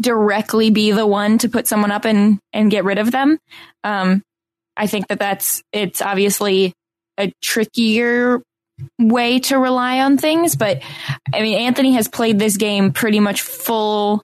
directly 0.01 0.71
be 0.71 0.91
the 0.91 1.05
one 1.05 1.37
to 1.37 1.49
put 1.49 1.67
someone 1.67 1.91
up 1.91 2.05
and, 2.05 2.39
and 2.53 2.71
get 2.71 2.83
rid 2.83 2.97
of 2.97 3.11
them. 3.11 3.37
Um, 3.83 4.23
I 4.75 4.87
think 4.87 5.07
that 5.09 5.19
that's, 5.19 5.61
it's 5.71 6.01
obviously 6.01 6.73
a 7.19 7.31
trickier 7.43 8.41
way 8.97 9.39
to 9.39 9.57
rely 9.57 9.99
on 10.01 10.17
things. 10.17 10.55
But 10.55 10.81
I 11.33 11.41
mean, 11.41 11.57
Anthony 11.57 11.93
has 11.93 12.07
played 12.07 12.39
this 12.39 12.57
game 12.57 12.91
pretty 12.91 13.19
much 13.19 13.41
full 13.41 14.21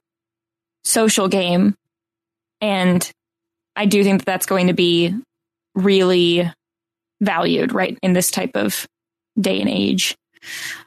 social 0.84 1.28
game. 1.28 1.74
And 2.60 3.08
I 3.74 3.86
do 3.86 4.02
think 4.02 4.20
that 4.20 4.26
that's 4.26 4.46
going 4.46 4.68
to 4.68 4.72
be 4.72 5.14
really 5.74 6.50
valued, 7.20 7.72
right, 7.72 7.98
in 8.02 8.12
this 8.12 8.30
type 8.30 8.52
of 8.54 8.86
day 9.38 9.60
and 9.60 9.68
age. 9.68 10.16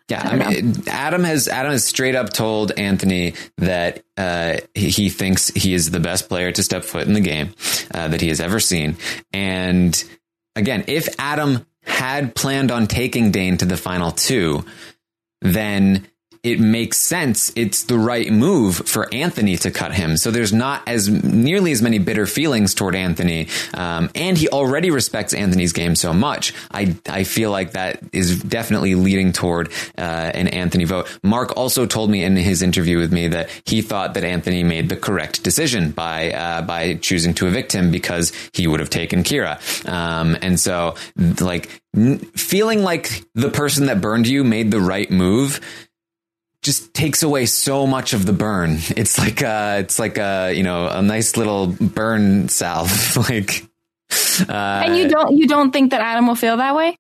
Yeah, 0.09 0.21
I, 0.23 0.31
I 0.31 0.49
mean, 0.49 0.75
Adam 0.87 1.23
has 1.23 1.47
Adam 1.47 1.71
has 1.71 1.85
straight 1.85 2.15
up 2.15 2.31
told 2.31 2.71
Anthony 2.71 3.35
that 3.57 4.03
uh, 4.17 4.57
he 4.73 5.09
thinks 5.09 5.49
he 5.49 5.73
is 5.73 5.91
the 5.91 5.99
best 5.99 6.29
player 6.29 6.51
to 6.51 6.63
step 6.63 6.83
foot 6.83 7.07
in 7.07 7.13
the 7.13 7.21
game 7.21 7.53
uh, 7.93 8.07
that 8.07 8.21
he 8.21 8.29
has 8.29 8.39
ever 8.39 8.59
seen. 8.59 8.97
And 9.31 10.01
again, 10.55 10.85
if 10.87 11.09
Adam 11.19 11.65
had 11.89 12.35
planned 12.35 12.71
on 12.71 12.87
taking 12.87 13.31
Dane 13.31 13.57
to 13.57 13.65
the 13.65 13.77
final 13.77 14.11
two, 14.11 14.63
then 15.41 16.07
it 16.41 16.59
makes 16.59 16.97
sense. 16.97 17.51
It's 17.57 17.83
the 17.83 17.97
right 17.97 18.31
move 18.31 18.77
for 18.77 19.13
Anthony 19.13 19.57
to 19.57 19.71
cut 19.71 19.93
him. 19.93 20.15
So 20.15 20.31
there's 20.31 20.53
not 20.53 20.87
as 20.87 21.09
nearly 21.09 21.73
as 21.73 21.81
many 21.81 21.99
bitter 21.99 22.25
feelings 22.25 22.73
toward 22.73 22.95
Anthony. 22.95 23.49
Um, 23.73 24.09
and 24.15 24.37
he 24.37 24.47
already 24.47 24.89
respects 24.89 25.33
Anthony's 25.33 25.73
game 25.73 25.95
so 25.95 26.13
much. 26.13 26.53
I, 26.71 26.95
I 27.09 27.25
feel 27.25 27.51
like 27.51 27.71
that 27.71 28.01
is 28.13 28.41
definitely 28.41 28.95
leading 28.95 29.33
toward, 29.33 29.69
uh, 29.97 30.01
an 30.01 30.47
Anthony 30.47 30.85
vote. 30.85 31.19
Mark 31.23 31.57
also 31.57 31.85
told 31.85 32.09
me 32.09 32.23
in 32.23 32.37
his 32.37 32.61
interview 32.61 32.99
with 32.99 33.11
me 33.11 33.27
that 33.27 33.49
he 33.65 33.81
thought 33.81 34.13
that 34.13 34.23
Anthony 34.23 34.63
made 34.63 34.87
the 34.87 34.95
correct 34.95 35.43
decision 35.43 35.91
by, 35.91 36.31
uh, 36.31 36.61
by 36.61 36.93
choosing 36.95 37.33
to 37.33 37.47
evict 37.47 37.73
him 37.73 37.91
because 37.91 38.31
he 38.53 38.65
would 38.65 38.79
have 38.79 38.89
taken 38.89 39.23
Kira. 39.23 39.59
Um, 39.89 40.37
and 40.41 40.57
so 40.57 40.95
like, 41.41 41.78
feeling 42.35 42.83
like 42.83 43.23
the 43.35 43.49
person 43.49 43.87
that 43.87 44.01
burned 44.01 44.27
you 44.27 44.43
made 44.43 44.71
the 44.71 44.79
right 44.79 45.09
move 45.09 45.59
just 46.61 46.93
takes 46.93 47.23
away 47.23 47.45
so 47.45 47.87
much 47.87 48.13
of 48.13 48.25
the 48.25 48.33
burn. 48.33 48.77
It's 48.95 49.17
like 49.17 49.41
uh 49.41 49.77
it's 49.79 49.99
like 49.99 50.17
a 50.17 50.53
you 50.53 50.63
know 50.63 50.87
a 50.87 51.01
nice 51.01 51.37
little 51.37 51.67
burn 51.67 52.49
salve. 52.49 53.17
like, 53.29 53.65
uh, 54.47 54.83
and 54.85 54.97
you 54.97 55.07
don't 55.07 55.37
you 55.37 55.47
don't 55.47 55.71
think 55.71 55.91
that 55.91 56.01
Adam 56.01 56.27
will 56.27 56.35
feel 56.35 56.57
that 56.57 56.75
way? 56.75 56.97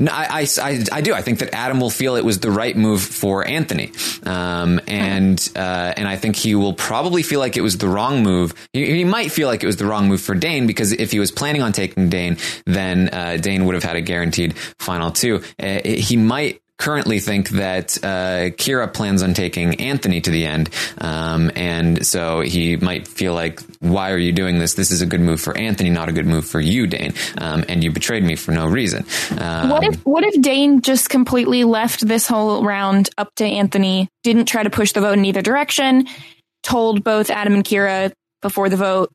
No, 0.00 0.12
I, 0.12 0.46
I, 0.60 0.84
I, 0.92 1.00
do. 1.00 1.12
I 1.12 1.22
think 1.22 1.40
that 1.40 1.52
Adam 1.52 1.80
will 1.80 1.90
feel 1.90 2.14
it 2.14 2.24
was 2.24 2.38
the 2.38 2.52
right 2.52 2.76
move 2.76 3.02
for 3.02 3.46
Anthony, 3.46 3.92
um, 4.22 4.80
and 4.86 5.50
uh, 5.56 5.94
and 5.96 6.06
I 6.06 6.16
think 6.16 6.36
he 6.36 6.54
will 6.54 6.72
probably 6.72 7.24
feel 7.24 7.40
like 7.40 7.56
it 7.56 7.62
was 7.62 7.78
the 7.78 7.88
wrong 7.88 8.22
move. 8.22 8.54
He, 8.72 8.86
he, 8.86 9.04
might 9.04 9.32
feel 9.32 9.48
like 9.48 9.64
it 9.64 9.66
was 9.66 9.76
the 9.76 9.86
wrong 9.86 10.06
move 10.06 10.20
for 10.20 10.36
Dane 10.36 10.68
because 10.68 10.92
if 10.92 11.10
he 11.10 11.18
was 11.18 11.32
planning 11.32 11.62
on 11.62 11.72
taking 11.72 12.08
Dane, 12.10 12.36
then 12.64 13.08
uh, 13.12 13.38
Dane 13.38 13.64
would 13.66 13.74
have 13.74 13.82
had 13.82 13.96
a 13.96 14.00
guaranteed 14.00 14.56
final 14.78 15.10
two. 15.10 15.42
Uh, 15.60 15.80
he 15.84 16.16
might 16.16 16.62
currently 16.78 17.18
think 17.20 17.50
that 17.50 17.98
uh, 17.98 18.50
Kira 18.56 18.92
plans 18.92 19.22
on 19.22 19.34
taking 19.34 19.80
Anthony 19.80 20.20
to 20.20 20.30
the 20.30 20.46
end, 20.46 20.70
um, 20.98 21.50
and 21.54 22.06
so 22.06 22.40
he 22.40 22.76
might 22.76 23.06
feel 23.06 23.34
like, 23.34 23.60
"Why 23.80 24.12
are 24.12 24.18
you 24.18 24.32
doing 24.32 24.58
this? 24.58 24.74
This 24.74 24.90
is 24.90 25.02
a 25.02 25.06
good 25.06 25.20
move 25.20 25.40
for 25.40 25.56
Anthony, 25.56 25.90
not 25.90 26.08
a 26.08 26.12
good 26.12 26.26
move 26.26 26.46
for 26.46 26.60
you, 26.60 26.86
Dane, 26.86 27.14
um, 27.38 27.64
and 27.68 27.82
you 27.84 27.90
betrayed 27.90 28.24
me 28.24 28.36
for 28.36 28.52
no 28.52 28.66
reason." 28.66 29.04
Um, 29.38 29.68
what 29.68 29.84
if 29.84 29.96
What 30.06 30.24
if 30.24 30.40
Dane 30.40 30.80
just 30.80 31.10
completely 31.10 31.64
left 31.64 32.06
this 32.06 32.26
whole 32.26 32.64
round 32.64 33.10
up 33.18 33.34
to 33.36 33.44
Anthony? 33.44 34.08
Didn't 34.22 34.46
try 34.46 34.62
to 34.62 34.70
push 34.70 34.92
the 34.92 35.00
vote 35.00 35.18
in 35.18 35.24
either 35.24 35.42
direction. 35.42 36.06
Told 36.62 37.04
both 37.04 37.30
Adam 37.30 37.54
and 37.54 37.64
Kira 37.64 38.12
before 38.42 38.68
the 38.68 38.76
vote, 38.76 39.10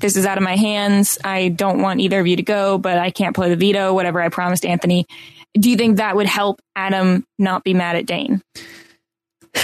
this 0.00 0.16
is 0.16 0.26
out 0.26 0.38
of 0.38 0.44
my 0.44 0.56
hands. 0.56 1.18
I 1.24 1.48
don't 1.48 1.82
want 1.82 2.00
either 2.00 2.20
of 2.20 2.26
you 2.26 2.36
to 2.36 2.42
go, 2.42 2.78
but 2.78 2.98
I 2.98 3.10
can't 3.10 3.34
play 3.34 3.48
the 3.50 3.56
veto, 3.56 3.92
whatever 3.92 4.20
I 4.20 4.28
promised 4.28 4.64
Anthony. 4.64 5.06
Do 5.54 5.70
you 5.70 5.76
think 5.76 5.96
that 5.96 6.16
would 6.16 6.26
help 6.26 6.60
Adam 6.76 7.24
not 7.38 7.64
be 7.64 7.74
mad 7.74 7.96
at 7.96 8.06
Dane? 8.06 8.42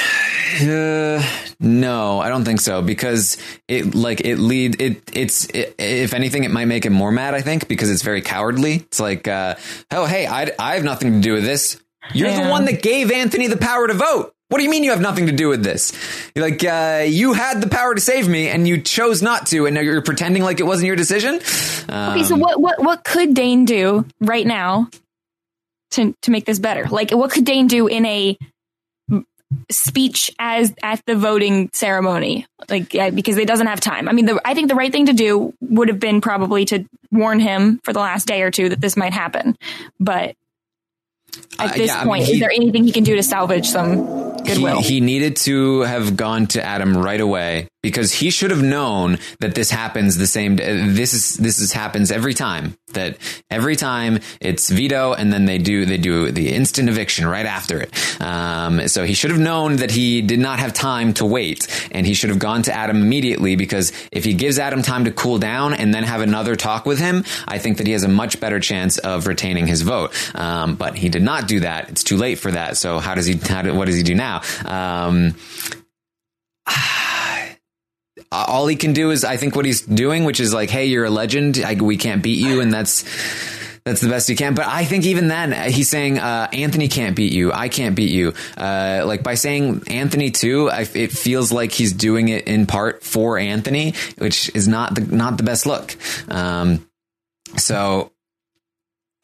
Uh, 0.54 1.20
no, 1.58 2.20
I 2.20 2.28
don't 2.28 2.44
think 2.44 2.60
so 2.60 2.80
because 2.80 3.38
it 3.66 3.92
like 3.92 4.20
it 4.20 4.36
lead 4.36 4.80
it 4.80 5.02
it's 5.12 5.46
it, 5.46 5.74
if 5.80 6.14
anything 6.14 6.44
it 6.44 6.52
might 6.52 6.66
make 6.66 6.86
him 6.86 6.92
more 6.92 7.10
mad. 7.10 7.34
I 7.34 7.40
think 7.40 7.66
because 7.66 7.90
it's 7.90 8.02
very 8.02 8.22
cowardly. 8.22 8.74
It's 8.74 9.00
like 9.00 9.26
uh, 9.26 9.56
oh 9.90 10.06
hey 10.06 10.28
I 10.28 10.52
I 10.56 10.74
have 10.74 10.84
nothing 10.84 11.14
to 11.14 11.20
do 11.20 11.32
with 11.32 11.42
this. 11.42 11.80
You're 12.12 12.28
yeah. 12.28 12.44
the 12.44 12.50
one 12.50 12.66
that 12.66 12.82
gave 12.82 13.10
Anthony 13.10 13.48
the 13.48 13.56
power 13.56 13.88
to 13.88 13.94
vote. 13.94 14.34
What 14.48 14.58
do 14.58 14.64
you 14.64 14.70
mean 14.70 14.84
you 14.84 14.90
have 14.90 15.00
nothing 15.00 15.26
to 15.26 15.32
do 15.32 15.48
with 15.48 15.64
this? 15.64 15.92
You're 16.34 16.48
like, 16.48 16.62
uh, 16.62 17.04
you 17.08 17.32
had 17.32 17.62
the 17.62 17.68
power 17.68 17.94
to 17.94 18.00
save 18.00 18.28
me 18.28 18.48
and 18.48 18.68
you 18.68 18.80
chose 18.80 19.22
not 19.22 19.46
to, 19.48 19.66
and 19.66 19.74
now 19.74 19.80
you're 19.80 20.02
pretending 20.02 20.42
like 20.42 20.60
it 20.60 20.64
wasn't 20.64 20.86
your 20.86 20.96
decision. 20.96 21.40
Um, 21.88 22.12
Okay, 22.12 22.24
so 22.24 22.36
what 22.36 22.60
what 22.60 22.80
what 22.80 23.04
could 23.04 23.34
Dane 23.34 23.64
do 23.64 24.04
right 24.20 24.46
now 24.46 24.90
to 25.94 26.14
to 26.22 26.30
make 26.30 26.44
this 26.44 26.58
better? 26.58 26.84
Like, 26.88 27.10
what 27.10 27.30
could 27.30 27.44
Dane 27.44 27.66
do 27.66 27.86
in 27.88 28.04
a 28.06 28.36
speech 29.70 30.32
as 30.38 30.74
at 30.82 31.00
the 31.06 31.14
voting 31.14 31.70
ceremony? 31.72 32.46
Like, 32.68 32.92
yeah, 32.94 33.10
because 33.10 33.36
he 33.36 33.44
doesn't 33.44 33.66
have 33.66 33.80
time. 33.80 34.08
I 34.08 34.12
mean, 34.12 34.26
the, 34.26 34.40
I 34.44 34.54
think 34.54 34.68
the 34.68 34.74
right 34.74 34.90
thing 34.92 35.06
to 35.06 35.12
do 35.12 35.52
would 35.60 35.88
have 35.88 36.00
been 36.00 36.20
probably 36.20 36.64
to 36.66 36.84
warn 37.12 37.38
him 37.40 37.80
for 37.84 37.92
the 37.92 38.00
last 38.00 38.26
day 38.26 38.42
or 38.42 38.50
two 38.50 38.68
that 38.70 38.80
this 38.80 38.96
might 38.96 39.12
happen. 39.12 39.56
But 40.00 40.34
at 41.58 41.70
Uh, 41.72 41.74
this 41.76 41.88
yeah, 41.88 41.96
I 41.96 41.98
mean, 42.00 42.08
point, 42.08 42.24
he- 42.24 42.32
is 42.34 42.40
there 42.40 42.50
anything 42.50 42.84
he 42.84 42.92
can 42.92 43.04
do 43.04 43.14
to 43.16 43.22
salvage 43.22 43.66
some 43.66 44.32
goodwill? 44.44 44.80
He, 44.82 44.94
he 44.94 45.00
needed 45.00 45.36
to 45.36 45.80
have 45.82 46.16
gone 46.16 46.46
to 46.48 46.62
Adam 46.64 46.96
right 46.96 47.20
away 47.20 47.68
because 47.82 48.12
he 48.12 48.30
should 48.30 48.50
have 48.50 48.62
known 48.62 49.18
that 49.40 49.54
this 49.54 49.70
happens 49.70 50.16
the 50.16 50.26
same. 50.26 50.56
day. 50.56 50.88
This 50.88 51.12
is 51.14 51.36
this 51.36 51.58
is 51.60 51.72
happens 51.72 52.10
every 52.10 52.34
time. 52.34 52.76
That 52.94 53.18
every 53.50 53.76
time 53.76 54.20
it's 54.40 54.70
veto, 54.70 55.12
and 55.12 55.32
then 55.32 55.44
they 55.44 55.58
do 55.58 55.84
they 55.86 55.98
do 55.98 56.30
the 56.30 56.52
instant 56.52 56.88
eviction 56.88 57.26
right 57.26 57.46
after 57.46 57.80
it. 57.80 58.20
Um, 58.20 58.88
so 58.88 59.04
he 59.04 59.14
should 59.14 59.30
have 59.30 59.40
known 59.40 59.76
that 59.76 59.90
he 59.90 60.22
did 60.22 60.38
not 60.38 60.58
have 60.58 60.72
time 60.72 61.14
to 61.14 61.26
wait, 61.26 61.88
and 61.92 62.06
he 62.06 62.14
should 62.14 62.30
have 62.30 62.38
gone 62.38 62.62
to 62.62 62.72
Adam 62.72 62.96
immediately 62.96 63.56
because 63.56 63.92
if 64.12 64.24
he 64.24 64.34
gives 64.34 64.58
Adam 64.58 64.82
time 64.82 65.04
to 65.04 65.10
cool 65.10 65.38
down 65.38 65.74
and 65.74 65.92
then 65.94 66.02
have 66.02 66.20
another 66.20 66.56
talk 66.56 66.86
with 66.86 66.98
him, 66.98 67.24
I 67.46 67.58
think 67.58 67.78
that 67.78 67.86
he 67.86 67.92
has 67.92 68.04
a 68.04 68.08
much 68.08 68.40
better 68.40 68.60
chance 68.60 68.98
of 68.98 69.26
retaining 69.26 69.66
his 69.66 69.82
vote. 69.82 70.12
Um, 70.34 70.76
but 70.76 70.96
he 70.96 71.08
did 71.08 71.22
not 71.22 71.48
do 71.48 71.60
that. 71.60 71.90
It's 71.90 72.04
too 72.04 72.16
late 72.16 72.38
for 72.38 72.50
that. 72.50 72.76
So 72.76 72.98
how 72.98 73.14
does 73.14 73.26
he? 73.26 73.36
How 73.36 73.62
do, 73.62 73.74
what 73.74 73.86
does 73.86 73.96
he 73.96 74.02
do 74.02 74.14
now? 74.14 74.42
Um, 74.64 75.34
all 78.48 78.66
he 78.66 78.76
can 78.76 78.92
do 78.92 79.10
is, 79.10 79.24
I 79.24 79.36
think, 79.36 79.56
what 79.56 79.64
he's 79.64 79.80
doing, 79.80 80.24
which 80.24 80.40
is 80.40 80.52
like, 80.52 80.70
"Hey, 80.70 80.86
you're 80.86 81.04
a 81.04 81.10
legend. 81.10 81.62
I, 81.64 81.74
we 81.74 81.96
can't 81.96 82.22
beat 82.22 82.38
you," 82.38 82.60
and 82.60 82.72
that's 82.72 83.04
that's 83.84 84.00
the 84.00 84.08
best 84.08 84.28
he 84.28 84.34
can. 84.34 84.54
But 84.54 84.66
I 84.66 84.84
think 84.84 85.04
even 85.04 85.28
then, 85.28 85.52
he's 85.70 85.90
saying 85.90 86.18
uh, 86.18 86.48
Anthony 86.52 86.88
can't 86.88 87.14
beat 87.14 87.32
you. 87.32 87.52
I 87.52 87.68
can't 87.68 87.94
beat 87.94 88.10
you. 88.10 88.32
Uh, 88.56 89.04
like 89.06 89.22
by 89.22 89.34
saying 89.34 89.82
Anthony 89.88 90.30
too, 90.30 90.70
I, 90.70 90.88
it 90.94 91.12
feels 91.12 91.52
like 91.52 91.72
he's 91.72 91.92
doing 91.92 92.28
it 92.28 92.46
in 92.46 92.66
part 92.66 93.04
for 93.04 93.38
Anthony, 93.38 93.94
which 94.16 94.50
is 94.54 94.66
not 94.66 94.94
the 94.94 95.02
not 95.02 95.36
the 95.36 95.42
best 95.42 95.66
look. 95.66 95.96
Um, 96.28 96.88
so 97.58 98.10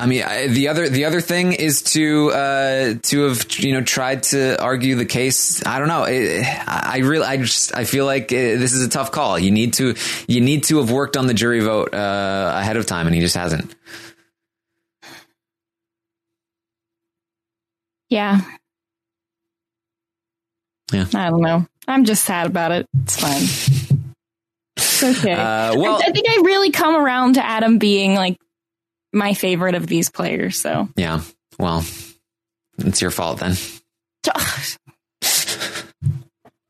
I 0.01 0.07
mean, 0.07 0.23
I, 0.23 0.47
the 0.47 0.69
other 0.69 0.89
the 0.89 1.05
other 1.05 1.21
thing 1.21 1.53
is 1.53 1.83
to 1.93 2.31
uh, 2.31 2.95
to 3.03 3.21
have 3.29 3.59
you 3.59 3.75
know 3.75 3.83
tried 3.83 4.23
to 4.25 4.61
argue 4.61 4.95
the 4.95 5.05
case. 5.05 5.65
I 5.67 5.79
don't 5.79 5.89
know. 5.89 6.05
It, 6.05 6.43
I 6.45 6.93
I 6.95 6.99
really, 6.99 7.27
I 7.27 7.37
just, 7.37 7.77
I 7.77 7.85
feel 7.85 8.07
like 8.07 8.33
uh 8.33 8.37
this 8.37 8.73
is 8.73 8.85
a 8.85 8.89
tough 8.89 9.13
call. 9.13 9.39
You 9.39 9.51
need 9.51 9.75
to 9.75 9.95
you 10.27 10.41
need 10.41 10.65
to 10.65 10.79
have 10.79 10.91
worked 10.91 11.19
on 11.19 11.27
the 11.27 11.35
jury 11.35 11.61
vote 11.61 11.93
uh, 11.93 12.53
ahead 12.57 12.79
of 12.79 12.87
time, 12.87 13.07
and 13.07 13.15
he 13.15 13.21
just 13.21 13.37
hasn't. 13.37 13.75
yeah. 18.09 18.41
Yeah. 20.93 21.07
I 21.15 21.31
don't 21.31 21.43
know. 21.43 21.67
I'm 21.87 22.05
just 22.05 22.25
sad 22.25 22.47
about 22.47 22.73
it. 22.73 22.87
It's 23.03 23.21
fine. 23.21 23.43
It's 24.77 25.03
okay. 25.03 25.33
Uh, 25.33 25.77
well, 25.77 25.97
I, 25.97 26.09
I 26.09 26.11
think 26.11 26.29
I 26.29 26.43
really 26.45 26.71
come 26.73 26.97
around 26.97 27.35
to 27.35 27.45
Adam 27.45 27.79
being 27.79 28.15
like 28.15 28.39
my 29.13 29.35
favorite 29.35 29.75
of 29.75 29.87
these 29.87 30.11
players. 30.11 30.61
So 30.61 30.89
yeah. 30.97 31.23
Well, 31.59 31.85
it's 32.79 33.03
your 33.03 33.11
fault 33.11 33.41
then. 33.41 33.57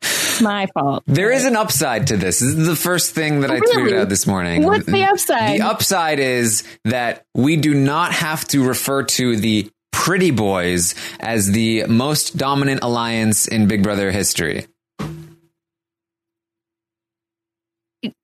it's 0.03 0.41
my 0.41 0.67
fault. 0.75 1.05
There 1.07 1.31
is 1.31 1.45
an 1.45 1.55
upside 1.57 2.09
to 2.09 2.17
this. 2.17 2.41
This 2.41 2.49
is 2.51 2.67
the 2.67 2.75
first 2.77 3.15
thing 3.15 3.41
that 3.41 3.51
I 3.51 3.59
Really? 3.59 3.93
tweeted 3.93 4.01
out 4.01 4.09
this 4.09 4.27
morning. 4.27 4.65
What's 4.65 4.87
the 4.87 5.05
upside? 5.05 5.61
The 5.61 5.65
upside 5.67 6.19
is 6.19 6.65
that 6.85 7.25
we 7.35 7.57
do 7.57 7.75
not 7.75 8.13
have 8.13 8.45
to 8.49 8.67
refer 8.67 9.05
to 9.05 9.37
the 9.37 9.71
Pretty 9.93 10.31
Boys 10.31 10.95
as 11.21 11.51
the 11.53 11.85
most 11.87 12.37
dominant 12.39 12.83
alliance 12.83 13.47
in 13.47 13.67
Big 13.69 13.83
Brother 13.83 14.11
history. 14.11 14.67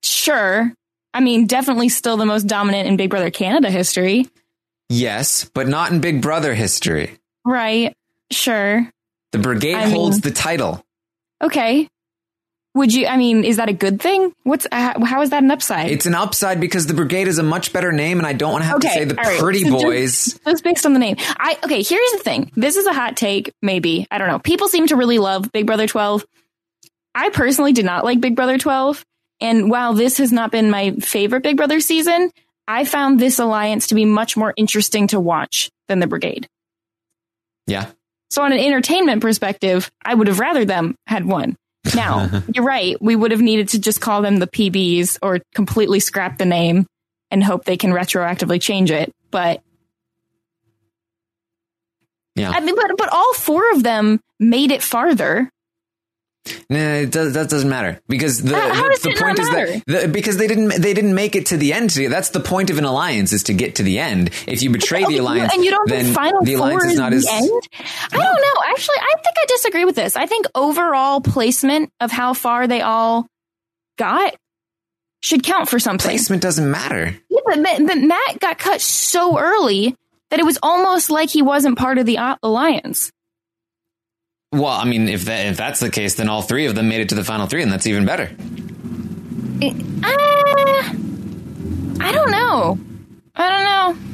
Sure. 0.03 0.73
I 1.17 1.19
mean, 1.19 1.47
definitely 1.47 1.89
still 1.89 2.15
the 2.15 2.27
most 2.27 2.43
dominant 2.43 2.87
in 2.87 2.95
Big 2.95 3.09
Brother 3.09 3.31
Canada 3.31 3.71
history. 3.71 4.27
Yes, 4.87 5.49
but 5.51 5.67
not 5.67 5.91
in 5.91 5.99
Big 5.99 6.21
Brother 6.21 6.53
history. 6.53 7.17
Right. 7.43 7.95
Sure. 8.29 8.87
The 9.31 9.39
Brigade 9.39 9.73
I 9.73 9.85
mean- 9.85 9.95
holds 9.95 10.21
the 10.21 10.29
title. 10.29 10.85
Okay. 11.43 11.89
Would 12.75 12.93
you, 12.93 13.07
I 13.07 13.17
mean, 13.17 13.43
is 13.43 13.57
that 13.57 13.67
a 13.67 13.73
good 13.73 13.99
thing? 13.99 14.31
What's, 14.43 14.67
uh, 14.71 15.03
how 15.03 15.23
is 15.23 15.31
that 15.31 15.41
an 15.41 15.49
upside? 15.49 15.89
It's 15.89 16.05
an 16.05 16.13
upside 16.13 16.59
because 16.61 16.85
the 16.85 16.93
Brigade 16.93 17.27
is 17.27 17.39
a 17.39 17.43
much 17.43 17.73
better 17.73 17.91
name, 17.91 18.19
and 18.19 18.27
I 18.27 18.33
don't 18.33 18.51
want 18.51 18.61
to 18.63 18.67
have 18.67 18.79
to 18.81 18.87
say 18.87 19.03
the 19.05 19.15
right. 19.15 19.39
Pretty 19.39 19.63
So 19.63 19.71
just- 19.71 19.83
Boys. 19.83 20.39
Just 20.45 20.63
based 20.63 20.85
on 20.85 20.93
the 20.93 20.99
name. 20.99 21.15
I 21.39 21.57
okay, 21.63 21.81
here's 21.81 22.11
the 22.11 22.19
thing. 22.19 22.51
This 22.55 22.75
is 22.75 22.85
a 22.85 22.93
hot 22.93 23.17
take, 23.17 23.51
maybe. 23.63 24.05
I 24.11 24.19
don't 24.19 24.27
know. 24.27 24.37
People 24.37 24.67
seem 24.67 24.85
to 24.87 24.95
really 24.95 25.17
love 25.17 25.51
Big 25.51 25.65
Brother 25.65 25.87
12. 25.87 26.23
I 27.15 27.29
personally 27.31 27.73
did 27.73 27.85
not 27.85 28.05
like 28.05 28.21
Big 28.21 28.35
Brother 28.35 28.59
12. 28.59 29.03
And 29.39 29.69
while 29.69 29.93
this 29.93 30.17
has 30.17 30.31
not 30.31 30.51
been 30.51 30.69
my 30.71 30.91
favorite 30.91 31.43
Big 31.43 31.57
Brother 31.57 31.79
season, 31.79 32.31
I 32.67 32.85
found 32.85 33.19
this 33.19 33.39
alliance 33.39 33.87
to 33.87 33.95
be 33.95 34.05
much 34.05 34.35
more 34.35 34.53
interesting 34.57 35.07
to 35.07 35.19
watch 35.19 35.69
than 35.87 35.99
the 35.99 36.07
Brigade. 36.07 36.47
Yeah. 37.65 37.91
So 38.29 38.43
on 38.43 38.51
an 38.51 38.59
entertainment 38.59 39.21
perspective, 39.21 39.91
I 40.03 40.13
would 40.13 40.27
have 40.27 40.39
rather 40.39 40.65
them 40.65 40.95
had 41.05 41.25
won. 41.25 41.55
Now, 41.95 42.43
you're 42.53 42.65
right. 42.65 43.01
We 43.01 43.15
would 43.15 43.31
have 43.31 43.41
needed 43.41 43.69
to 43.69 43.79
just 43.79 44.01
call 44.01 44.21
them 44.21 44.37
the 44.37 44.47
PBs 44.47 45.19
or 45.21 45.39
completely 45.53 45.99
scrap 45.99 46.37
the 46.37 46.45
name 46.45 46.85
and 47.31 47.43
hope 47.43 47.63
they 47.63 47.77
can 47.77 47.91
retroactively 47.91 48.61
change 48.61 48.91
it. 48.91 49.13
But 49.31 49.61
Yeah. 52.35 52.51
I 52.51 52.59
mean, 52.59 52.75
but 52.75 52.91
but 52.97 53.09
all 53.11 53.33
four 53.33 53.71
of 53.71 53.83
them 53.83 54.19
made 54.39 54.71
it 54.71 54.81
farther. 54.83 55.49
Nah, 56.69 56.77
it 56.77 57.11
does, 57.11 57.33
that 57.33 57.49
doesn't 57.49 57.69
matter 57.69 58.01
because 58.07 58.41
the, 58.41 58.49
the, 58.49 58.99
the 59.09 59.15
point 59.19 59.39
is 59.39 59.49
that 59.49 59.83
the, 59.87 60.07
because 60.07 60.37
they 60.37 60.47
didn't 60.47 60.69
they 60.81 60.93
didn't 60.93 61.15
make 61.15 61.35
it 61.35 61.47
to 61.47 61.57
the 61.57 61.73
end. 61.73 61.89
That's 61.89 62.29
the 62.29 62.39
point 62.39 62.69
of 62.69 62.77
an 62.77 62.85
alliance 62.85 63.33
is 63.33 63.43
to 63.43 63.53
get 63.53 63.75
to 63.75 63.83
the 63.83 63.99
end. 63.99 64.29
If 64.47 64.63
you 64.63 64.69
betray 64.69 65.03
Okay, 65.03 65.13
the 65.13 65.17
alliance, 65.19 65.53
and 65.53 65.63
you 65.63 65.71
don't 65.71 65.89
then 65.89 66.13
Final 66.13 66.43
the 66.43 66.55
alliance 66.55 66.85
is 66.85 66.97
not 66.97 67.11
the 67.11 67.17
as 67.17 67.27
end. 67.27 67.51
I 68.11 68.17
don't 68.17 68.21
know. 68.21 68.61
Actually, 68.69 68.97
I 68.99 69.13
think 69.23 69.35
I 69.37 69.45
disagree 69.47 69.85
with 69.85 69.95
this. 69.95 70.15
I 70.15 70.25
think 70.25 70.45
overall 70.55 71.21
placement 71.21 71.91
of 71.99 72.11
how 72.11 72.33
far 72.33 72.67
they 72.67 72.81
all 72.81 73.27
got 73.97 74.35
should 75.21 75.43
count 75.43 75.67
for 75.69 75.79
something. 75.79 76.07
placement 76.09 76.41
doesn't 76.41 76.69
matter. 76.69 77.15
Yeah, 77.29 77.39
but, 77.45 77.63
but 77.85 77.97
Matt 77.97 78.39
got 78.39 78.57
cut 78.59 78.81
so 78.81 79.37
early 79.37 79.95
that 80.29 80.39
it 80.39 80.45
was 80.45 80.59
almost 80.61 81.09
like 81.09 81.29
he 81.29 81.41
wasn't 81.41 81.77
part 81.77 81.97
of 81.97 82.05
the 82.05 82.17
uh, 82.17 82.35
alliance. 82.43 83.11
Well, 84.53 84.67
I 84.67 84.85
mean, 84.85 85.09
if 85.09 85.25
that 85.25 85.47
if 85.47 85.57
that's 85.57 85.81
the 85.81 85.89
case, 85.89 86.15
then 86.15 86.29
all 86.29 86.41
three 86.41 86.67
of 86.67 86.75
them 86.75 86.87
made 86.87 87.01
it 87.01 87.09
to 87.09 87.15
the 87.15 87.23
final 87.23 87.47
three, 87.47 87.61
and 87.61 87.71
that's 87.71 87.85
even 87.85 88.05
better. 88.05 88.31
Uh, 89.61 90.83
I 91.99 92.11
don't 92.13 92.31
know. 92.31 92.79
I 93.35 93.49
don't 93.49 93.63
know. 93.63 94.07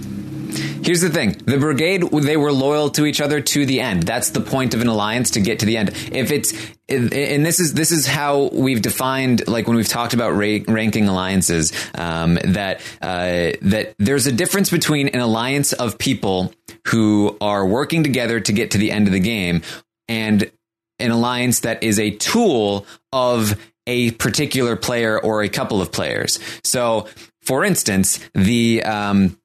Here's 0.83 1.01
the 1.01 1.09
thing: 1.09 1.33
the 1.45 1.59
brigade 1.59 2.01
they 2.11 2.35
were 2.35 2.51
loyal 2.51 2.89
to 2.91 3.05
each 3.05 3.21
other 3.21 3.41
to 3.41 3.65
the 3.67 3.79
end. 3.79 4.03
That's 4.03 4.31
the 4.31 4.41
point 4.41 4.73
of 4.73 4.81
an 4.81 4.87
alliance 4.87 5.31
to 5.31 5.39
get 5.39 5.59
to 5.59 5.67
the 5.67 5.77
end. 5.77 5.89
If 6.11 6.31
it's 6.31 6.51
and 6.89 7.45
this 7.45 7.59
is 7.59 7.73
this 7.73 7.91
is 7.91 8.05
how 8.05 8.49
we've 8.51 8.81
defined 8.81 9.47
like 9.47 9.67
when 9.67 9.77
we've 9.77 9.87
talked 9.87 10.13
about 10.13 10.31
ra- 10.31 10.59
ranking 10.67 11.07
alliances 11.07 11.71
um, 11.95 12.37
that 12.43 12.81
uh, 13.01 13.51
that 13.61 13.93
there's 13.97 14.27
a 14.27 14.31
difference 14.31 14.69
between 14.69 15.07
an 15.09 15.21
alliance 15.21 15.73
of 15.73 15.97
people 15.97 16.53
who 16.87 17.37
are 17.39 17.65
working 17.65 18.03
together 18.03 18.39
to 18.39 18.51
get 18.51 18.71
to 18.71 18.77
the 18.77 18.91
end 18.91 19.07
of 19.07 19.13
the 19.13 19.19
game 19.19 19.61
and 20.07 20.51
an 20.99 21.11
alliance 21.11 21.61
that 21.61 21.83
is 21.83 21.99
a 21.99 22.11
tool 22.11 22.85
of 23.11 23.59
a 23.87 24.11
particular 24.11 24.75
player 24.75 25.19
or 25.19 25.43
a 25.43 25.49
couple 25.49 25.81
of 25.81 25.91
players. 25.91 26.39
So, 26.63 27.07
for 27.41 27.63
instance, 27.63 28.19
the 28.33 28.83
um, 28.83 29.37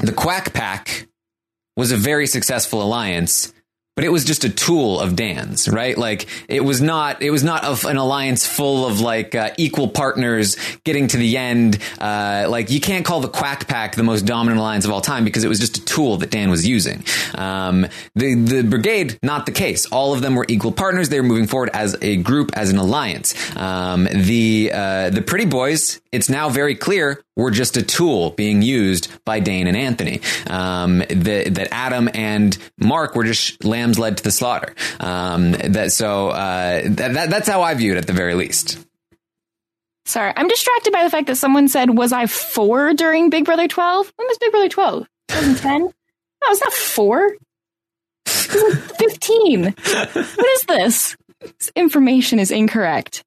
the 0.00 0.12
Quack 0.12 0.52
Pack 0.52 1.06
was 1.76 1.92
a 1.92 1.96
very 1.96 2.26
successful 2.26 2.82
alliance, 2.82 3.52
but 3.96 4.04
it 4.04 4.10
was 4.10 4.24
just 4.24 4.44
a 4.44 4.50
tool 4.50 5.00
of 5.00 5.16
Dan's, 5.16 5.68
right? 5.68 5.96
Like 5.96 6.26
it 6.48 6.64
was 6.64 6.80
not, 6.80 7.22
it 7.22 7.30
was 7.30 7.44
not 7.44 7.64
of 7.64 7.84
an 7.84 7.96
alliance 7.96 8.46
full 8.46 8.86
of 8.86 9.00
like 9.00 9.34
uh, 9.34 9.50
equal 9.56 9.88
partners 9.88 10.56
getting 10.84 11.06
to 11.08 11.16
the 11.16 11.36
end. 11.36 11.78
Uh, 11.98 12.46
like 12.48 12.70
you 12.70 12.80
can't 12.80 13.04
call 13.04 13.20
the 13.20 13.28
Quack 13.28 13.68
Pack 13.68 13.94
the 13.94 14.02
most 14.02 14.22
dominant 14.22 14.58
alliance 14.58 14.84
of 14.84 14.90
all 14.90 15.00
time 15.00 15.24
because 15.24 15.44
it 15.44 15.48
was 15.48 15.60
just 15.60 15.78
a 15.78 15.84
tool 15.84 16.16
that 16.18 16.30
Dan 16.30 16.50
was 16.50 16.66
using. 16.66 17.04
Um, 17.34 17.86
the 18.14 18.34
the 18.34 18.62
Brigade, 18.64 19.18
not 19.22 19.46
the 19.46 19.52
case. 19.52 19.86
All 19.86 20.12
of 20.12 20.22
them 20.22 20.34
were 20.34 20.46
equal 20.48 20.72
partners. 20.72 21.08
They 21.08 21.20
were 21.20 21.26
moving 21.26 21.46
forward 21.46 21.70
as 21.72 21.96
a 22.02 22.16
group, 22.16 22.50
as 22.54 22.70
an 22.70 22.78
alliance. 22.78 23.34
Um, 23.56 24.04
the 24.04 24.70
uh, 24.72 25.10
the 25.10 25.22
Pretty 25.22 25.44
Boys, 25.44 26.00
it's 26.12 26.28
now 26.28 26.48
very 26.48 26.74
clear 26.74 27.22
were 27.36 27.50
just 27.50 27.76
a 27.76 27.82
tool 27.82 28.30
being 28.30 28.62
used 28.62 29.10
by 29.24 29.40
Dane 29.40 29.66
and 29.66 29.76
Anthony. 29.76 30.20
Um, 30.46 30.98
that, 30.98 31.54
that 31.54 31.68
Adam 31.72 32.08
and 32.14 32.56
Mark 32.78 33.14
were 33.14 33.24
just 33.24 33.64
lambs 33.64 33.98
led 33.98 34.18
to 34.18 34.24
the 34.24 34.30
slaughter. 34.30 34.74
Um, 35.00 35.52
that 35.52 35.92
so 35.92 36.28
uh, 36.28 36.82
that, 36.84 37.14
that, 37.14 37.30
that's 37.30 37.48
how 37.48 37.62
I 37.62 37.74
view 37.74 37.92
it 37.92 37.98
at 37.98 38.06
the 38.06 38.12
very 38.12 38.34
least. 38.34 38.78
Sorry, 40.06 40.32
I'm 40.36 40.48
distracted 40.48 40.92
by 40.92 41.02
the 41.02 41.10
fact 41.10 41.28
that 41.28 41.36
someone 41.36 41.66
said, 41.68 41.96
"Was 41.96 42.12
I 42.12 42.26
four 42.26 42.92
during 42.92 43.30
Big 43.30 43.46
Brother 43.46 43.66
12?" 43.66 44.12
When 44.16 44.28
was 44.28 44.38
Big 44.38 44.50
Brother 44.50 44.68
12? 44.68 45.08
2010? 45.28 45.80
No, 45.80 45.90
it's 46.44 46.60
not 46.60 46.72
four. 46.74 47.36
It 48.26 48.52
was 48.52 48.74
like 48.74 48.96
15. 48.98 49.64
what 49.64 50.48
is 50.50 50.62
this? 50.64 51.16
This 51.40 51.72
information 51.74 52.38
is 52.38 52.50
incorrect. 52.50 53.24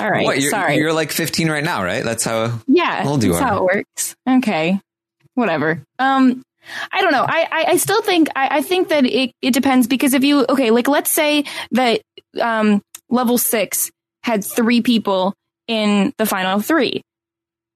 All 0.00 0.10
right, 0.10 0.24
What, 0.24 0.40
you're, 0.40 0.50
sorry. 0.50 0.76
you're 0.76 0.92
like 0.92 1.12
15 1.12 1.50
right 1.50 1.64
now, 1.64 1.82
right? 1.84 2.04
That's 2.04 2.24
how. 2.24 2.60
Yeah, 2.66 3.04
Old 3.06 3.22
you 3.22 3.32
that's 3.32 3.42
are. 3.42 3.48
how 3.48 3.66
it 3.68 3.76
works. 3.76 4.16
Okay, 4.28 4.80
whatever. 5.34 5.82
Um, 5.98 6.42
I 6.92 7.00
don't 7.00 7.12
know. 7.12 7.24
I 7.26 7.46
I, 7.50 7.64
I 7.72 7.76
still 7.76 8.02
think 8.02 8.28
I, 8.36 8.58
I 8.58 8.62
think 8.62 8.88
that 8.88 9.06
it 9.06 9.32
it 9.40 9.52
depends 9.54 9.86
because 9.86 10.12
if 10.14 10.22
you 10.24 10.44
okay, 10.48 10.70
like 10.70 10.88
let's 10.88 11.10
say 11.10 11.44
that 11.72 12.00
um 12.40 12.82
level 13.08 13.38
six 13.38 13.90
had 14.22 14.44
three 14.44 14.82
people 14.82 15.34
in 15.66 16.12
the 16.18 16.26
final 16.26 16.60
three, 16.60 17.02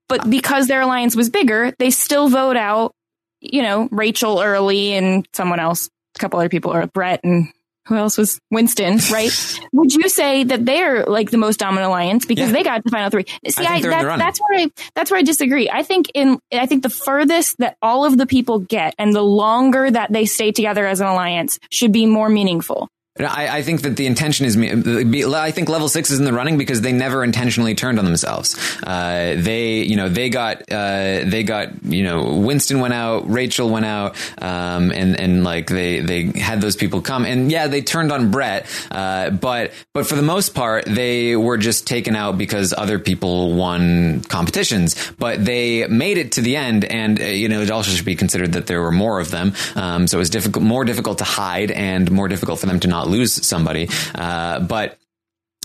but 0.09 0.29
because 0.29 0.67
their 0.67 0.83
alliance 0.83 1.17
was 1.17 1.31
bigger, 1.31 1.73
they 1.79 1.91
still 1.91 2.29
vote 2.29 2.57
out. 2.57 2.93
You 3.41 3.63
know, 3.63 3.89
Rachel 3.91 4.41
early 4.41 4.93
and 4.93 5.27
someone 5.33 5.59
else, 5.59 5.89
a 6.17 6.19
couple 6.21 6.39
other 6.39 6.49
people, 6.51 6.73
or 6.73 6.87
Brett 6.87 7.21
and 7.25 7.49
who 7.87 7.97
else 7.97 8.17
was 8.19 8.39
Winston, 8.51 8.99
right? 9.13 9.59
Would 9.73 9.93
you 9.95 10.09
say 10.09 10.45
that 10.45 10.65
they're 10.65 11.05
like 11.07 11.31
the 11.31 11.37
most 11.39 11.59
dominant 11.59 11.87
alliance 11.87 12.25
because 12.27 12.49
Yeah. 12.49 12.55
they 12.55 12.63
got 12.63 12.77
to 12.77 12.83
the 12.85 12.91
final 12.91 13.11
three? 13.11 13.25
See, 13.49 13.65
I, 13.65 13.81
the 13.81 13.89
that, 13.89 14.19
that's 14.19 14.41
where 14.41 14.61
I 14.61 14.71
that's 14.95 15.11
where 15.11 15.19
I 15.19 15.23
disagree. 15.23 15.69
I 15.71 15.83
think 15.83 16.11
in 16.15 16.39
I 16.53 16.67
think 16.67 16.83
the 16.83 16.91
furthest 16.91 17.59
that 17.59 17.77
all 17.83 18.05
of 18.05 18.17
the 18.19 18.27
people 18.27 18.59
get 18.61 18.95
and 18.99 19.15
the 19.15 19.23
longer 19.23 19.91
that 19.91 20.13
they 20.13 20.25
stay 20.27 20.53
together 20.53 20.87
as 20.87 21.01
an 21.01 21.07
alliance 21.07 21.59
should 21.71 21.93
be 21.93 22.07
more 22.07 22.29
meaningful. 22.29 22.89
I, 23.21 23.59
I 23.59 23.63
think 23.63 23.83
that 23.83 23.97
the 23.97 24.07
intention 24.07 24.47
is. 24.47 24.57
I 24.57 25.51
think 25.51 25.69
level 25.69 25.89
six 25.91 26.11
is 26.11 26.19
in 26.19 26.25
the 26.25 26.33
running 26.33 26.57
because 26.57 26.81
they 26.81 26.93
never 26.93 27.23
intentionally 27.23 27.75
turned 27.75 27.99
on 27.99 28.07
themselves. 28.07 28.57
Uh, 28.83 29.35
they, 29.37 29.83
you 29.83 29.97
know, 29.97 30.09
they 30.09 30.31
got, 30.31 30.63
uh, 30.73 31.21
they 31.25 31.43
got, 31.43 31.85
you 31.85 32.05
know, 32.05 32.39
Winston 32.39 32.81
went 32.81 32.95
out, 32.95 33.31
Rachel 33.31 33.69
went 33.69 33.85
out, 33.85 34.17
um, 34.41 34.91
and 34.93 35.21
and 35.21 35.45
like 35.45 35.67
they 35.69 36.01
they 36.01 36.25
had 36.41 36.63
those 36.63 36.75
people 36.75 37.03
come, 37.03 37.27
and 37.27 37.53
yeah, 37.53 37.67
they 37.67 37.83
turned 37.83 38.13
on 38.13 38.31
Brett, 38.31 38.67
uh, 38.91 39.29
but 39.29 39.73
but 39.93 40.07
for 40.07 40.15
the 40.15 40.23
most 40.23 40.55
part, 40.55 40.87
they 40.87 41.37
were 41.37 41.59
just 41.59 41.87
taken 41.87 42.17
out 42.17 42.39
because 42.39 42.73
other 42.73 42.99
people 42.99 43.55
won 43.55 44.23
competitions, 44.23 44.97
but 45.19 45.45
they 45.45 45.87
made 45.87 46.17
it 46.17 46.33
to 46.33 46.41
the 46.41 46.57
end, 46.57 46.87
and 46.87 47.21
uh, 47.21 47.25
you 47.25 47.51
know, 47.51 47.61
it 47.61 47.71
also 47.71 47.91
should 47.91 48.07
be 48.07 48.17
considered 48.17 48.53
that 48.53 48.69
there 48.69 48.81
were 48.81 48.91
more 48.91 49.21
of 49.21 49.31
them, 49.31 49.53
um, 49.77 50.07
so 50.07 50.17
it 50.17 50.21
was 50.21 50.31
difficult, 50.31 50.65
more 50.65 50.87
difficult 50.87 51.19
to 51.19 51.25
hide, 51.25 51.71
and 51.71 52.11
more 52.11 52.27
difficult 52.27 52.59
for 52.59 52.65
them 52.65 52.81
to 52.81 52.89
not 52.89 53.02
lose 53.09 53.47
somebody, 53.47 53.89
uh, 54.15 54.61
but. 54.61 54.99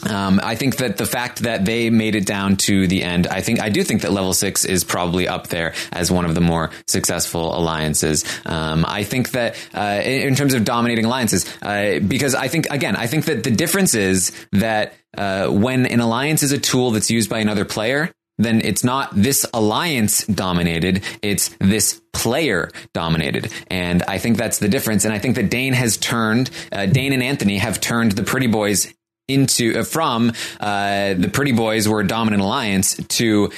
Um, 0.08 0.40
I 0.44 0.54
think 0.54 0.78
that 0.78 0.98
the 0.98 1.08
fact 1.08 1.40
that 1.40 1.66
they 1.66 1.90
made 1.90 2.14
it 2.14 2.28
down 2.28 2.58
to 2.58 2.86
the 2.86 3.02
end, 3.02 3.26
I 3.26 3.42
think 3.42 3.60
I 3.60 3.70
do 3.70 3.84
think 3.84 4.04
that 4.04 4.12
level 4.12 4.32
six 4.32 4.64
is 4.64 4.84
probably 4.84 5.28
up 5.28 5.48
there 5.48 5.74
as 5.92 6.12
one 6.12 6.26
of 6.26 6.36
the 6.36 6.40
more 6.40 6.70
successful 6.86 7.58
alliances. 7.58 8.24
Um, 8.46 8.86
I 8.88 9.02
think 9.04 9.32
that 9.32 9.56
uh, 9.74 10.00
in, 10.04 10.28
in 10.28 10.36
terms 10.36 10.54
of 10.54 10.64
dominating 10.64 11.06
alliances, 11.06 11.52
uh, 11.64 12.00
because 12.08 12.36
I 12.36 12.48
think 12.48 12.68
again, 12.70 12.96
I 12.96 13.08
think 13.08 13.26
that 13.26 13.44
the 13.44 13.50
difference 13.50 13.96
is 13.96 14.32
that 14.52 14.94
uh, 15.18 15.48
when 15.48 15.88
an 15.88 16.00
alliance 16.00 16.44
is 16.44 16.52
a 16.52 16.60
tool 16.60 16.92
that's 16.92 17.10
used 17.10 17.28
by 17.28 17.40
another 17.40 17.66
player, 17.66 18.14
then 18.38 18.62
it's 18.64 18.84
not 18.84 19.10
this 19.14 19.46
alliance 19.54 20.26
dominated, 20.26 21.04
it's 21.22 21.56
this 21.60 22.02
player 22.14 22.72
dominated. 22.94 23.52
And 23.68 24.04
I 24.04 24.18
think 24.18 24.38
that's 24.38 24.60
the 24.60 24.68
difference. 24.68 25.06
And 25.06 25.14
I 25.14 25.20
think 25.20 25.36
that 25.36 25.50
Dane 25.50 25.74
has 25.74 25.98
turned, 25.98 26.50
uh, 26.72 26.86
Dane 26.86 27.14
and 27.14 27.24
Anthony 27.24 27.58
have 27.58 27.80
turned 27.80 28.14
the 28.14 28.24
Pretty 28.24 28.48
Boys 28.48 28.94
into, 29.28 29.80
uh, 29.80 29.84
from 29.84 30.32
uh, 30.60 31.14
the 31.14 31.30
Pretty 31.32 31.52
Boys 31.52 31.88
were 31.88 32.02
a 32.02 32.08
dominant 32.08 32.42
alliance 32.42 32.96
to 32.96 33.52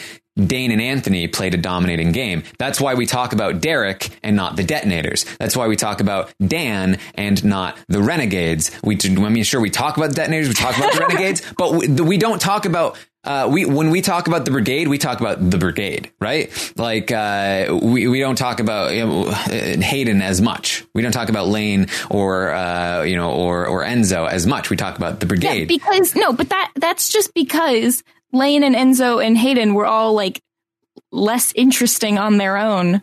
Dane 0.47 0.71
and 0.71 0.81
Anthony 0.81 1.27
played 1.27 1.53
a 1.53 1.57
dominating 1.57 2.11
game. 2.11 2.43
That's 2.57 2.79
why 2.79 2.93
we 2.93 3.05
talk 3.05 3.33
about 3.33 3.61
Derek 3.61 4.09
and 4.23 4.35
not 4.35 4.55
the 4.55 4.63
detonators. 4.63 5.25
That's 5.37 5.55
why 5.55 5.67
we 5.67 5.75
talk 5.75 5.99
about 5.99 6.33
Dan 6.45 6.97
and 7.15 7.43
not 7.43 7.77
the 7.87 8.01
renegades. 8.01 8.71
We, 8.83 8.97
I 9.03 9.09
mean, 9.09 9.43
sure, 9.43 9.61
we 9.61 9.69
talk 9.69 9.97
about 9.97 10.09
the 10.09 10.15
detonators, 10.15 10.47
we 10.47 10.53
talk 10.53 10.77
about 10.77 10.93
the 10.93 10.99
renegades, 11.07 11.41
but 11.57 11.73
we, 11.73 11.87
we 11.87 12.17
don't 12.17 12.41
talk 12.41 12.65
about 12.65 12.97
uh, 13.23 13.49
we 13.51 13.65
when 13.65 13.89
we 13.89 14.01
talk 14.01 14.27
about 14.27 14.45
the 14.45 14.51
brigade, 14.51 14.87
we 14.87 14.97
talk 14.97 15.19
about 15.19 15.37
the 15.49 15.57
brigade, 15.57 16.11
right? 16.21 16.49
Like 16.77 17.11
uh, 17.11 17.77
we 17.81 18.07
we 18.07 18.19
don't 18.19 18.37
talk 18.37 18.59
about 18.59 18.93
you 18.93 19.05
know, 19.05 19.31
Hayden 19.31 20.21
as 20.21 20.41
much. 20.41 20.85
We 20.95 21.01
don't 21.01 21.11
talk 21.11 21.27
about 21.27 21.47
Lane 21.47 21.87
or 22.09 22.51
uh, 22.51 23.03
you 23.03 23.17
know 23.17 23.31
or 23.33 23.67
or 23.67 23.83
Enzo 23.83 24.27
as 24.29 24.47
much. 24.47 24.69
We 24.69 24.77
talk 24.77 24.97
about 24.97 25.19
the 25.19 25.25
brigade. 25.25 25.67
Because 25.67 26.15
no, 26.15 26.31
but 26.31 26.49
that 26.49 26.71
that's 26.75 27.09
just 27.09 27.33
because 27.33 28.03
Lane 28.31 28.63
and 28.63 28.75
Enzo 28.75 29.23
and 29.23 29.37
Hayden 29.37 29.73
were 29.73 29.85
all 29.85 30.13
like 30.13 30.41
less 31.11 31.51
interesting 31.55 32.17
on 32.17 32.37
their 32.37 32.57
own. 32.57 33.01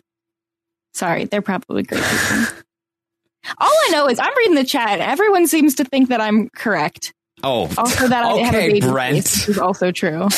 Sorry, 0.95 1.25
they're 1.25 1.43
probably 1.43 1.83
great 1.83 2.03
people. 2.03 2.37
all 3.59 3.69
I 3.69 3.89
know 3.91 4.07
is 4.07 4.17
I'm 4.17 4.35
reading 4.35 4.55
the 4.55 4.63
chat. 4.63 4.99
Everyone 4.99 5.45
seems 5.45 5.75
to 5.75 5.83
think 5.83 6.09
that 6.09 6.21
I'm 6.21 6.49
correct. 6.49 7.13
Oh, 7.43 7.69
Also, 7.77 8.07
that 8.07 8.25
I 8.25 8.37
have 8.37 8.53
a 8.53 8.57
okay, 8.57 8.67
baby 8.67 8.81
Brent. 8.81 9.15
face, 9.15 9.49
is 9.49 9.57
also 9.59 9.91
true. 9.91 10.27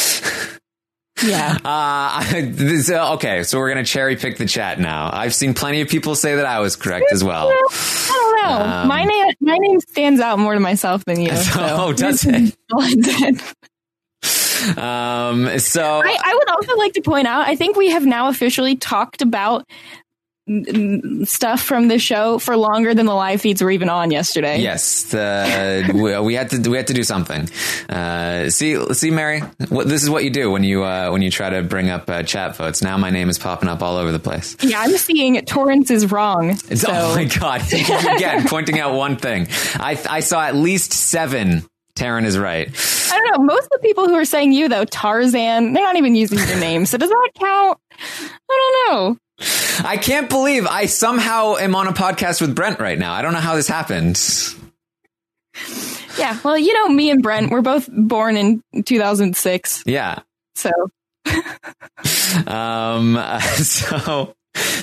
Yeah. 1.23 1.57
Uh, 1.65 2.23
this, 2.43 2.89
uh, 2.89 3.15
okay, 3.15 3.43
so 3.43 3.57
we're 3.59 3.69
gonna 3.69 3.83
cherry 3.83 4.15
pick 4.15 4.37
the 4.37 4.45
chat 4.45 4.79
now. 4.79 5.09
I've 5.11 5.35
seen 5.35 5.53
plenty 5.53 5.81
of 5.81 5.89
people 5.89 6.15
say 6.15 6.35
that 6.35 6.45
I 6.45 6.59
was 6.59 6.75
correct 6.75 7.07
as 7.11 7.23
well. 7.23 7.49
I 7.49 8.07
don't 8.07 8.43
know. 8.43 8.65
Um, 8.65 8.87
my 8.87 9.03
name, 9.03 9.25
my 9.41 9.57
name 9.57 9.79
stands 9.81 10.21
out 10.21 10.39
more 10.39 10.53
to 10.53 10.59
myself 10.59 11.03
than 11.05 11.19
you. 11.19 11.31
So. 11.35 11.59
Oh, 11.59 11.93
does 11.93 12.25
it? 12.25 12.55
I, 12.71 13.31
Um, 14.77 15.57
so 15.59 16.01
I 16.03 16.33
would 16.35 16.49
also 16.49 16.75
like 16.77 16.93
to 16.93 17.01
point 17.01 17.27
out. 17.27 17.47
I 17.47 17.55
think 17.55 17.77
we 17.77 17.89
have 17.91 18.05
now 18.05 18.27
officially 18.27 18.75
talked 18.75 19.21
about 19.21 19.65
stuff 21.25 21.61
from 21.61 21.87
the 21.87 21.99
show 21.99 22.39
for 22.39 22.57
longer 22.57 22.93
than 22.93 23.05
the 23.05 23.13
live 23.13 23.41
feeds 23.41 23.61
were 23.61 23.71
even 23.71 23.89
on 23.89 24.11
yesterday. 24.11 24.59
yes, 24.59 25.13
uh, 25.13 25.87
we, 25.93 26.19
we 26.19 26.33
had 26.33 26.49
to 26.49 26.69
we 26.69 26.77
had 26.77 26.87
to 26.87 26.93
do 26.93 27.03
something. 27.03 27.47
Uh, 27.87 28.49
see, 28.49 28.93
see, 28.93 29.11
Mary, 29.11 29.41
what, 29.69 29.87
this 29.87 30.03
is 30.03 30.09
what 30.09 30.23
you 30.23 30.29
do 30.29 30.49
when 30.51 30.63
you 30.63 30.83
uh, 30.83 31.09
when 31.11 31.21
you 31.21 31.31
try 31.31 31.49
to 31.49 31.61
bring 31.61 31.89
up 31.89 32.09
uh, 32.09 32.23
chat 32.23 32.55
votes. 32.55 32.81
Now 32.81 32.97
my 32.97 33.09
name 33.09 33.29
is 33.29 33.37
popping 33.37 33.69
up 33.69 33.81
all 33.81 33.97
over 33.97 34.11
the 34.11 34.19
place. 34.19 34.55
Yeah, 34.61 34.81
I'm 34.81 34.91
seeing 34.97 35.39
Torrance 35.45 35.91
is 35.91 36.11
wrong. 36.11 36.51
It's, 36.51 36.81
so 36.81 36.89
oh 36.91 37.15
my 37.15 37.25
god! 37.25 37.61
Again, 38.15 38.47
pointing 38.47 38.79
out 38.79 38.95
one 38.95 39.17
thing. 39.17 39.47
I 39.75 39.99
I 40.09 40.19
saw 40.21 40.43
at 40.43 40.55
least 40.55 40.93
seven. 40.93 41.65
Taran 41.95 42.23
is 42.23 42.37
right. 42.37 42.69
I 43.11 43.19
don't 43.19 43.31
know. 43.31 43.43
Most 43.43 43.65
of 43.65 43.71
the 43.71 43.79
people 43.79 44.07
who 44.07 44.15
are 44.15 44.25
saying 44.25 44.53
you 44.53 44.69
though, 44.69 44.85
Tarzan, 44.85 45.73
they're 45.73 45.83
not 45.83 45.97
even 45.97 46.15
using 46.15 46.39
your 46.39 46.59
name. 46.59 46.85
So 46.85 46.97
does 46.97 47.09
that 47.09 47.29
count? 47.35 47.77
I 48.49 48.83
don't 48.87 48.93
know. 48.93 49.17
I 49.83 49.97
can't 50.01 50.29
believe 50.29 50.67
I 50.67 50.85
somehow 50.85 51.55
am 51.55 51.75
on 51.75 51.87
a 51.87 51.93
podcast 51.93 52.41
with 52.41 52.55
Brent 52.55 52.79
right 52.79 52.99
now. 52.99 53.13
I 53.13 53.21
don't 53.21 53.33
know 53.33 53.39
how 53.39 53.55
this 53.55 53.67
happened. 53.67 54.19
Yeah. 56.17 56.37
Well, 56.43 56.57
you 56.57 56.73
know, 56.73 56.89
me 56.89 57.09
and 57.09 57.23
Brent, 57.23 57.49
we're 57.51 57.61
both 57.61 57.89
born 57.91 58.35
in 58.35 58.61
2006. 58.85 59.83
Yeah. 59.85 60.19
So 60.55 60.71
Um, 62.47 63.19
so, 63.55 64.35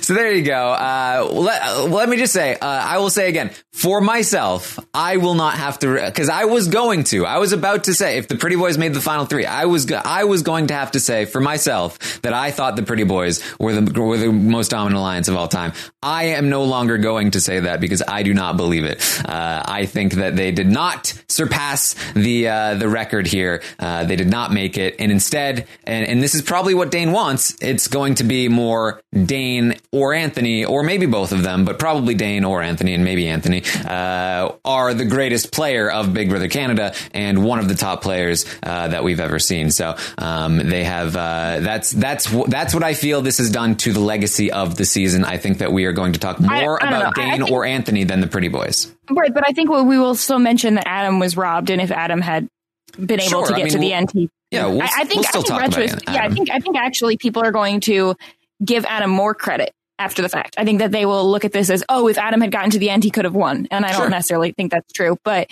so 0.03 0.15
there 0.15 0.33
you 0.33 0.43
go. 0.43 0.71
Uh, 0.71 1.29
let, 1.33 1.91
let 1.91 2.09
me 2.09 2.17
just 2.17 2.33
say, 2.33 2.55
uh, 2.55 2.59
I 2.67 2.99
will 2.99 3.11
say 3.11 3.29
again, 3.29 3.51
for 3.73 4.01
myself, 4.01 4.79
I 4.95 5.19
will 5.19 5.35
not 5.35 5.55
have 5.55 5.79
to, 5.81 5.95
because 6.07 6.29
I 6.29 6.47
was 6.47 6.69
going 6.69 7.05
to, 7.05 7.27
I 7.27 7.39
was 7.39 7.53
about 7.53 7.85
to 7.85 7.95
say, 7.95 8.19
if 8.19 8.29
the 8.29 8.37
Pretty 8.37 8.57
Boys 8.57 8.79
made 8.79 8.95
the 8.95 9.01
final 9.01 9.27
three, 9.27 9.45
I 9.47 9.67
was, 9.67 9.91
I 9.93 10.25
was 10.25 10.43
going 10.43 10.69
to 10.69 10.75
have 10.75 10.93
to 10.93 11.01
say 11.01 11.25
for 11.27 11.41
myself 11.41 12.23
that 12.23 12.33
I 12.33 12.51
thought 12.51 12.77
the 12.77 12.83
Pretty 12.83 13.05
Boys 13.05 13.43
were 13.59 13.79
the, 13.79 14.01
were 14.01 14.17
the 14.17 14.33
most 14.33 14.71
dominant 14.71 14.99
alliance 14.99 15.29
of 15.29 15.37
all 15.37 15.49
time. 15.49 15.73
I 16.03 16.25
am 16.25 16.49
no 16.49 16.65
longer 16.65 16.99
going 16.99 17.33
to 17.33 17.41
say 17.41 17.61
that 17.61 17.81
because 17.81 18.03
I 18.07 18.23
do 18.23 18.33
not 18.33 18.57
believe 18.57 18.85
it. 18.85 19.03
Uh, 19.25 19.63
I 19.65 19.87
think 19.87 20.15
that 20.15 20.37
they 20.37 20.53
did 20.53 20.69
not 20.69 21.13
surpass 21.29 21.95
the, 22.15 22.49
uh, 22.49 22.75
the 22.75 22.89
record 22.89 23.27
here. 23.27 23.63
Uh, 23.79 24.05
they 24.05 24.17
did 24.17 24.29
not 24.29 24.53
make 24.53 24.79
it. 24.79 24.97
And 24.99 25.13
instead, 25.13 25.67
and, 25.85 26.07
and 26.07 26.23
this 26.23 26.35
is 26.35 26.43
probably 26.43 26.75
what 26.75 26.91
Dane 26.91 27.13
wants, 27.13 27.57
it's 27.61 27.89
going 27.89 28.15
to 28.17 28.25
be 28.25 28.49
more 28.49 29.03
Dane 29.13 29.66
or 29.93 30.15
Anthony, 30.15 30.65
or 30.65 30.83
maybe 30.83 31.07
both 31.07 31.33
of 31.33 31.43
them, 31.43 31.65
but 31.65 31.79
probably 31.79 32.15
Dane 32.15 32.45
or 32.45 32.63
Anthony, 32.63 32.95
and 32.95 33.05
maybe 33.05 33.29
Anthony, 33.29 33.63
uh, 33.85 34.53
are 34.65 34.95
the 34.95 35.05
greatest 35.05 35.53
player 35.53 35.91
of 35.91 36.13
Big 36.13 36.29
Brother 36.29 36.49
Canada 36.49 36.95
and 37.15 37.45
one 37.45 37.59
of 37.59 37.69
the 37.69 37.75
top 37.75 38.03
players 38.03 38.45
uh, 38.63 38.89
that 38.89 39.05
we've 39.05 39.21
ever 39.21 39.39
seen. 39.39 39.71
So 39.71 39.97
um, 40.19 40.57
they 40.59 40.85
have 40.85 41.17
uh, 41.17 41.61
that's 41.61 41.91
that's 41.93 42.27
that's 42.49 42.75
what 42.75 42.83
I 42.83 42.95
feel 42.95 43.23
this 43.23 43.39
has 43.39 43.51
done 43.51 43.77
to 43.77 43.93
the 43.93 44.01
legacy 44.01 44.51
of 44.53 44.77
the 44.77 44.85
season. 44.85 45.25
I 45.25 45.39
think 45.39 45.59
that 45.59 45.73
we 45.73 45.85
are 45.87 45.93
going 45.93 46.13
to 46.15 46.19
talk 46.21 46.41
more 46.41 46.51
I 46.53 46.61
don't 46.63 46.79
about 47.01 47.17
know. 47.17 47.23
I- 47.23 47.27
I 47.27 47.31
Dane 47.31 47.39
think- 47.47 47.51
or 47.51 47.65
Anthony 47.65 48.05
than 48.05 48.21
the 48.21 48.27
Pretty 48.27 48.49
Boys. 48.49 48.93
right, 49.11 49.33
but 49.33 49.45
I 49.49 49.53
think 49.53 49.71
we 49.71 49.99
will 49.99 50.15
still 50.15 50.39
mention 50.39 50.75
that 50.75 50.87
Adam 50.87 51.19
was 51.19 51.37
robbed, 51.37 51.71
and 51.71 51.81
if 51.81 51.91
Adam 51.91 52.21
had 52.21 52.49
been 52.99 53.21
able 53.21 53.29
Sure, 53.29 53.47
to 53.49 53.55
I 53.55 53.57
get 53.59 53.65
mean, 53.65 53.73
to 53.73 53.79
the 53.79 53.87
we'll- 53.87 53.95
end, 53.95 54.11
he 54.13 54.31
Yeah, 54.51 54.67
we'll, 54.67 54.83
I, 54.83 54.89
I 54.99 55.05
think 55.05 55.33
we'll 55.35 55.43
still 55.43 55.57
I 55.57 55.69
think 55.69 55.91
retros- 55.93 56.15
Yeah, 56.15 56.25
I 56.25 56.29
think 56.31 56.51
I 56.51 56.61
think 56.61 56.77
actually 56.77 57.17
people 57.17 57.43
are 57.43 57.51
going 57.53 57.81
to 57.81 58.15
give 58.65 58.85
Adam 58.85 59.11
more 59.11 59.35
credit 59.35 59.73
after 59.99 60.23
the 60.23 60.29
fact. 60.29 60.57
I 60.59 60.65
think 60.65 60.81
that 60.81 60.91
they 60.93 61.07
will 61.07 61.31
look 61.31 61.45
at 61.45 61.53
this 61.53 61.71
as, 61.71 61.83
oh, 61.89 62.09
if 62.09 62.19
Adam 62.19 62.41
had 62.41 62.53
gotten 62.53 62.71
to 62.71 62.79
the 62.79 62.91
end, 62.91 63.03
he 63.05 63.11
could 63.11 63.25
have 63.25 63.35
won, 63.35 63.67
and 63.71 63.85
I 63.85 63.93
Sure. 63.93 64.03
don't 64.03 64.11
necessarily 64.11 64.53
think 64.53 64.73
that's 64.73 64.93
true, 64.93 65.19
but. 65.25 65.51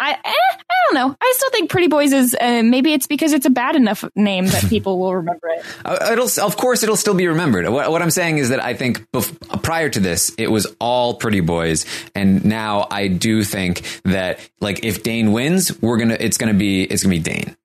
I, 0.00 0.14
eh, 0.14 0.16
I 0.24 0.74
don't 0.86 0.94
know. 0.94 1.16
I 1.20 1.32
still 1.36 1.50
think 1.50 1.70
Pretty 1.70 1.86
Boys 1.86 2.12
is 2.12 2.34
uh, 2.40 2.62
maybe 2.64 2.92
it's 2.92 3.06
because 3.06 3.32
it's 3.32 3.46
a 3.46 3.50
bad 3.50 3.76
enough 3.76 4.04
name 4.16 4.46
that 4.48 4.64
people 4.68 4.98
will 4.98 5.14
remember 5.14 5.46
it. 5.50 5.64
Uh, 5.84 6.08
It'll, 6.10 6.44
of 6.44 6.56
course, 6.56 6.82
it'll 6.82 6.96
still 6.96 7.14
be 7.14 7.28
remembered. 7.28 7.68
What, 7.68 7.88
what 7.92 8.02
I'm 8.02 8.10
saying 8.10 8.38
is 8.38 8.48
that 8.48 8.60
I 8.60 8.74
think 8.74 9.06
bef- 9.12 9.62
prior 9.62 9.88
to 9.90 10.00
this, 10.00 10.34
it 10.38 10.50
was 10.50 10.66
all 10.80 11.14
pretty 11.14 11.38
boys, 11.38 11.86
and 12.16 12.44
now 12.44 12.88
I 12.90 13.06
do 13.06 13.44
think 13.44 13.82
that 14.02 14.40
like 14.60 14.84
if 14.84 15.04
Dane 15.04 15.30
wins, 15.30 15.80
we're 15.80 15.98
gonna 15.98 16.16
it's 16.18 16.36
gonna 16.38 16.54
be 16.54 16.82
it's 16.82 17.04
gonna 17.04 17.14
be 17.14 17.20
Dane, 17.20 17.56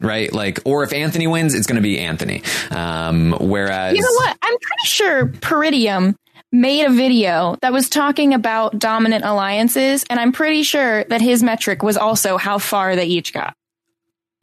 right? 0.00 0.32
Like, 0.32 0.60
or 0.64 0.82
if 0.84 0.92
Anthony 0.92 1.26
wins, 1.26 1.54
it's 1.54 1.66
gonna 1.66 1.80
be 1.80 1.98
Anthony. 1.98 2.42
Um, 2.70 3.36
whereas 3.40 3.96
You 3.96 4.02
know 4.02 4.12
what? 4.12 4.36
I'm 4.42 4.58
pretty 4.58 4.86
sure 4.86 5.26
Peridium 5.28 6.16
made 6.52 6.84
a 6.84 6.90
video 6.90 7.56
that 7.60 7.72
was 7.72 7.88
talking 7.88 8.32
about 8.34 8.78
dominant 8.78 9.24
alliances, 9.24 10.04
and 10.08 10.18
I'm 10.20 10.32
pretty 10.32 10.62
sure 10.62 11.04
that 11.04 11.20
his 11.20 11.42
metric 11.42 11.82
was 11.82 11.96
also 11.96 12.36
how 12.36 12.58
far 12.58 12.96
they 12.96 13.06
each 13.06 13.32
got. 13.32 13.54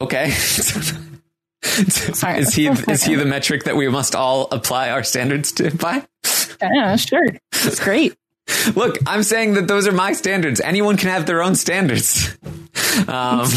Okay. 0.02 0.30
Sorry. 1.64 2.40
is 2.40 2.54
he 2.54 2.68
is 2.68 3.04
he 3.04 3.16
the 3.16 3.26
metric 3.38 3.64
that 3.64 3.76
we 3.78 3.88
must 3.88 4.16
all 4.16 4.48
apply 4.52 4.90
our 4.90 5.04
standards 5.04 5.54
to 5.54 5.76
by? 5.76 6.06
Yeah, 6.62 6.96
sure. 6.98 7.26
It's 7.54 7.80
great. 7.80 8.14
Look, 8.76 8.98
I'm 9.08 9.24
saying 9.24 9.54
that 9.54 9.68
those 9.68 9.88
are 9.88 9.92
my 9.94 10.14
standards. 10.14 10.60
Anyone 10.60 10.98
can 10.98 11.10
have 11.10 11.26
their 11.26 11.42
own 11.42 11.56
standards. 11.56 12.38
Um, 13.08 13.48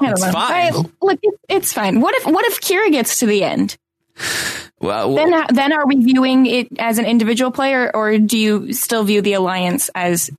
I 0.00 0.04
don't 0.04 0.12
It's 0.12 0.22
know. 0.22 0.32
fine. 0.32 0.72
I- 0.74 0.82
look, 1.02 1.20
it's 1.48 1.72
fine. 1.72 2.00
What 2.00 2.14
if 2.16 2.26
what 2.26 2.44
if 2.46 2.60
Kira 2.60 2.90
gets 2.90 3.18
to 3.20 3.26
the 3.26 3.44
end? 3.44 3.76
well, 4.80 5.14
Then 5.14 5.32
then 5.52 5.72
are 5.72 5.86
we 5.86 5.96
viewing 5.96 6.46
it 6.46 6.68
as 6.78 6.98
an 6.98 7.04
individual 7.06 7.50
player, 7.50 7.90
or 7.94 8.18
do 8.18 8.38
you 8.38 8.72
still 8.72 9.04
view 9.04 9.22
the 9.22 9.34
alliance 9.34 9.90
as 9.94 10.30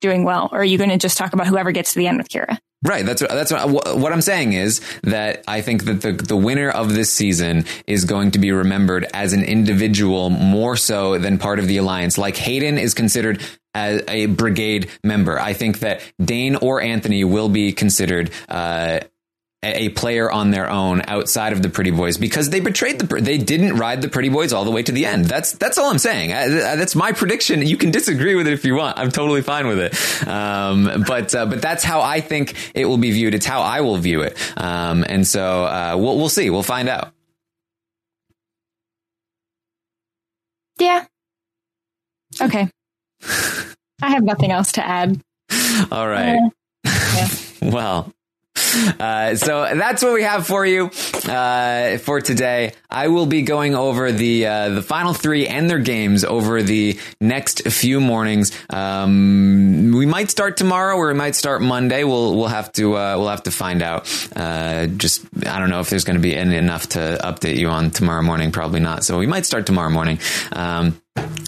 doing 0.00 0.24
well? 0.24 0.48
Or 0.52 0.60
are 0.60 0.64
you 0.64 0.78
going 0.78 0.90
to 0.90 0.98
just 0.98 1.16
talk 1.16 1.32
about 1.32 1.46
whoever 1.46 1.72
gets 1.72 1.92
to 1.92 1.98
the 1.98 2.06
end 2.08 2.18
with 2.18 2.28
Kira? 2.28 2.58
Right. 2.84 3.06
That's 3.06 3.22
what, 3.22 3.30
that's 3.30 3.52
what, 3.52 3.96
what 3.96 4.12
I'm 4.12 4.20
saying 4.20 4.54
is 4.54 4.80
that 5.04 5.44
I 5.46 5.60
think 5.60 5.84
that 5.84 6.00
the, 6.00 6.12
the 6.12 6.36
winner 6.36 6.68
of 6.68 6.92
this 6.92 7.12
season 7.12 7.64
is 7.86 8.04
going 8.04 8.32
to 8.32 8.40
be 8.40 8.50
remembered 8.50 9.06
as 9.14 9.32
an 9.32 9.44
individual 9.44 10.30
more 10.30 10.76
so 10.76 11.16
than 11.18 11.38
part 11.38 11.60
of 11.60 11.68
the 11.68 11.76
alliance. 11.76 12.18
Like 12.18 12.36
Hayden 12.36 12.78
is 12.78 12.92
considered 12.94 13.40
as 13.74 14.02
a 14.08 14.26
brigade 14.26 14.90
member. 15.02 15.38
I 15.38 15.52
think 15.52 15.80
that 15.80 16.02
Dane 16.22 16.56
or 16.56 16.80
Anthony 16.80 17.24
will 17.24 17.48
be 17.48 17.72
considered, 17.72 18.30
uh, 18.48 19.00
a 19.64 19.90
player 19.90 20.30
on 20.30 20.50
their 20.50 20.68
own 20.68 21.02
outside 21.06 21.52
of 21.52 21.62
the 21.62 21.68
Pretty 21.68 21.92
Boys 21.92 22.18
because 22.18 22.50
they 22.50 22.58
betrayed 22.58 22.98
the 22.98 23.20
they 23.20 23.38
didn't 23.38 23.76
ride 23.76 24.02
the 24.02 24.08
Pretty 24.08 24.28
Boys 24.28 24.52
all 24.52 24.64
the 24.64 24.72
way 24.72 24.82
to 24.82 24.90
the 24.90 25.06
end. 25.06 25.26
That's 25.26 25.52
that's 25.52 25.78
all 25.78 25.88
I'm 25.88 25.98
saying. 25.98 26.32
I, 26.32 26.48
that's 26.48 26.96
my 26.96 27.12
prediction. 27.12 27.64
You 27.64 27.76
can 27.76 27.92
disagree 27.92 28.34
with 28.34 28.48
it 28.48 28.54
if 28.54 28.64
you 28.64 28.74
want. 28.74 28.98
I'm 28.98 29.12
totally 29.12 29.42
fine 29.42 29.68
with 29.68 29.78
it. 29.78 30.26
Um, 30.26 31.04
but 31.06 31.34
uh, 31.34 31.46
but 31.46 31.62
that's 31.62 31.84
how 31.84 32.00
I 32.00 32.20
think 32.20 32.56
it 32.74 32.86
will 32.86 32.98
be 32.98 33.12
viewed. 33.12 33.34
It's 33.34 33.46
how 33.46 33.62
I 33.62 33.82
will 33.82 33.98
view 33.98 34.22
it. 34.22 34.36
Um, 34.56 35.04
and 35.08 35.26
so 35.26 35.64
uh, 35.64 35.94
we'll 35.96 36.16
we'll 36.18 36.28
see. 36.28 36.50
We'll 36.50 36.64
find 36.64 36.88
out. 36.88 37.12
Yeah. 40.80 41.04
Okay. 42.40 42.68
I 43.24 44.10
have 44.10 44.22
nothing 44.24 44.50
else 44.50 44.72
to 44.72 44.86
add. 44.86 45.20
All 45.90 46.08
right. 46.08 46.38
Uh, 46.38 46.48
yeah. 47.14 47.28
well. 47.72 48.12
Uh, 48.98 49.34
so 49.36 49.68
that's 49.74 50.02
what 50.02 50.12
we 50.12 50.22
have 50.22 50.46
for 50.46 50.64
you 50.66 50.90
uh, 51.28 51.98
for 51.98 52.20
today. 52.20 52.72
I 52.90 53.08
will 53.08 53.26
be 53.26 53.42
going 53.42 53.74
over 53.74 54.12
the 54.12 54.46
uh, 54.46 54.68
the 54.70 54.82
final 54.82 55.14
three 55.14 55.46
and 55.46 55.68
their 55.68 55.78
games 55.78 56.24
over 56.24 56.62
the 56.62 56.98
next 57.20 57.68
few 57.68 58.00
mornings. 58.00 58.52
Um, 58.70 59.92
we 59.94 60.06
might 60.06 60.30
start 60.30 60.56
tomorrow, 60.56 60.96
or 60.96 61.08
we 61.08 61.14
might 61.14 61.34
start 61.34 61.62
Monday. 61.62 62.04
We'll 62.04 62.36
we'll 62.36 62.48
have 62.48 62.72
to 62.72 62.96
uh, 62.96 63.16
we'll 63.18 63.28
have 63.28 63.44
to 63.44 63.50
find 63.50 63.82
out. 63.82 64.08
Uh, 64.34 64.86
just 64.86 65.24
I 65.46 65.58
don't 65.58 65.70
know 65.70 65.80
if 65.80 65.90
there's 65.90 66.04
going 66.04 66.16
to 66.16 66.22
be 66.22 66.34
en- 66.36 66.52
enough 66.52 66.90
to 66.90 67.18
update 67.22 67.56
you 67.56 67.68
on 67.68 67.90
tomorrow 67.90 68.22
morning. 68.22 68.52
Probably 68.52 68.80
not. 68.80 69.04
So 69.04 69.18
we 69.18 69.26
might 69.26 69.46
start 69.46 69.66
tomorrow 69.66 69.90
morning. 69.90 70.18
Um, 70.52 71.00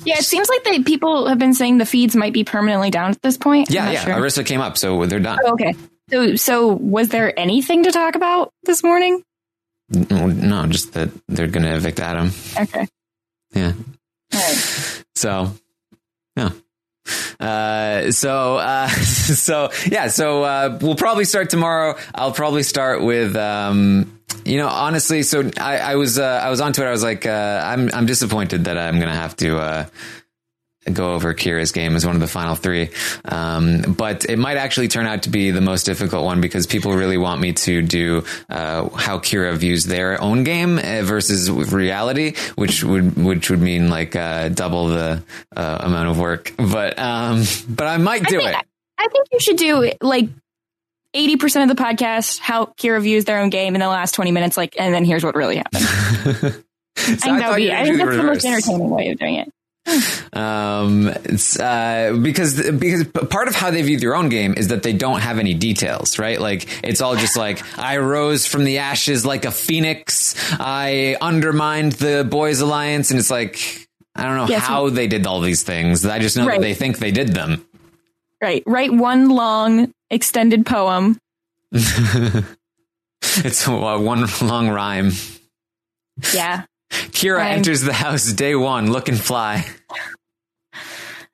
Yeah, 0.04 0.18
it 0.18 0.24
seems 0.24 0.48
like 0.48 0.64
they 0.64 0.82
people 0.82 1.28
have 1.28 1.38
been 1.38 1.54
saying 1.54 1.78
the 1.78 1.86
feeds 1.86 2.14
might 2.14 2.32
be 2.32 2.44
permanently 2.44 2.90
down 2.90 3.10
at 3.10 3.22
this 3.22 3.38
point. 3.38 3.70
Yeah, 3.70 3.90
yeah. 3.90 4.04
sure. 4.04 4.14
Arisa 4.14 4.44
came 4.44 4.60
up, 4.60 4.76
so 4.76 5.06
they're 5.06 5.20
done. 5.20 5.38
Oh, 5.44 5.52
okay. 5.52 5.74
So, 6.10 6.36
so 6.36 6.68
was 6.68 7.08
there 7.08 7.38
anything 7.38 7.84
to 7.84 7.92
talk 7.92 8.14
about 8.14 8.50
this 8.64 8.82
morning? 8.82 9.22
No, 9.88 10.66
just 10.66 10.92
that 10.94 11.10
they're 11.28 11.46
going 11.46 11.64
to 11.64 11.74
evict 11.74 12.00
Adam. 12.00 12.30
Okay. 12.58 12.86
Yeah. 13.54 13.72
Right. 14.32 15.04
So, 15.14 15.52
yeah. 16.36 16.50
Uh, 17.38 18.10
so, 18.10 18.56
uh, 18.56 18.88
so 18.88 19.70
yeah, 19.86 20.08
so, 20.08 20.42
uh, 20.42 20.78
we'll 20.80 20.96
probably 20.96 21.24
start 21.24 21.50
tomorrow. 21.50 21.96
I'll 22.14 22.32
probably 22.32 22.62
start 22.62 23.02
with, 23.02 23.36
um, 23.36 24.18
you 24.44 24.58
know, 24.58 24.68
honestly, 24.68 25.22
so 25.22 25.50
I, 25.58 25.78
I 25.78 25.94
was, 25.96 26.18
uh, 26.18 26.40
I 26.42 26.50
was 26.50 26.60
on 26.60 26.72
Twitter. 26.72 26.88
I 26.88 26.92
was 26.92 27.02
like, 27.02 27.26
uh, 27.26 27.62
I'm, 27.64 27.90
I'm 27.92 28.06
disappointed 28.06 28.64
that 28.64 28.78
I'm 28.78 28.96
going 28.98 29.10
to 29.10 29.16
have 29.16 29.36
to, 29.36 29.58
uh, 29.58 29.86
go 30.92 31.14
over 31.14 31.34
Kira's 31.34 31.72
game 31.72 31.96
as 31.96 32.04
one 32.04 32.14
of 32.14 32.20
the 32.20 32.26
final 32.26 32.54
three. 32.54 32.90
Um, 33.24 33.94
but 33.96 34.24
it 34.26 34.38
might 34.38 34.56
actually 34.56 34.88
turn 34.88 35.06
out 35.06 35.22
to 35.24 35.30
be 35.30 35.50
the 35.50 35.60
most 35.60 35.84
difficult 35.84 36.24
one 36.24 36.40
because 36.40 36.66
people 36.66 36.94
really 36.94 37.18
want 37.18 37.40
me 37.40 37.52
to 37.52 37.82
do 37.82 38.24
uh, 38.48 38.88
how 38.90 39.18
Kira 39.18 39.56
views 39.56 39.84
their 39.84 40.20
own 40.20 40.44
game 40.44 40.78
uh, 40.78 41.02
versus 41.02 41.50
reality, 41.50 42.34
which 42.56 42.84
would 42.84 43.16
which 43.16 43.50
would 43.50 43.60
mean 43.60 43.88
like 43.88 44.16
uh, 44.16 44.48
double 44.48 44.88
the 44.88 45.22
uh, 45.56 45.78
amount 45.80 46.08
of 46.08 46.18
work. 46.18 46.52
But 46.56 46.98
um, 46.98 47.44
but 47.68 47.86
I 47.86 47.96
might 47.96 48.24
do 48.26 48.40
I 48.40 48.44
think, 48.44 48.58
it. 48.58 48.66
I 48.98 49.08
think 49.08 49.26
you 49.32 49.40
should 49.40 49.56
do 49.56 49.92
like 50.00 50.28
eighty 51.14 51.36
percent 51.36 51.70
of 51.70 51.76
the 51.76 51.82
podcast 51.82 52.40
how 52.40 52.66
Kira 52.66 53.00
views 53.00 53.24
their 53.24 53.40
own 53.40 53.50
game 53.50 53.74
in 53.74 53.80
the 53.80 53.88
last 53.88 54.14
twenty 54.14 54.32
minutes, 54.32 54.56
like, 54.56 54.74
and 54.78 54.92
then 54.92 55.04
here's 55.04 55.24
what 55.24 55.34
really 55.34 55.56
happened. 55.56 56.64
So 56.96 57.12
I 57.12 57.16
think 57.16 57.20
that 57.20 57.40
thought 57.40 57.50
would 57.50 57.56
be. 57.56 57.72
I 57.72 57.84
think 57.84 57.98
that's 57.98 58.16
the 58.16 58.22
most 58.22 58.44
entertaining 58.44 58.88
way 58.88 59.08
of 59.10 59.18
doing 59.18 59.34
it. 59.34 59.52
um, 60.32 61.08
it's, 61.24 61.58
uh, 61.60 62.18
because 62.22 62.70
because 62.72 63.04
part 63.08 63.48
of 63.48 63.54
how 63.54 63.70
they 63.70 63.82
view 63.82 63.98
their 63.98 64.16
own 64.16 64.28
game 64.30 64.54
is 64.56 64.68
that 64.68 64.82
they 64.82 64.92
don't 64.94 65.20
have 65.20 65.38
any 65.38 65.52
details, 65.54 66.18
right? 66.18 66.40
Like 66.40 66.66
it's 66.82 67.00
all 67.02 67.16
just 67.16 67.36
like 67.36 67.62
I 67.78 67.98
rose 67.98 68.46
from 68.46 68.64
the 68.64 68.78
ashes 68.78 69.26
like 69.26 69.44
a 69.44 69.50
phoenix. 69.50 70.34
I 70.58 71.16
undermined 71.20 71.92
the 71.92 72.26
boys' 72.28 72.60
alliance, 72.60 73.10
and 73.10 73.20
it's 73.20 73.30
like 73.30 73.86
I 74.16 74.22
don't 74.24 74.36
know 74.36 74.46
Yes. 74.48 74.62
how 74.62 74.88
they 74.88 75.06
did 75.06 75.26
all 75.26 75.40
these 75.40 75.62
things. 75.62 76.06
I 76.06 76.18
just 76.18 76.36
know 76.36 76.46
Right. 76.46 76.58
that 76.60 76.62
they 76.62 76.74
think 76.74 76.98
they 76.98 77.10
did 77.10 77.28
them. 77.34 77.64
Right. 78.40 78.62
Write 78.66 78.92
one 78.92 79.28
long 79.30 79.92
extended 80.10 80.64
poem. 80.66 81.18
it's 81.72 83.66
one 83.68 84.26
long 84.42 84.68
rhyme. 84.70 85.12
Yeah. 86.32 86.64
Kira 87.10 87.44
enters 87.44 87.82
the 87.82 87.92
house 87.92 88.32
day 88.32 88.54
one, 88.54 88.90
looking 88.90 89.14
fly. 89.16 89.64
I 90.72 90.78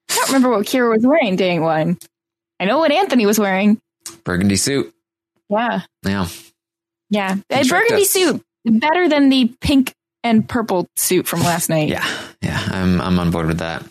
don't 0.09 0.29
remember 0.29 0.51
what 0.51 0.67
Kira 0.67 0.91
was 0.91 1.07
wearing 1.07 1.37
day 1.37 1.59
one. 1.59 1.99
I 2.59 2.65
know 2.65 2.79
what 2.79 2.93
Anthony 2.93 3.27
was 3.27 3.39
wearing. 3.39 3.81
Burgundy 4.25 4.57
suit. 4.57 4.93
Yeah. 5.49 5.83
Yeah. 6.05 6.29
Yeah. 7.11 7.37
A 7.51 7.65
burgundy 7.65 8.03
us. 8.03 8.11
suit. 8.11 8.43
Better 8.65 9.09
than 9.09 9.31
the 9.31 9.53
pink 9.61 9.95
and 10.23 10.47
purple 10.49 10.87
suit 10.97 11.27
from 11.27 11.41
last 11.41 11.71
night. 11.71 11.89
Yeah. 11.89 12.07
Yeah. 12.43 12.63
I'm 12.71 13.01
I'm 13.01 13.19
on 13.19 13.31
board 13.31 13.47
with 13.47 13.59
that. 13.59 13.85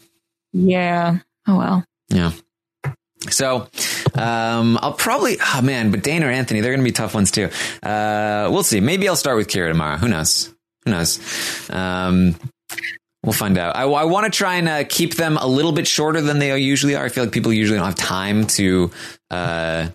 Yeah. 0.53 1.19
Oh 1.47 1.57
well. 1.57 1.85
Yeah. 2.09 2.31
So, 3.29 3.67
um, 4.15 4.79
I'll 4.81 4.93
probably, 4.93 5.37
oh 5.41 5.61
man, 5.61 5.91
but 5.91 6.03
Dane 6.03 6.23
or 6.23 6.29
Anthony, 6.29 6.61
they're 6.61 6.71
going 6.71 6.79
to 6.79 6.89
be 6.89 6.93
tough 6.93 7.13
ones 7.13 7.31
too. 7.31 7.49
Uh, 7.83 8.47
we'll 8.49 8.63
see. 8.63 8.79
Maybe 8.79 9.09
I'll 9.09 9.17
start 9.17 9.35
with 9.35 9.49
Kira 9.49 9.69
tomorrow. 9.69 9.97
Who 9.97 10.07
knows? 10.07 10.53
Who 10.89 10.95
knows? 10.95 11.69
Um, 11.69 12.35
we'll 13.23 13.33
find 13.33 13.57
out. 13.57 13.75
I, 13.75 13.83
I 13.83 14.05
want 14.05 14.31
to 14.31 14.35
try 14.35 14.55
and 14.55 14.67
uh, 14.67 14.83
keep 14.87 15.15
them 15.15 15.37
a 15.37 15.45
little 15.47 15.71
bit 15.71 15.87
shorter 15.87 16.21
than 16.21 16.39
they 16.39 16.57
usually 16.57 16.95
are. 16.95 17.05
I 17.05 17.09
feel 17.09 17.23
like 17.25 17.33
people 17.33 17.53
usually 17.53 17.77
don't 17.77 17.85
have 17.85 17.95
time 17.95 18.47
to, 18.47 18.91
uh, 19.29 19.89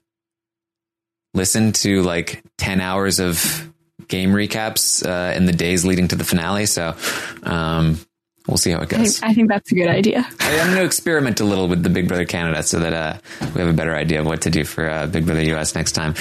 listen 1.34 1.72
to 1.72 2.02
like 2.02 2.44
10 2.58 2.80
hours 2.80 3.18
of 3.18 3.70
game 4.08 4.30
recaps, 4.30 5.04
uh, 5.04 5.34
in 5.34 5.46
the 5.46 5.52
days 5.52 5.84
leading 5.84 6.08
to 6.08 6.16
the 6.16 6.24
finale. 6.24 6.66
So, 6.66 6.94
um, 7.42 7.98
we'll 8.46 8.56
see 8.58 8.70
how 8.70 8.80
it 8.82 8.92
I, 8.92 8.98
goes. 8.98 9.22
I 9.22 9.32
think 9.34 9.48
that's 9.48 9.72
a 9.72 9.74
good 9.74 9.88
idea. 9.88 10.26
I- 10.40 10.60
I'm 10.60 10.66
going 10.66 10.78
to 10.78 10.84
experiment 10.84 11.40
a 11.40 11.44
little 11.44 11.66
with 11.66 11.82
the 11.82 11.88
Big 11.90 12.06
Brother 12.08 12.26
Canada 12.26 12.62
so 12.62 12.78
that 12.80 12.92
uh, 12.92 13.18
we 13.54 13.60
have 13.60 13.68
a 13.68 13.72
better 13.72 13.94
idea 13.94 14.20
of 14.20 14.26
what 14.26 14.42
to 14.42 14.50
do 14.50 14.64
for 14.64 14.88
uh, 14.88 15.06
Big 15.06 15.26
Brother 15.26 15.42
US 15.56 15.74
next 15.74 15.92
time. 15.92 16.14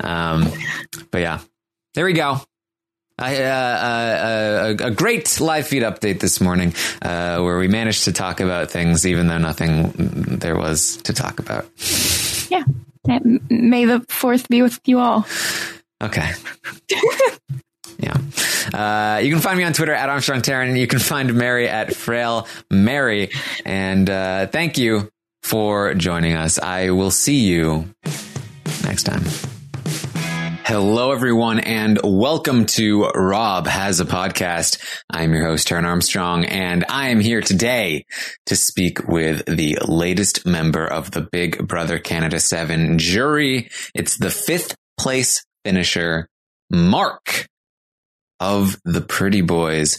Um, 0.00 0.46
but 1.10 1.20
yeah, 1.22 1.40
there 1.94 2.04
we 2.04 2.12
go. 2.12 2.40
I, 3.20 3.42
uh, 3.42 3.48
uh, 3.48 4.76
a, 4.80 4.86
a 4.86 4.90
great 4.90 5.40
live 5.40 5.66
feed 5.66 5.82
update 5.82 6.20
this 6.20 6.40
morning 6.40 6.74
uh, 7.02 7.40
where 7.40 7.58
we 7.58 7.68
managed 7.68 8.04
to 8.04 8.12
talk 8.12 8.40
about 8.40 8.70
things 8.70 9.06
even 9.06 9.28
though 9.28 9.38
nothing 9.38 9.92
there 9.96 10.56
was 10.56 10.96
to 10.98 11.12
talk 11.12 11.38
about. 11.38 11.66
Yeah. 12.48 12.64
May 13.48 13.84
the 13.84 14.04
fourth 14.08 14.48
be 14.48 14.62
with 14.62 14.80
you 14.86 14.98
all. 14.98 15.26
Okay. 16.02 16.32
yeah. 17.98 18.16
Uh, 18.72 19.18
you 19.18 19.30
can 19.30 19.40
find 19.40 19.58
me 19.58 19.64
on 19.64 19.72
Twitter 19.72 19.92
at 19.92 20.08
Armstrong 20.08 20.40
Taran. 20.40 20.78
You 20.78 20.86
can 20.86 20.98
find 20.98 21.34
Mary 21.34 21.68
at 21.68 21.94
Frail 21.94 22.46
Mary. 22.70 23.30
And 23.64 24.08
uh, 24.08 24.46
thank 24.46 24.78
you 24.78 25.10
for 25.42 25.94
joining 25.94 26.36
us. 26.36 26.58
I 26.58 26.90
will 26.90 27.10
see 27.10 27.40
you 27.40 27.92
next 28.84 29.04
time. 29.04 29.22
Hello, 30.64 31.10
everyone, 31.10 31.58
and 31.58 31.98
welcome 32.04 32.66
to 32.66 33.06
Rob 33.14 33.66
Has 33.66 33.98
a 33.98 34.04
Podcast. 34.04 34.80
I'm 35.10 35.32
your 35.32 35.44
host, 35.44 35.68
Taran 35.68 35.84
Armstrong, 35.84 36.44
and 36.44 36.84
I 36.88 37.08
am 37.08 37.18
here 37.18 37.40
today 37.40 38.04
to 38.46 38.54
speak 38.54 39.08
with 39.08 39.44
the 39.46 39.78
latest 39.86 40.46
member 40.46 40.86
of 40.86 41.10
the 41.10 41.22
Big 41.22 41.66
Brother 41.66 41.98
Canada 41.98 42.38
7 42.38 42.98
jury. 42.98 43.70
It's 43.94 44.18
the 44.18 44.30
fifth 44.30 44.76
place 44.98 45.44
finisher, 45.64 46.28
Mark 46.70 47.48
of 48.38 48.76
the 48.84 49.00
Pretty 49.00 49.40
Boys. 49.40 49.98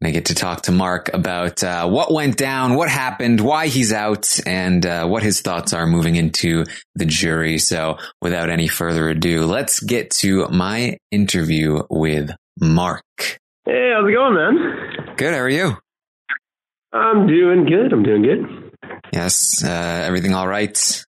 And 0.00 0.08
I 0.08 0.12
get 0.12 0.26
to 0.26 0.34
talk 0.34 0.62
to 0.62 0.72
Mark 0.72 1.10
about 1.12 1.62
uh, 1.62 1.86
what 1.86 2.10
went 2.10 2.38
down, 2.38 2.74
what 2.74 2.88
happened, 2.88 3.40
why 3.40 3.66
he's 3.66 3.92
out, 3.92 4.40
and 4.46 4.84
uh, 4.86 5.06
what 5.06 5.22
his 5.22 5.42
thoughts 5.42 5.74
are 5.74 5.86
moving 5.86 6.16
into 6.16 6.64
the 6.94 7.04
jury. 7.04 7.58
So, 7.58 7.98
without 8.22 8.48
any 8.48 8.66
further 8.66 9.10
ado, 9.10 9.44
let's 9.44 9.80
get 9.80 10.10
to 10.20 10.48
my 10.48 10.96
interview 11.10 11.82
with 11.90 12.30
Mark. 12.58 13.04
Hey, 13.66 13.92
how's 13.94 14.08
it 14.08 14.14
going, 14.14 14.34
man? 14.34 15.16
Good. 15.16 15.34
How 15.34 15.40
are 15.40 15.48
you? 15.50 15.76
I'm 16.92 17.26
doing 17.26 17.66
good. 17.66 17.92
I'm 17.92 18.02
doing 18.02 18.22
good. 18.22 18.72
Yes. 19.12 19.62
Uh, 19.62 19.68
everything 20.06 20.34
all 20.34 20.48
right? 20.48 21.04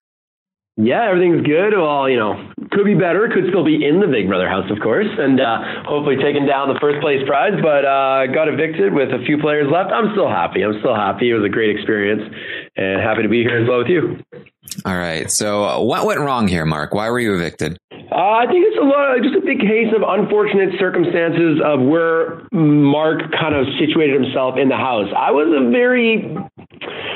Yeah, 0.80 1.04
everything's 1.04 1.44
good. 1.44 1.76
Well, 1.76 2.08
you 2.08 2.16
know, 2.16 2.48
could 2.72 2.88
be 2.88 2.94
better. 2.94 3.28
Could 3.28 3.52
still 3.52 3.64
be 3.64 3.84
in 3.84 4.00
the 4.00 4.08
Big 4.08 4.26
Brother 4.26 4.48
house, 4.48 4.64
of 4.72 4.80
course, 4.80 5.06
and 5.18 5.36
uh, 5.38 5.84
hopefully 5.84 6.16
taking 6.16 6.48
down 6.48 6.72
the 6.72 6.80
first 6.80 6.96
place 7.04 7.20
prize. 7.28 7.52
But 7.60 7.84
uh, 7.84 8.32
got 8.32 8.48
evicted 8.48 8.96
with 8.96 9.12
a 9.12 9.20
few 9.28 9.36
players 9.36 9.68
left. 9.68 9.92
I'm 9.92 10.16
still 10.16 10.32
happy. 10.32 10.64
I'm 10.64 10.80
still 10.80 10.96
happy. 10.96 11.28
It 11.28 11.36
was 11.36 11.44
a 11.44 11.52
great 11.52 11.68
experience, 11.76 12.24
and 12.76 13.00
happy 13.00 13.22
to 13.22 13.28
be 13.28 13.42
here 13.42 13.62
as 13.62 13.68
well 13.68 13.78
with 13.78 13.88
you. 13.88 14.18
All 14.84 14.96
right. 14.96 15.30
So, 15.30 15.64
uh, 15.64 15.80
what 15.80 16.06
went 16.06 16.20
wrong 16.20 16.48
here, 16.48 16.64
Mark? 16.64 16.94
Why 16.94 17.10
were 17.10 17.20
you 17.20 17.34
evicted? 17.34 17.78
Uh, 17.90 18.44
I 18.44 18.46
think 18.46 18.66
it's 18.68 18.76
a 18.76 18.84
lot, 18.84 19.16
just 19.22 19.36
a 19.36 19.40
big 19.40 19.60
case 19.60 19.88
of 19.96 20.02
unfortunate 20.04 20.76
circumstances 20.78 21.60
of 21.64 21.80
where 21.80 22.44
Mark 22.52 23.20
kind 23.32 23.54
of 23.54 23.64
situated 23.80 24.20
himself 24.20 24.56
in 24.60 24.68
the 24.68 24.76
house. 24.76 25.08
I 25.16 25.30
was 25.30 25.48
a 25.48 25.70
very 25.70 26.36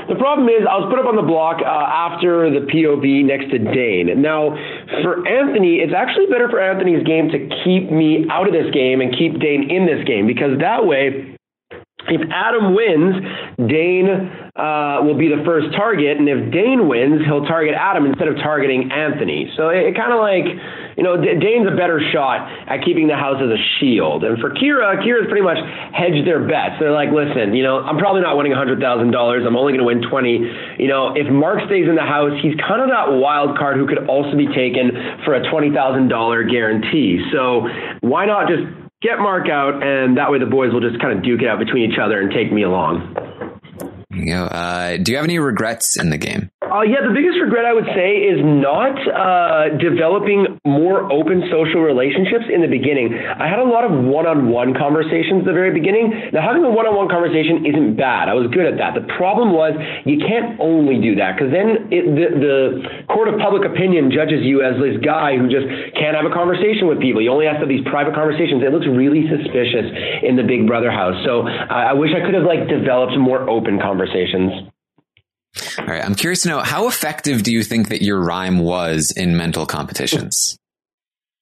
the 0.08 0.14
problem 0.14 0.46
is, 0.48 0.62
I 0.62 0.78
was 0.78 0.86
put 0.86 1.02
up 1.02 1.10
on 1.10 1.18
the 1.18 1.26
block 1.26 1.58
uh, 1.58 1.66
after 1.66 2.46
the 2.46 2.62
POV 2.70 3.26
next 3.26 3.50
to 3.50 3.58
Dane. 3.58 4.22
Now, 4.22 4.54
for 5.02 5.26
Anthony, 5.26 5.82
it's 5.82 5.92
actually 5.92 6.30
better 6.30 6.48
for 6.48 6.62
Anthony's 6.62 7.02
game 7.02 7.26
to 7.34 7.38
keep 7.66 7.90
me 7.90 8.24
out 8.30 8.46
of 8.46 8.54
this 8.54 8.70
game 8.70 9.02
and 9.02 9.10
keep 9.10 9.42
Dane 9.42 9.66
in 9.66 9.84
this 9.84 10.06
game 10.06 10.30
because 10.30 10.62
that 10.62 10.86
way, 10.86 11.35
if 12.08 12.22
Adam 12.30 12.74
wins, 12.74 13.14
Dane 13.68 14.08
uh, 14.54 15.02
will 15.02 15.18
be 15.18 15.28
the 15.28 15.42
first 15.44 15.74
target, 15.76 16.18
and 16.18 16.28
if 16.28 16.52
Dane 16.52 16.88
wins, 16.88 17.22
he'll 17.26 17.46
target 17.46 17.74
Adam 17.74 18.06
instead 18.06 18.28
of 18.28 18.36
targeting 18.36 18.90
Anthony. 18.92 19.52
So 19.56 19.68
it, 19.68 19.90
it 19.90 19.96
kind 19.96 20.12
of 20.12 20.20
like 20.20 20.46
you 20.96 21.04
know, 21.04 21.20
Dane's 21.20 21.68
a 21.68 21.76
better 21.76 22.00
shot 22.12 22.48
at 22.66 22.80
keeping 22.80 23.06
the 23.06 23.16
house 23.16 23.36
as 23.36 23.52
a 23.52 23.60
shield. 23.78 24.24
And 24.24 24.40
for 24.40 24.48
Kira, 24.48 24.96
Kira's 25.04 25.28
pretty 25.28 25.44
much 25.44 25.60
hedged 25.92 26.26
their 26.26 26.40
bets. 26.40 26.80
They're 26.80 26.96
like, 26.96 27.12
listen, 27.12 27.52
you 27.52 27.62
know, 27.62 27.84
I'm 27.84 27.98
probably 28.00 28.22
not 28.22 28.36
winning 28.36 28.52
$100,000. 28.52 28.80
I'm 28.80 29.56
only 29.56 29.76
going 29.76 29.84
to 29.84 29.88
win 29.88 30.00
20. 30.00 30.80
You 30.80 30.88
know, 30.88 31.12
if 31.14 31.28
Mark 31.28 31.60
stays 31.68 31.84
in 31.84 32.00
the 32.00 32.08
house, 32.08 32.32
he's 32.40 32.56
kind 32.56 32.80
of 32.80 32.88
that 32.88 33.12
wild 33.12 33.58
card 33.58 33.76
who 33.76 33.86
could 33.86 34.08
also 34.08 34.36
be 34.36 34.48
taken 34.48 34.96
for 35.28 35.36
a 35.36 35.44
$20,000 35.52 35.68
guarantee. 36.50 37.20
So 37.28 37.68
why 38.00 38.24
not 38.24 38.48
just 38.48 38.64
get 39.02 39.18
Mark 39.18 39.48
out 39.48 39.82
and 39.82 40.16
that 40.16 40.30
way 40.30 40.38
the 40.38 40.46
boys 40.46 40.72
will 40.72 40.80
just 40.80 41.00
kind 41.00 41.16
of 41.16 41.24
duke 41.24 41.42
it 41.42 41.48
out 41.48 41.58
between 41.58 41.90
each 41.90 41.98
other 41.98 42.20
and 42.20 42.30
take 42.30 42.52
me 42.52 42.62
along. 42.62 43.16
You 44.10 44.34
know, 44.34 44.44
uh, 44.44 44.96
do 44.96 45.12
you 45.12 45.16
have 45.16 45.24
any 45.24 45.38
regrets 45.38 45.98
in 45.98 46.10
the 46.10 46.18
game? 46.18 46.50
Uh, 46.66 46.82
yeah, 46.82 46.98
the 46.98 47.14
biggest 47.14 47.38
regret 47.38 47.62
I 47.62 47.70
would 47.70 47.86
say 47.94 48.26
is 48.26 48.42
not 48.42 48.98
uh, 49.06 49.78
developing 49.78 50.58
more 50.66 51.06
open 51.14 51.46
social 51.46 51.86
relationships 51.86 52.50
in 52.50 52.58
the 52.58 52.66
beginning. 52.66 53.14
I 53.14 53.46
had 53.46 53.62
a 53.62 53.68
lot 53.68 53.86
of 53.86 53.94
one-on-one 53.94 54.74
conversations 54.74 55.46
at 55.46 55.46
the 55.46 55.54
very 55.54 55.70
beginning. 55.70 56.10
Now, 56.34 56.42
having 56.42 56.66
a 56.66 56.70
one-on-one 56.70 57.06
conversation 57.06 57.62
isn't 57.70 57.94
bad. 57.94 58.26
I 58.26 58.34
was 58.34 58.50
good 58.50 58.66
at 58.66 58.82
that. 58.82 58.98
The 58.98 59.06
problem 59.14 59.54
was 59.54 59.78
you 60.10 60.18
can't 60.18 60.58
only 60.58 60.98
do 60.98 61.14
that 61.22 61.38
because 61.38 61.54
then 61.54 61.86
it, 61.94 62.02
the, 62.02 62.26
the 62.34 62.58
court 63.14 63.30
of 63.30 63.38
public 63.38 63.62
opinion 63.62 64.10
judges 64.10 64.42
you 64.42 64.66
as 64.66 64.74
this 64.82 64.98
guy 65.06 65.38
who 65.38 65.46
just 65.46 65.70
can't 65.94 66.18
have 66.18 66.26
a 66.26 66.34
conversation 66.34 66.90
with 66.90 66.98
people. 66.98 67.22
You 67.22 67.30
only 67.30 67.46
have 67.46 67.62
to 67.62 67.64
have 67.64 67.70
these 67.70 67.86
private 67.86 68.18
conversations. 68.18 68.66
It 68.66 68.74
looks 68.74 68.90
really 68.90 69.30
suspicious 69.30 69.86
in 70.26 70.34
the 70.34 70.42
Big 70.42 70.66
Brother 70.66 70.90
house. 70.90 71.14
So 71.22 71.46
I 71.46 71.94
wish 71.94 72.10
I 72.10 72.26
could 72.26 72.34
have 72.34 72.44
like 72.44 72.66
developed 72.66 73.14
more 73.14 73.46
open 73.46 73.78
conversations. 73.78 74.66
All 75.78 75.86
right. 75.86 76.04
I'm 76.04 76.14
curious 76.14 76.42
to 76.42 76.48
know 76.48 76.60
how 76.60 76.88
effective 76.88 77.42
do 77.42 77.52
you 77.52 77.62
think 77.62 77.88
that 77.88 78.02
your 78.02 78.20
rhyme 78.20 78.58
was 78.58 79.12
in 79.16 79.36
mental 79.36 79.66
competitions? 79.66 80.58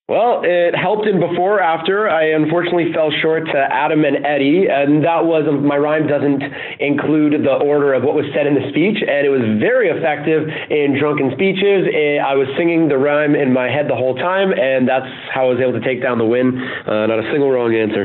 Well, 0.07 0.43
it 0.45 0.77
helped 0.77 1.09
in 1.09 1.19
before, 1.19 1.63
after. 1.63 2.11
I 2.11 2.37
unfortunately 2.37 2.93
fell 2.93 3.11
short 3.23 3.47
to 3.47 3.57
Adam 3.57 4.05
and 4.05 4.21
Eddie, 4.27 4.69
and 4.69 5.03
that 5.03 5.25
was 5.25 5.49
my 5.49 5.79
rhyme 5.79 6.07
doesn't 6.07 6.43
include 6.79 7.41
the 7.43 7.57
order 7.57 7.95
of 7.95 8.03
what 8.03 8.15
was 8.15 8.27
said 8.37 8.47
in 8.47 8.53
the 8.53 8.69
speech, 8.69 9.01
and 9.01 9.25
it 9.25 9.31
was 9.33 9.41
very 9.57 9.89
effective 9.89 10.45
in 10.69 11.01
drunken 11.01 11.33
speeches. 11.33 11.89
I 12.21 12.37
was 12.37 12.49
singing 12.59 12.89
the 12.89 12.99
rhyme 12.99 13.35
in 13.35 13.55
my 13.55 13.73
head 13.73 13.89
the 13.89 13.97
whole 13.97 14.15
time, 14.15 14.53
and 14.53 14.87
that's 14.87 15.09
how 15.33 15.49
I 15.49 15.57
was 15.57 15.61
able 15.65 15.73
to 15.73 15.81
take 15.81 16.03
down 16.03 16.19
the 16.19 16.29
win. 16.29 16.53
Uh, 16.85 17.09
not 17.09 17.25
a 17.25 17.27
single 17.33 17.49
wrong 17.49 17.73
answer. 17.75 18.05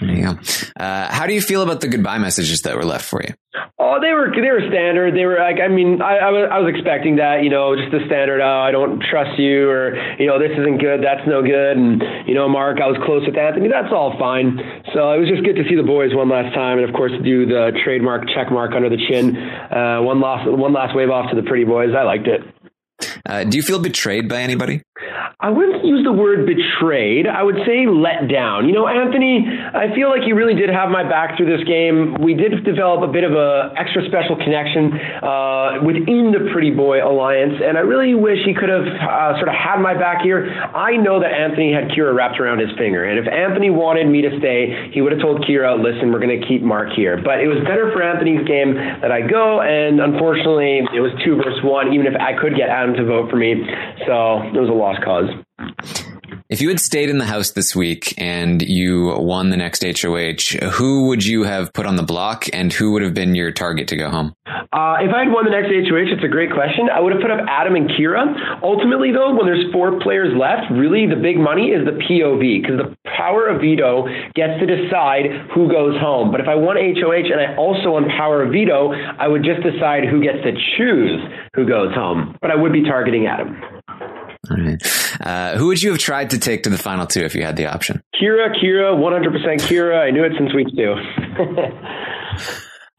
There 0.00 0.10
you 0.10 0.24
go. 0.24 0.38
Uh, 0.78 1.12
how 1.12 1.26
do 1.26 1.34
you 1.34 1.40
feel 1.40 1.62
about 1.62 1.80
the 1.80 1.88
goodbye 1.88 2.18
messages 2.18 2.62
that 2.62 2.76
were 2.76 2.84
left 2.84 3.04
for 3.04 3.22
you? 3.22 3.34
Oh, 3.78 3.98
they 4.00 4.12
were 4.12 4.32
they 4.32 4.50
were 4.50 4.64
standard. 4.68 5.14
They 5.14 5.24
were 5.24 5.36
like, 5.38 5.60
I 5.60 5.68
mean, 5.68 6.00
I, 6.00 6.16
I 6.16 6.30
was 6.30 6.48
I 6.52 6.58
was 6.60 6.72
expecting 6.72 7.16
that, 7.16 7.42
you 7.42 7.50
know, 7.50 7.76
just 7.76 7.90
the 7.90 8.00
standard. 8.06 8.40
Oh, 8.40 8.60
I 8.60 8.70
don't 8.70 9.02
trust 9.02 9.38
you, 9.38 9.68
or 9.68 9.96
you 10.16 10.26
know, 10.26 10.38
this 10.38 10.52
isn't 10.56 10.78
good, 10.78 11.02
that's 11.02 11.26
no 11.26 11.42
good, 11.42 11.76
and 11.76 12.00
you 12.28 12.34
know, 12.34 12.48
Mark, 12.48 12.80
I 12.80 12.86
was 12.86 12.96
close 13.04 13.26
with 13.26 13.36
Anthony. 13.36 13.68
That's 13.68 13.92
all 13.92 14.16
fine. 14.18 14.56
So 14.94 15.12
it 15.12 15.20
was 15.20 15.28
just 15.28 15.44
good 15.44 15.56
to 15.56 15.64
see 15.68 15.76
the 15.76 15.84
boys 15.84 16.14
one 16.14 16.28
last 16.28 16.54
time, 16.54 16.78
and 16.78 16.88
of 16.88 16.94
course, 16.94 17.12
do 17.24 17.44
the 17.44 17.76
trademark 17.84 18.28
check 18.32 18.52
mark 18.52 18.72
under 18.72 18.88
the 18.88 19.00
chin. 19.08 19.36
Uh, 19.36 20.00
one 20.00 20.20
last 20.20 20.48
one 20.48 20.72
last 20.72 20.94
wave 20.96 21.10
off 21.10 21.28
to 21.30 21.36
the 21.36 21.44
pretty 21.44 21.64
boys. 21.64 21.92
I 21.92 22.04
liked 22.04 22.28
it. 22.28 22.40
Uh, 23.26 23.44
do 23.44 23.56
you 23.56 23.62
feel 23.62 23.78
betrayed 23.80 24.28
by 24.28 24.40
anybody? 24.40 24.82
I 25.40 25.48
wouldn't 25.48 25.84
use 25.84 26.04
the 26.04 26.12
word 26.12 26.44
betrayed. 26.44 27.26
I 27.26 27.42
would 27.42 27.56
say 27.64 27.88
let 27.88 28.28
down. 28.28 28.68
You 28.68 28.74
know, 28.74 28.86
Anthony, 28.86 29.48
I 29.48 29.88
feel 29.94 30.10
like 30.12 30.22
he 30.22 30.32
really 30.32 30.52
did 30.54 30.68
have 30.68 30.90
my 30.90 31.02
back 31.02 31.36
through 31.36 31.48
this 31.48 31.64
game. 31.66 32.20
We 32.20 32.34
did 32.34 32.64
develop 32.64 33.08
a 33.08 33.10
bit 33.10 33.24
of 33.24 33.32
a 33.32 33.72
extra 33.80 34.04
special 34.04 34.36
connection 34.36 34.92
uh, 35.24 35.80
within 35.80 36.36
the 36.36 36.52
Pretty 36.52 36.70
Boy 36.70 37.00
Alliance, 37.00 37.56
and 37.64 37.78
I 37.78 37.80
really 37.80 38.12
wish 38.14 38.44
he 38.44 38.52
could 38.52 38.68
have 38.68 38.84
uh, 38.84 39.40
sort 39.40 39.48
of 39.48 39.56
had 39.56 39.80
my 39.80 39.96
back 39.96 40.20
here. 40.20 40.52
I 40.76 40.96
know 40.96 41.20
that 41.20 41.32
Anthony 41.32 41.72
had 41.72 41.88
Kira 41.96 42.12
wrapped 42.12 42.38
around 42.38 42.60
his 42.60 42.70
finger, 42.76 43.08
and 43.08 43.16
if 43.16 43.24
Anthony 43.24 43.70
wanted 43.70 44.08
me 44.08 44.20
to 44.20 44.36
stay, 44.38 44.92
he 44.92 45.00
would 45.00 45.12
have 45.12 45.20
told 45.24 45.40
Kira, 45.48 45.80
"Listen, 45.80 46.12
we're 46.12 46.20
going 46.20 46.36
to 46.36 46.46
keep 46.46 46.60
Mark 46.60 46.92
here." 46.92 47.16
But 47.16 47.40
it 47.40 47.48
was 47.48 47.64
better 47.64 47.88
for 47.96 48.04
Anthony's 48.04 48.44
game 48.44 48.76
that 48.76 49.10
I 49.10 49.24
go, 49.24 49.64
and 49.64 50.00
unfortunately, 50.00 50.84
it 50.92 51.00
was 51.00 51.16
two 51.24 51.40
versus 51.40 51.64
one. 51.64 51.96
Even 51.96 52.04
if 52.04 52.14
I 52.20 52.36
could 52.36 52.52
get 52.52 52.68
Adam 52.68 52.92
to 53.00 53.04
vote 53.08 53.30
for 53.30 53.36
me, 53.40 53.64
so 54.04 54.44
it 54.44 54.60
was 54.60 54.68
a 54.68 54.76
lost 54.90 55.04
cause. 55.04 55.28
If 56.48 56.60
you 56.60 56.68
had 56.68 56.80
stayed 56.80 57.10
in 57.10 57.18
the 57.18 57.26
house 57.26 57.52
this 57.52 57.76
week 57.76 58.12
and 58.18 58.60
you 58.60 59.14
won 59.18 59.50
the 59.50 59.56
next 59.56 59.84
HOH, 59.84 60.58
who 60.72 61.06
would 61.06 61.24
you 61.24 61.44
have 61.44 61.72
put 61.72 61.86
on 61.86 61.94
the 61.94 62.02
block 62.02 62.46
and 62.52 62.72
who 62.72 62.90
would 62.92 63.02
have 63.02 63.14
been 63.14 63.36
your 63.36 63.52
target 63.52 63.86
to 63.88 63.96
go 63.96 64.10
home? 64.10 64.34
Uh, 64.46 64.98
if 65.02 65.14
I 65.14 65.26
had 65.26 65.30
won 65.30 65.44
the 65.44 65.50
next 65.50 65.70
HOH, 65.70 66.14
it's 66.14 66.24
a 66.24 66.28
great 66.28 66.52
question. 66.52 66.90
I 66.90 66.98
would 66.98 67.12
have 67.12 67.22
put 67.22 67.30
up 67.30 67.46
Adam 67.46 67.76
and 67.76 67.88
Kira. 67.90 68.62
Ultimately, 68.62 69.12
though, 69.12 69.34
when 69.34 69.46
there's 69.46 69.70
four 69.72 70.00
players 70.00 70.34
left, 70.34 70.70
really 70.70 71.06
the 71.06 71.18
big 71.18 71.38
money 71.38 71.70
is 71.70 71.86
the 71.86 71.98
POV 72.02 72.62
because 72.62 72.78
the 72.78 72.96
power 73.06 73.46
of 73.46 73.60
veto 73.60 74.06
gets 74.34 74.58
to 74.58 74.66
decide 74.66 75.50
who 75.54 75.70
goes 75.70 75.98
home. 76.00 76.30
But 76.30 76.40
if 76.40 76.48
I 76.48 76.54
won 76.54 76.74
HOH 76.74 77.30
and 77.30 77.38
I 77.38 77.54
also 77.54 77.94
won 77.94 78.10
power 78.10 78.42
of 78.42 78.50
veto, 78.50 78.90
I 78.90 79.28
would 79.28 79.42
just 79.46 79.62
decide 79.62 80.06
who 80.06 80.22
gets 80.22 80.42
to 80.42 80.50
choose 80.78 81.18
who 81.54 81.66
goes 81.66 81.94
home. 81.94 82.34
But 82.42 82.50
I 82.50 82.56
would 82.56 82.72
be 82.72 82.82
targeting 82.82 83.26
Adam. 83.26 83.54
All 84.48 84.56
right. 84.56 84.82
Uh, 85.20 85.58
who 85.58 85.66
would 85.66 85.82
you 85.82 85.90
have 85.90 85.98
tried 85.98 86.30
to 86.30 86.38
take 86.38 86.62
to 86.62 86.70
the 86.70 86.78
final 86.78 87.06
two 87.06 87.20
if 87.20 87.34
you 87.34 87.42
had 87.42 87.56
the 87.56 87.66
option? 87.66 88.02
Kira, 88.14 88.54
Kira, 88.56 88.94
100% 88.96 89.60
Kira. 89.60 90.00
I 90.00 90.10
knew 90.10 90.24
it 90.24 90.32
since 90.38 90.54
week 90.54 90.68
two. 90.74 90.94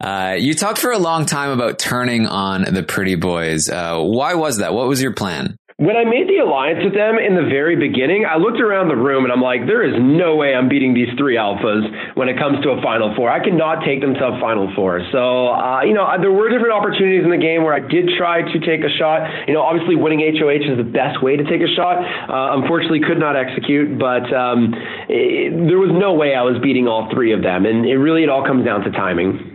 uh, 0.00 0.36
you 0.38 0.54
talked 0.54 0.78
for 0.78 0.92
a 0.92 0.98
long 0.98 1.26
time 1.26 1.50
about 1.50 1.80
turning 1.80 2.26
on 2.26 2.62
the 2.62 2.84
pretty 2.84 3.16
boys. 3.16 3.68
Uh, 3.68 4.00
why 4.00 4.34
was 4.34 4.58
that? 4.58 4.72
What 4.72 4.86
was 4.86 5.02
your 5.02 5.14
plan? 5.14 5.56
When 5.82 5.98
I 5.98 6.06
made 6.06 6.30
the 6.30 6.38
alliance 6.38 6.78
with 6.86 6.94
them 6.94 7.18
in 7.18 7.34
the 7.34 7.42
very 7.42 7.74
beginning, 7.74 8.22
I 8.22 8.38
looked 8.38 8.62
around 8.62 8.86
the 8.86 8.94
room 8.94 9.26
and 9.26 9.34
I'm 9.34 9.42
like, 9.42 9.66
there 9.66 9.82
is 9.82 9.98
no 9.98 10.38
way 10.38 10.54
I'm 10.54 10.70
beating 10.70 10.94
these 10.94 11.10
three 11.18 11.34
alphas 11.34 11.82
when 12.14 12.30
it 12.30 12.38
comes 12.38 12.62
to 12.62 12.70
a 12.70 12.78
Final 12.78 13.10
Four. 13.18 13.26
I 13.26 13.42
cannot 13.42 13.82
take 13.82 13.98
them 13.98 14.14
to 14.14 14.24
a 14.30 14.38
Final 14.38 14.70
Four. 14.78 15.02
So, 15.10 15.50
uh, 15.50 15.82
you 15.82 15.90
know, 15.90 16.06
there 16.22 16.30
were 16.30 16.46
different 16.46 16.70
opportunities 16.70 17.26
in 17.26 17.34
the 17.34 17.42
game 17.42 17.66
where 17.66 17.74
I 17.74 17.82
did 17.82 18.14
try 18.14 18.46
to 18.46 18.58
take 18.62 18.86
a 18.86 18.92
shot. 18.94 19.26
You 19.50 19.58
know, 19.58 19.62
obviously 19.66 19.98
winning 19.98 20.22
HOH 20.22 20.70
is 20.70 20.78
the 20.78 20.86
best 20.86 21.18
way 21.18 21.34
to 21.34 21.42
take 21.42 21.66
a 21.66 21.72
shot. 21.74 21.98
Uh, 21.98 22.62
unfortunately, 22.62 23.02
could 23.02 23.18
not 23.18 23.34
execute, 23.34 23.98
but 23.98 24.30
um, 24.30 24.70
it, 25.10 25.50
there 25.66 25.82
was 25.82 25.90
no 25.90 26.14
way 26.14 26.38
I 26.38 26.46
was 26.46 26.62
beating 26.62 26.86
all 26.86 27.10
three 27.10 27.34
of 27.34 27.42
them. 27.42 27.66
And 27.66 27.90
it 27.90 27.98
really, 27.98 28.22
it 28.22 28.30
all 28.30 28.46
comes 28.46 28.62
down 28.62 28.86
to 28.86 28.94
timing. 28.94 29.51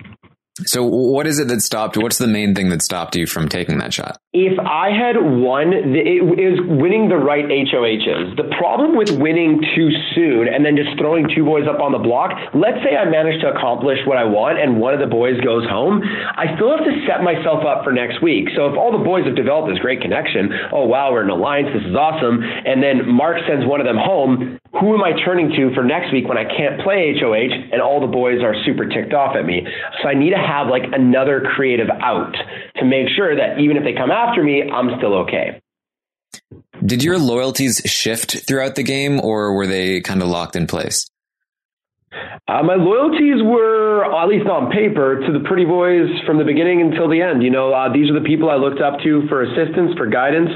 So, 0.65 0.83
what 0.83 1.27
is 1.27 1.37
it 1.37 1.47
that 1.49 1.61
stopped? 1.61 1.97
What's 1.97 2.17
the 2.17 2.27
main 2.27 2.55
thing 2.55 2.69
that 2.69 2.81
stopped 2.81 3.15
you 3.15 3.27
from 3.27 3.47
taking 3.47 3.77
that 3.77 3.93
shot? 3.93 4.17
If 4.33 4.57
I 4.57 4.89
had 4.89 5.13
won, 5.21 5.69
it 5.73 5.93
is 5.93 6.57
winning 6.65 7.09
the 7.09 7.17
right 7.17 7.45
HOHs. 7.45 8.35
The 8.37 8.49
problem 8.57 8.97
with 8.97 9.11
winning 9.21 9.61
too 9.75 9.89
soon 10.15 10.47
and 10.47 10.65
then 10.65 10.75
just 10.75 10.97
throwing 10.97 11.29
two 11.29 11.45
boys 11.45 11.69
up 11.69 11.79
on 11.79 11.91
the 11.91 12.01
block, 12.01 12.33
let's 12.53 12.81
say 12.81 12.97
I 12.97 13.05
manage 13.05 13.39
to 13.41 13.53
accomplish 13.53 13.99
what 14.09 14.17
I 14.17 14.25
want 14.25 14.57
and 14.57 14.81
one 14.81 14.93
of 14.93 14.99
the 14.99 15.05
boys 15.05 15.37
goes 15.45 15.69
home, 15.69 16.01
I 16.01 16.49
still 16.57 16.73
have 16.73 16.85
to 16.85 16.93
set 17.05 17.21
myself 17.21 17.61
up 17.61 17.83
for 17.85 17.93
next 17.93 18.21
week. 18.25 18.49
So, 18.57 18.65
if 18.65 18.73
all 18.73 18.89
the 18.89 19.05
boys 19.05 19.29
have 19.29 19.37
developed 19.37 19.69
this 19.69 19.79
great 19.79 20.01
connection, 20.01 20.49
oh, 20.73 20.89
wow, 20.89 21.13
we're 21.13 21.23
in 21.23 21.29
alliance, 21.29 21.69
this 21.69 21.85
is 21.85 21.93
awesome, 21.93 22.41
and 22.41 22.81
then 22.81 23.05
Mark 23.05 23.37
sends 23.45 23.61
one 23.61 23.77
of 23.77 23.85
them 23.85 23.97
home, 23.97 24.57
who 24.73 24.93
am 24.93 25.03
I 25.03 25.13
turning 25.25 25.49
to 25.49 25.73
for 25.73 25.83
next 25.83 26.11
week 26.11 26.27
when 26.27 26.37
I 26.37 26.43
can't 26.43 26.81
play 26.81 27.15
HOH 27.19 27.71
and 27.71 27.81
all 27.81 27.99
the 28.01 28.07
boys 28.07 28.41
are 28.43 28.55
super 28.65 28.85
ticked 28.87 29.13
off 29.13 29.35
at 29.35 29.45
me? 29.45 29.65
So 30.01 30.09
I 30.09 30.13
need 30.13 30.31
to 30.31 30.37
have 30.37 30.67
like 30.67 30.83
another 30.91 31.41
creative 31.55 31.89
out 31.89 32.35
to 32.77 32.85
make 32.85 33.07
sure 33.15 33.35
that 33.35 33.59
even 33.59 33.77
if 33.77 33.83
they 33.83 33.93
come 33.93 34.11
after 34.11 34.43
me, 34.43 34.63
I'm 34.63 34.97
still 34.97 35.15
okay. 35.25 35.61
Did 36.85 37.03
your 37.03 37.17
loyalties 37.17 37.81
shift 37.85 38.47
throughout 38.47 38.75
the 38.75 38.83
game 38.83 39.19
or 39.19 39.55
were 39.55 39.67
they 39.67 40.01
kind 40.01 40.21
of 40.21 40.27
locked 40.27 40.55
in 40.55 40.67
place? 40.67 41.09
Uh, 42.47 42.63
my 42.63 42.75
loyalties 42.75 43.43
were, 43.43 44.05
at 44.07 44.27
least 44.29 44.47
on 44.47 44.71
paper, 44.71 45.19
to 45.19 45.33
the 45.33 45.43
Pretty 45.43 45.65
Boys 45.65 46.07
from 46.25 46.37
the 46.37 46.45
beginning 46.45 46.79
until 46.79 47.09
the 47.09 47.21
end. 47.21 47.43
You 47.43 47.51
know, 47.51 47.73
uh, 47.73 47.91
these 47.91 48.09
are 48.09 48.17
the 48.17 48.23
people 48.23 48.49
I 48.49 48.55
looked 48.55 48.79
up 48.79 48.99
to 49.03 49.27
for 49.27 49.43
assistance, 49.43 49.91
for 49.97 50.07
guidance, 50.07 50.49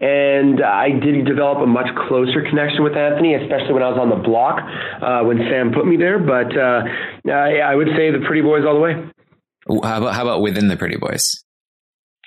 and 0.00 0.58
I 0.62 0.90
did 0.90 1.24
develop 1.24 1.62
a 1.62 1.66
much 1.66 1.86
closer 2.08 2.42
connection 2.42 2.82
with 2.82 2.96
Anthony, 2.96 3.34
especially 3.34 3.74
when 3.74 3.84
I 3.84 3.90
was 3.94 3.98
on 4.02 4.10
the 4.10 4.18
block 4.18 4.58
uh, 5.00 5.22
when 5.22 5.38
Sam 5.46 5.70
put 5.72 5.86
me 5.86 5.96
there. 5.96 6.18
But 6.18 6.50
uh, 6.58 6.82
I, 7.30 7.62
I 7.62 7.74
would 7.76 7.94
say 7.94 8.10
the 8.10 8.26
Pretty 8.26 8.42
Boys 8.42 8.66
all 8.66 8.74
the 8.74 8.82
way. 8.82 8.94
How 9.86 10.02
about 10.02 10.14
how 10.14 10.22
about 10.22 10.42
within 10.42 10.66
the 10.66 10.76
Pretty 10.76 10.96
Boys? 10.96 11.45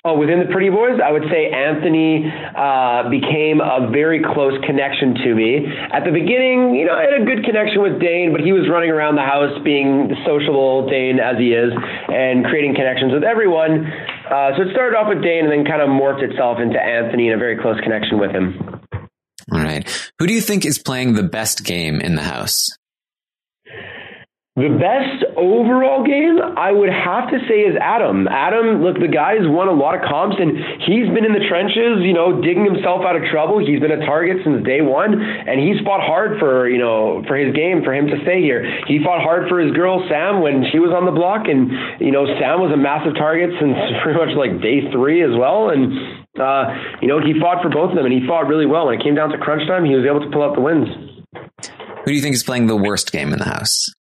Oh, 0.02 0.16
within 0.16 0.40
the 0.40 0.48
Pretty 0.48 0.72
Boys, 0.72 0.96
I 0.96 1.12
would 1.12 1.28
say 1.28 1.52
Anthony 1.52 2.24
uh, 2.24 3.12
became 3.12 3.60
a 3.60 3.92
very 3.92 4.24
close 4.24 4.56
connection 4.64 5.12
to 5.12 5.34
me. 5.36 5.60
At 5.92 6.08
the 6.08 6.10
beginning, 6.10 6.72
you 6.72 6.88
know, 6.88 6.96
I 6.96 7.04
had 7.04 7.20
a 7.20 7.24
good 7.28 7.44
connection 7.44 7.84
with 7.84 8.00
Dane, 8.00 8.32
but 8.32 8.40
he 8.40 8.56
was 8.56 8.64
running 8.64 8.88
around 8.88 9.20
the 9.20 9.28
house 9.28 9.52
being 9.60 10.08
the 10.08 10.16
sociable 10.24 10.88
Dane 10.88 11.20
as 11.20 11.36
he 11.36 11.52
is 11.52 11.68
and 12.08 12.48
creating 12.48 12.80
connections 12.80 13.12
with 13.12 13.28
everyone. 13.28 13.84
Uh, 14.24 14.56
so 14.56 14.64
it 14.64 14.72
started 14.72 14.96
off 14.96 15.12
with 15.12 15.20
Dane 15.20 15.44
and 15.44 15.52
then 15.52 15.68
kind 15.68 15.84
of 15.84 15.92
morphed 15.92 16.24
itself 16.24 16.64
into 16.64 16.80
Anthony 16.80 17.28
and 17.28 17.36
a 17.36 17.38
very 17.38 17.60
close 17.60 17.76
connection 17.84 18.16
with 18.16 18.32
him. 18.32 18.56
All 19.52 19.60
right. 19.60 19.84
Who 20.18 20.26
do 20.26 20.32
you 20.32 20.40
think 20.40 20.64
is 20.64 20.78
playing 20.78 21.12
the 21.12 21.28
best 21.28 21.62
game 21.62 22.00
in 22.00 22.14
the 22.16 22.24
house? 22.24 22.72
The 24.58 24.66
best 24.66 25.22
overall 25.38 26.02
game, 26.02 26.34
I 26.58 26.74
would 26.74 26.90
have 26.90 27.30
to 27.30 27.38
say, 27.46 27.70
is 27.70 27.78
Adam. 27.78 28.26
Adam, 28.26 28.82
look, 28.82 28.98
the 28.98 29.06
guy's 29.06 29.46
won 29.46 29.70
a 29.70 29.76
lot 29.78 29.94
of 29.94 30.02
comps, 30.02 30.42
and 30.42 30.58
he's 30.90 31.06
been 31.14 31.22
in 31.22 31.30
the 31.30 31.46
trenches, 31.46 32.02
you 32.02 32.10
know, 32.10 32.42
digging 32.42 32.66
himself 32.66 33.06
out 33.06 33.14
of 33.14 33.22
trouble. 33.30 33.62
He's 33.62 33.78
been 33.78 33.94
a 33.94 34.02
target 34.02 34.42
since 34.42 34.66
day 34.66 34.82
one, 34.82 35.14
and 35.14 35.62
he's 35.62 35.78
fought 35.86 36.02
hard 36.02 36.42
for, 36.42 36.66
you 36.66 36.82
know, 36.82 37.22
for 37.30 37.38
his 37.38 37.54
game, 37.54 37.86
for 37.86 37.94
him 37.94 38.10
to 38.10 38.18
stay 38.26 38.42
here. 38.42 38.66
He 38.90 38.98
fought 38.98 39.22
hard 39.22 39.46
for 39.46 39.62
his 39.62 39.70
girl 39.70 40.02
Sam 40.10 40.42
when 40.42 40.66
she 40.74 40.82
was 40.82 40.90
on 40.90 41.06
the 41.06 41.14
block, 41.14 41.46
and 41.46 41.70
you 42.02 42.10
know, 42.10 42.26
Sam 42.42 42.58
was 42.58 42.74
a 42.74 42.80
massive 42.80 43.14
target 43.14 43.54
since 43.62 43.78
pretty 44.02 44.18
much 44.18 44.34
like 44.34 44.58
day 44.58 44.90
three 44.90 45.22
as 45.22 45.30
well, 45.30 45.70
and 45.70 45.94
uh, 46.42 46.74
you 46.98 47.06
know, 47.06 47.22
he 47.22 47.38
fought 47.38 47.62
for 47.62 47.70
both 47.70 47.94
of 47.94 47.96
them, 47.96 48.04
and 48.04 48.12
he 48.12 48.26
fought 48.26 48.50
really 48.50 48.66
well. 48.66 48.90
When 48.90 48.98
it 48.98 49.02
came 49.06 49.14
down 49.14 49.30
to 49.30 49.38
crunch 49.38 49.62
time, 49.70 49.86
he 49.86 49.94
was 49.94 50.02
able 50.02 50.26
to 50.26 50.30
pull 50.34 50.42
out 50.42 50.58
the 50.58 50.64
wins. 50.66 50.90
Who 52.02 52.10
do 52.10 52.18
you 52.18 52.20
think 52.20 52.34
is 52.34 52.42
playing 52.42 52.66
the 52.66 52.74
worst 52.74 53.14
game 53.14 53.30
in 53.30 53.38
the 53.38 53.46
house? 53.46 53.94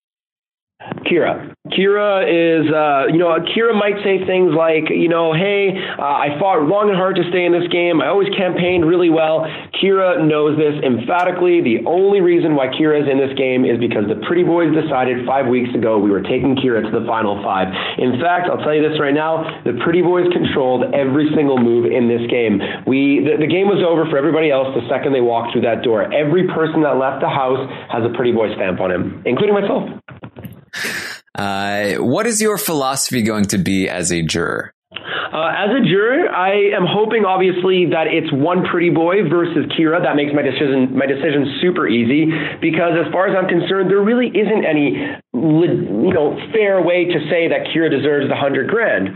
Kira. 1.06 1.54
Kira 1.72 2.22
is, 2.26 2.66
uh, 2.70 3.10
you 3.10 3.18
know, 3.18 3.34
Kira 3.54 3.74
might 3.74 3.98
say 4.04 4.22
things 4.26 4.54
like, 4.54 4.90
you 4.90 5.08
know, 5.08 5.32
hey, 5.34 5.74
uh, 5.74 6.02
I 6.02 6.38
fought 6.38 6.62
long 6.62 6.88
and 6.90 6.98
hard 6.98 7.16
to 7.16 7.24
stay 7.30 7.44
in 7.44 7.50
this 7.50 7.66
game. 7.72 8.00
I 8.00 8.08
always 8.08 8.28
campaigned 8.36 8.86
really 8.86 9.10
well. 9.10 9.46
Kira 9.80 10.22
knows 10.22 10.58
this 10.58 10.78
emphatically. 10.84 11.62
The 11.62 11.82
only 11.86 12.20
reason 12.20 12.54
why 12.54 12.68
Kira 12.68 13.02
is 13.02 13.08
in 13.10 13.18
this 13.18 13.34
game 13.38 13.64
is 13.64 13.78
because 13.78 14.06
the 14.06 14.20
Pretty 14.26 14.44
Boys 14.44 14.70
decided 14.74 15.26
five 15.26 15.46
weeks 15.46 15.72
ago 15.74 15.98
we 15.98 16.10
were 16.10 16.22
taking 16.22 16.54
Kira 16.54 16.84
to 16.84 16.92
the 16.92 17.04
final 17.06 17.40
five. 17.42 17.72
In 17.98 18.20
fact, 18.20 18.46
I'll 18.46 18.62
tell 18.62 18.74
you 18.74 18.84
this 18.84 19.00
right 19.00 19.14
now: 19.14 19.42
the 19.64 19.74
Pretty 19.82 20.02
Boys 20.02 20.26
controlled 20.30 20.92
every 20.94 21.30
single 21.34 21.58
move 21.58 21.86
in 21.86 22.06
this 22.06 22.22
game. 22.30 22.60
We, 22.86 23.24
the, 23.26 23.42
the 23.42 23.50
game 23.50 23.66
was 23.66 23.82
over 23.82 24.06
for 24.06 24.16
everybody 24.16 24.50
else 24.50 24.70
the 24.76 24.86
second 24.86 25.12
they 25.12 25.24
walked 25.24 25.52
through 25.52 25.66
that 25.66 25.82
door. 25.82 26.06
Every 26.12 26.46
person 26.52 26.82
that 26.86 27.00
left 27.00 27.24
the 27.24 27.32
house 27.32 27.62
has 27.90 28.06
a 28.06 28.12
Pretty 28.14 28.32
Boy 28.32 28.54
stamp 28.54 28.80
on 28.80 28.92
him, 28.92 29.22
including 29.26 29.56
myself. 29.56 29.88
Uh, 31.34 31.94
what 31.94 32.26
is 32.26 32.40
your 32.40 32.56
philosophy 32.58 33.22
going 33.22 33.44
to 33.44 33.58
be 33.58 33.88
as 33.88 34.10
a 34.10 34.22
juror? 34.22 34.72
Uh, 35.32 35.50
as 35.50 35.70
a 35.74 35.82
juror, 35.82 36.30
I 36.30 36.70
am 36.76 36.86
hoping, 36.86 37.24
obviously, 37.24 37.90
that 37.90 38.06
it's 38.06 38.30
one 38.32 38.64
pretty 38.64 38.90
boy 38.90 39.26
versus 39.28 39.66
Kira. 39.74 40.02
That 40.02 40.14
makes 40.14 40.30
my 40.30 40.42
decision 40.42 40.94
my 40.94 41.06
decision 41.06 41.58
super 41.60 41.88
easy 41.88 42.30
because, 42.60 42.94
as 42.94 43.10
far 43.10 43.26
as 43.26 43.34
I'm 43.34 43.48
concerned, 43.48 43.90
there 43.90 44.02
really 44.02 44.30
isn't 44.30 44.64
any 44.64 45.18
you 45.34 46.12
know 46.14 46.38
fair 46.52 46.80
way 46.80 47.06
to 47.06 47.18
say 47.26 47.48
that 47.50 47.74
Kira 47.74 47.90
deserves 47.90 48.28
the 48.28 48.36
hundred 48.36 48.70
grand. 48.70 49.10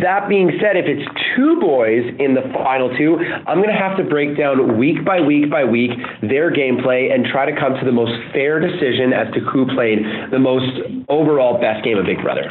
That 0.00 0.28
being 0.28 0.56
said, 0.56 0.80
if 0.80 0.88
it's 0.88 1.04
two 1.36 1.60
boys 1.60 2.08
in 2.16 2.32
the 2.32 2.48
final 2.56 2.88
two, 2.96 3.20
I'm 3.20 3.60
going 3.60 3.68
to 3.68 3.76
have 3.76 3.98
to 3.98 4.04
break 4.04 4.38
down 4.38 4.78
week 4.78 5.04
by 5.04 5.20
week 5.20 5.50
by 5.50 5.64
week 5.64 5.92
their 6.22 6.48
gameplay 6.48 7.12
and 7.12 7.26
try 7.28 7.44
to 7.44 7.52
come 7.52 7.76
to 7.76 7.84
the 7.84 7.92
most 7.92 8.16
fair 8.32 8.56
decision 8.56 9.12
as 9.12 9.28
to 9.34 9.40
who 9.40 9.66
played 9.74 10.00
the 10.32 10.38
most 10.38 10.80
overall 11.08 11.60
best 11.60 11.84
game 11.84 11.98
of 11.98 12.06
Big 12.06 12.22
Brother. 12.22 12.48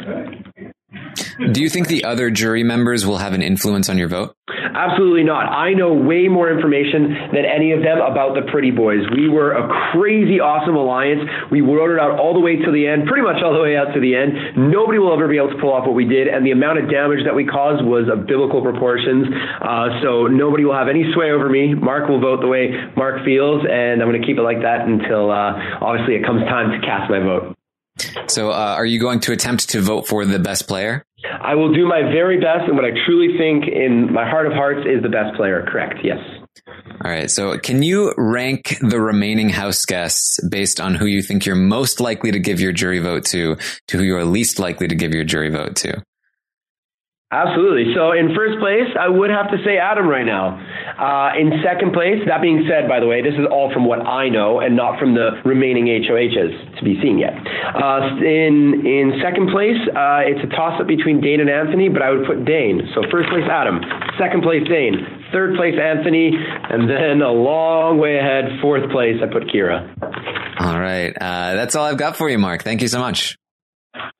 Do 1.50 1.60
you 1.60 1.68
think 1.68 1.88
the 1.88 2.04
other 2.04 2.30
jury 2.30 2.62
members 2.62 3.04
will 3.04 3.18
have 3.18 3.32
an 3.32 3.42
influence 3.42 3.88
on 3.88 3.98
your 3.98 4.08
vote? 4.08 4.36
Absolutely 4.48 5.24
not. 5.24 5.46
I 5.52 5.74
know 5.74 5.92
way 5.92 6.28
more 6.28 6.50
information 6.50 7.30
than 7.32 7.44
any 7.44 7.72
of 7.72 7.82
them 7.82 7.98
about 8.00 8.34
the 8.34 8.42
Pretty 8.50 8.70
Boys. 8.70 9.04
We 9.14 9.28
were 9.28 9.52
a 9.52 9.68
crazy 9.92 10.40
awesome 10.40 10.76
alliance. 10.76 11.22
We 11.50 11.60
wrote 11.60 11.92
it 11.92 12.00
out 12.00 12.18
all 12.18 12.32
the 12.32 12.40
way 12.40 12.56
to 12.56 12.70
the 12.72 12.88
end, 12.88 13.06
pretty 13.06 13.22
much 13.22 13.42
all 13.44 13.52
the 13.52 13.60
way 13.60 13.76
out 13.76 13.92
to 13.92 14.00
the 14.00 14.16
end. 14.16 14.56
Nobody 14.72 14.98
will 14.98 15.12
ever 15.12 15.28
be 15.28 15.36
able 15.36 15.50
to 15.50 15.60
pull 15.60 15.72
off 15.72 15.86
what 15.86 15.94
we 15.94 16.04
did, 16.04 16.26
and 16.26 16.44
the 16.46 16.52
amount 16.52 16.78
of 16.78 16.90
damage 16.90 17.24
that 17.24 17.34
we 17.34 17.44
caused 17.44 17.84
was 17.84 18.08
of 18.08 18.26
biblical 18.26 18.62
proportions. 18.62 19.28
Uh, 19.60 20.00
so 20.02 20.26
nobody 20.26 20.64
will 20.64 20.76
have 20.76 20.88
any 20.88 21.04
sway 21.12 21.30
over 21.30 21.48
me. 21.48 21.74
Mark 21.74 22.08
will 22.08 22.20
vote 22.20 22.40
the 22.40 22.48
way 22.48 22.72
Mark 22.96 23.24
feels, 23.24 23.62
and 23.68 24.00
I'm 24.00 24.08
going 24.08 24.20
to 24.20 24.26
keep 24.26 24.38
it 24.38 24.46
like 24.46 24.62
that 24.62 24.88
until 24.88 25.30
uh, 25.30 25.84
obviously 25.84 26.16
it 26.16 26.24
comes 26.24 26.42
time 26.48 26.72
to 26.72 26.80
cast 26.80 27.10
my 27.10 27.20
vote. 27.20 27.56
So, 28.26 28.50
uh, 28.50 28.74
are 28.76 28.86
you 28.86 28.98
going 28.98 29.20
to 29.20 29.32
attempt 29.32 29.68
to 29.70 29.80
vote 29.80 30.06
for 30.08 30.24
the 30.24 30.38
best 30.38 30.66
player? 30.66 31.04
I 31.24 31.54
will 31.54 31.72
do 31.72 31.86
my 31.86 32.02
very 32.02 32.40
best, 32.40 32.66
and 32.66 32.76
what 32.76 32.84
I 32.84 32.90
truly 33.06 33.36
think 33.38 33.64
in 33.68 34.12
my 34.12 34.28
heart 34.28 34.46
of 34.46 34.52
hearts 34.52 34.80
is 34.86 35.02
the 35.02 35.08
best 35.08 35.36
player. 35.36 35.64
Correct. 35.68 35.98
Yes. 36.02 36.18
All 37.04 37.10
right. 37.10 37.30
So, 37.30 37.58
can 37.58 37.82
you 37.82 38.14
rank 38.16 38.76
the 38.80 39.00
remaining 39.00 39.48
house 39.48 39.84
guests 39.84 40.40
based 40.48 40.80
on 40.80 40.94
who 40.94 41.06
you 41.06 41.22
think 41.22 41.46
you're 41.46 41.56
most 41.56 42.00
likely 42.00 42.32
to 42.32 42.38
give 42.38 42.60
your 42.60 42.72
jury 42.72 42.98
vote 42.98 43.24
to, 43.26 43.56
to 43.88 43.96
who 43.96 44.02
you're 44.04 44.24
least 44.24 44.58
likely 44.58 44.88
to 44.88 44.94
give 44.94 45.12
your 45.12 45.24
jury 45.24 45.50
vote 45.50 45.76
to? 45.76 46.02
Absolutely. 47.32 47.96
So 47.96 48.12
in 48.12 48.36
first 48.36 48.60
place, 48.60 48.92
I 48.92 49.08
would 49.08 49.30
have 49.30 49.48
to 49.50 49.58
say 49.64 49.80
Adam 49.80 50.06
right 50.06 50.28
now. 50.28 50.60
Uh, 51.00 51.32
in 51.40 51.64
second 51.64 51.96
place, 51.96 52.20
that 52.28 52.42
being 52.44 52.68
said, 52.68 52.86
by 52.86 53.00
the 53.00 53.08
way, 53.08 53.24
this 53.24 53.32
is 53.40 53.48
all 53.50 53.72
from 53.72 53.88
what 53.88 54.04
I 54.04 54.28
know 54.28 54.60
and 54.60 54.76
not 54.76 55.00
from 55.00 55.14
the 55.14 55.40
remaining 55.42 55.88
HOHs 55.88 56.76
to 56.76 56.84
be 56.84 57.00
seen 57.00 57.16
yet. 57.16 57.32
Uh, 57.32 58.20
in 58.20 58.84
in 58.84 59.16
second 59.24 59.48
place, 59.48 59.80
uh, 59.96 60.28
it's 60.28 60.44
a 60.44 60.50
toss 60.52 60.76
up 60.78 60.86
between 60.86 61.24
Dane 61.24 61.40
and 61.40 61.48
Anthony, 61.48 61.88
but 61.88 62.02
I 62.02 62.10
would 62.12 62.26
put 62.28 62.44
Dane. 62.44 62.84
So 62.94 63.00
first 63.10 63.32
place, 63.32 63.48
Adam. 63.48 63.80
Second 64.20 64.44
place, 64.44 64.68
Dane. 64.68 65.00
Third 65.32 65.56
place, 65.56 65.74
Anthony, 65.80 66.36
and 66.36 66.84
then 66.84 67.24
a 67.24 67.32
long 67.32 67.96
way 67.96 68.18
ahead, 68.20 68.60
fourth 68.60 68.84
place, 68.92 69.16
I 69.24 69.32
put 69.32 69.48
Kira. 69.48 69.88
All 70.60 70.78
right. 70.78 71.16
Uh, 71.16 71.54
that's 71.56 71.74
all 71.74 71.86
I've 71.86 71.96
got 71.96 72.16
for 72.18 72.28
you, 72.28 72.36
Mark. 72.36 72.62
Thank 72.62 72.82
you 72.82 72.88
so 72.88 73.00
much. 73.00 73.38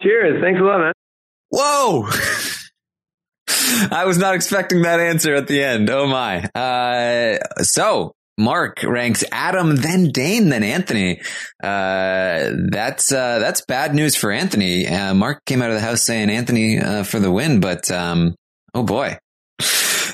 Cheers. 0.00 0.40
Thanks 0.42 0.58
a 0.58 0.64
lot, 0.64 0.80
man. 0.80 0.92
Whoa. 1.50 2.08
I 3.90 4.04
was 4.06 4.18
not 4.18 4.34
expecting 4.34 4.82
that 4.82 5.00
answer 5.00 5.34
at 5.34 5.46
the 5.46 5.62
end. 5.62 5.90
Oh 5.90 6.06
my. 6.06 6.44
Uh, 6.54 7.38
so 7.62 8.12
Mark 8.38 8.82
ranks 8.82 9.24
Adam, 9.30 9.76
then 9.76 10.10
Dane, 10.10 10.48
then 10.48 10.62
Anthony. 10.62 11.20
Uh, 11.62 12.52
that's, 12.70 13.12
uh, 13.12 13.38
that's 13.38 13.60
bad 13.62 13.94
news 13.94 14.16
for 14.16 14.30
Anthony. 14.30 14.86
Uh, 14.86 15.14
Mark 15.14 15.44
came 15.44 15.62
out 15.62 15.70
of 15.70 15.76
the 15.76 15.82
house 15.82 16.02
saying 16.02 16.30
Anthony, 16.30 16.78
uh, 16.78 17.02
for 17.04 17.18
the 17.20 17.30
win, 17.30 17.60
but, 17.60 17.90
um, 17.90 18.34
oh 18.74 18.82
boy. 18.82 19.18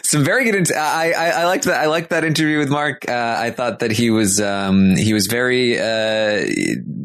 Some 0.08 0.24
very 0.24 0.50
good. 0.50 0.72
I, 0.72 1.12
I 1.12 1.28
I 1.42 1.44
liked 1.44 1.64
that. 1.64 1.82
I 1.82 1.86
liked 1.86 2.08
that 2.10 2.24
interview 2.24 2.58
with 2.58 2.70
Mark. 2.70 3.06
Uh, 3.06 3.36
I 3.38 3.50
thought 3.50 3.80
that 3.80 3.90
he 3.90 4.08
was 4.08 4.40
um, 4.40 4.96
he 4.96 5.12
was 5.12 5.26
very 5.26 5.78
uh, 5.78 6.46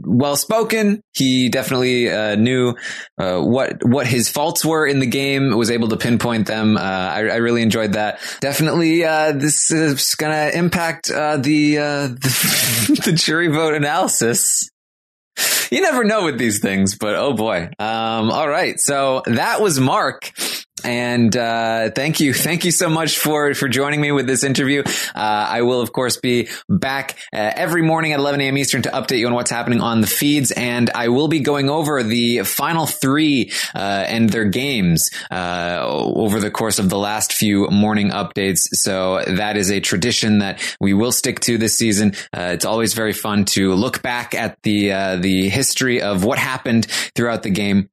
well 0.05 0.37
spoken. 0.37 1.01
He 1.13 1.49
definitely 1.49 2.09
uh, 2.09 2.35
knew 2.35 2.75
uh, 3.17 3.41
what 3.41 3.85
what 3.85 4.07
his 4.07 4.29
faults 4.29 4.63
were 4.63 4.87
in 4.87 4.99
the 4.99 5.05
game. 5.05 5.53
Was 5.57 5.69
able 5.69 5.89
to 5.89 5.97
pinpoint 5.97 6.47
them. 6.47 6.77
Uh, 6.77 6.79
I, 6.79 7.17
I 7.27 7.35
really 7.37 7.61
enjoyed 7.61 7.91
that. 7.91 8.19
Definitely, 8.39 9.03
uh, 9.03 9.33
this 9.33 9.69
is 9.69 10.15
to 10.17 10.57
impact 10.57 11.11
uh, 11.11 11.35
the, 11.35 11.79
uh, 11.79 12.07
the 12.07 13.01
the 13.05 13.11
jury 13.11 13.49
vote 13.49 13.73
analysis. 13.73 14.69
You 15.69 15.81
never 15.81 16.05
know 16.05 16.23
with 16.23 16.37
these 16.37 16.59
things, 16.59 16.97
but 16.97 17.15
oh 17.15 17.33
boy. 17.33 17.69
Um, 17.79 18.31
all 18.31 18.47
right, 18.47 18.79
so 18.79 19.23
that 19.25 19.59
was 19.59 19.77
Mark. 19.77 20.31
And 20.83 21.35
uh, 21.35 21.91
thank 21.91 22.19
you, 22.19 22.33
thank 22.33 22.65
you 22.65 22.71
so 22.71 22.89
much 22.89 23.17
for 23.17 23.53
for 23.53 23.67
joining 23.67 24.01
me 24.01 24.11
with 24.11 24.27
this 24.27 24.43
interview. 24.43 24.83
Uh, 24.85 24.87
I 25.15 25.61
will, 25.61 25.81
of 25.81 25.93
course, 25.93 26.17
be 26.17 26.49
back 26.67 27.17
uh, 27.33 27.51
every 27.55 27.81
morning 27.81 28.13
at 28.13 28.19
11 28.19 28.41
a.m. 28.41 28.57
Eastern 28.57 28.81
to 28.83 28.89
update 28.89 29.19
you 29.19 29.27
on 29.27 29.33
what's 29.33 29.51
happening 29.51 29.81
on 29.81 30.01
the 30.01 30.07
feeds, 30.07 30.51
and 30.51 30.89
I 30.93 31.09
will 31.09 31.27
be 31.27 31.39
going 31.39 31.69
over 31.69 32.03
the 32.03 32.43
final 32.43 32.85
three 32.85 33.51
uh, 33.73 34.05
and 34.07 34.29
their 34.29 34.45
games 34.45 35.09
uh, 35.31 35.79
over 35.83 36.39
the 36.39 36.51
course 36.51 36.79
of 36.79 36.89
the 36.89 36.97
last 36.97 37.33
few 37.33 37.67
morning 37.67 38.09
updates. 38.09 38.67
So 38.73 39.23
that 39.25 39.57
is 39.57 39.71
a 39.71 39.79
tradition 39.79 40.39
that 40.39 40.61
we 40.79 40.93
will 40.93 41.11
stick 41.11 41.39
to 41.41 41.57
this 41.57 41.77
season. 41.77 42.13
Uh, 42.35 42.51
it's 42.53 42.65
always 42.65 42.93
very 42.93 43.13
fun 43.13 43.45
to 43.45 43.73
look 43.73 44.01
back 44.01 44.35
at 44.35 44.57
the 44.63 44.89
the 45.19 45.49
history 45.49 46.01
of 46.01 46.23
what 46.23 46.37
happened 46.37 46.85
throughout 47.15 47.43
the 47.43 47.49
game 47.49 47.89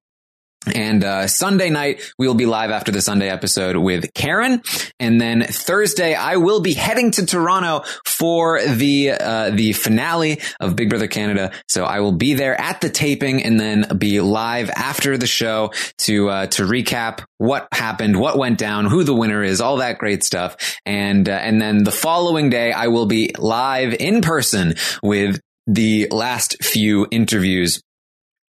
and 0.67 1.03
uh, 1.03 1.27
Sunday 1.27 1.71
night, 1.71 2.03
we 2.19 2.27
will 2.27 2.35
be 2.35 2.45
live 2.45 2.71
after 2.71 2.93
the 2.93 3.01
Sunday 3.01 3.31
episode 3.31 3.77
with 3.77 4.13
Karen. 4.13 4.61
And 4.99 5.19
then 5.19 5.43
Thursday, 5.43 6.15
I 6.15 6.37
will 6.37 6.61
be 6.61 6.75
heading 6.75 7.13
to 7.13 7.25
Toronto 7.25 7.85
for 8.05 8.61
the 8.63 9.13
uh, 9.13 9.51
the 9.51 9.73
finale 9.73 10.41
of 10.61 10.77
Big 10.77 10.91
Brother 10.91 11.09
Canada. 11.09 11.53
So 11.67 11.85
I 11.85 12.01
will 12.01 12.13
be 12.13 12.35
there 12.35 12.61
at 12.61 12.83
the 12.83 12.91
taping 12.91 13.43
and 13.43 13.59
then 13.59 13.87
be 13.97 14.21
live 14.21 14.69
after 14.71 15.17
the 15.17 15.27
show 15.27 15.73
to 15.99 16.29
uh, 16.29 16.47
to 16.49 16.65
recap 16.65 17.25
what 17.39 17.67
happened, 17.73 18.21
what 18.21 18.37
went 18.37 18.59
down, 18.59 18.85
who 18.85 19.03
the 19.03 19.15
winner 19.15 19.43
is, 19.43 19.63
all 19.63 19.79
that 19.79 19.97
great 19.97 20.23
stuff. 20.23 20.79
And 20.85 21.27
uh, 21.27 21.33
and 21.33 21.61
then 21.61 21.85
the 21.85 21.93
following 21.93 22.51
day, 22.51 22.71
I 22.73 22.89
will 22.89 23.07
be 23.07 23.33
live 23.39 23.95
in 23.99 24.21
person 24.21 24.75
with 25.03 25.41
the 25.67 26.09
last 26.11 26.63
few 26.63 27.07
interviews 27.11 27.81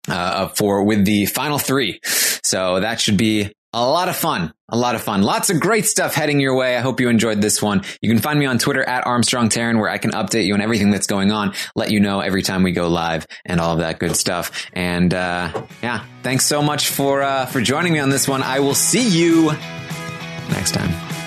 uh, 0.08 0.48
for 0.48 0.84
with 0.84 1.04
the 1.04 1.26
final 1.26 1.58
three. 1.58 2.00
So 2.42 2.80
that 2.80 3.00
should 3.00 3.16
be 3.16 3.52
a 3.72 3.86
lot 3.86 4.08
of 4.08 4.16
fun. 4.16 4.52
A 4.68 4.76
lot 4.76 4.94
of 4.94 5.02
fun. 5.02 5.22
Lots 5.22 5.50
of 5.50 5.60
great 5.60 5.84
stuff 5.84 6.14
heading 6.14 6.40
your 6.40 6.56
way. 6.56 6.76
I 6.76 6.80
hope 6.80 6.98
you 6.98 7.08
enjoyed 7.08 7.40
this 7.40 7.62
one. 7.62 7.82
You 8.00 8.08
can 8.08 8.20
find 8.20 8.38
me 8.38 8.46
on 8.46 8.58
Twitter 8.58 8.82
at 8.82 9.06
Armstrong 9.06 9.48
Taran 9.48 9.78
where 9.78 9.88
I 9.88 9.98
can 9.98 10.12
update 10.12 10.46
you 10.46 10.54
on 10.54 10.60
everything 10.60 10.90
that's 10.90 11.06
going 11.06 11.30
on, 11.30 11.52
let 11.76 11.90
you 11.90 12.00
know 12.00 12.20
every 12.20 12.42
time 12.42 12.62
we 12.62 12.72
go 12.72 12.88
live 12.88 13.26
and 13.44 13.60
all 13.60 13.74
of 13.74 13.80
that 13.80 13.98
good 13.98 14.16
stuff. 14.16 14.66
And, 14.72 15.12
uh, 15.12 15.66
yeah, 15.82 16.04
thanks 16.22 16.46
so 16.46 16.62
much 16.62 16.88
for, 16.88 17.22
uh, 17.22 17.46
for 17.46 17.60
joining 17.60 17.92
me 17.92 17.98
on 17.98 18.08
this 18.08 18.26
one. 18.26 18.42
I 18.42 18.60
will 18.60 18.74
see 18.74 19.06
you 19.06 19.52
next 20.50 20.72
time. 20.72 21.25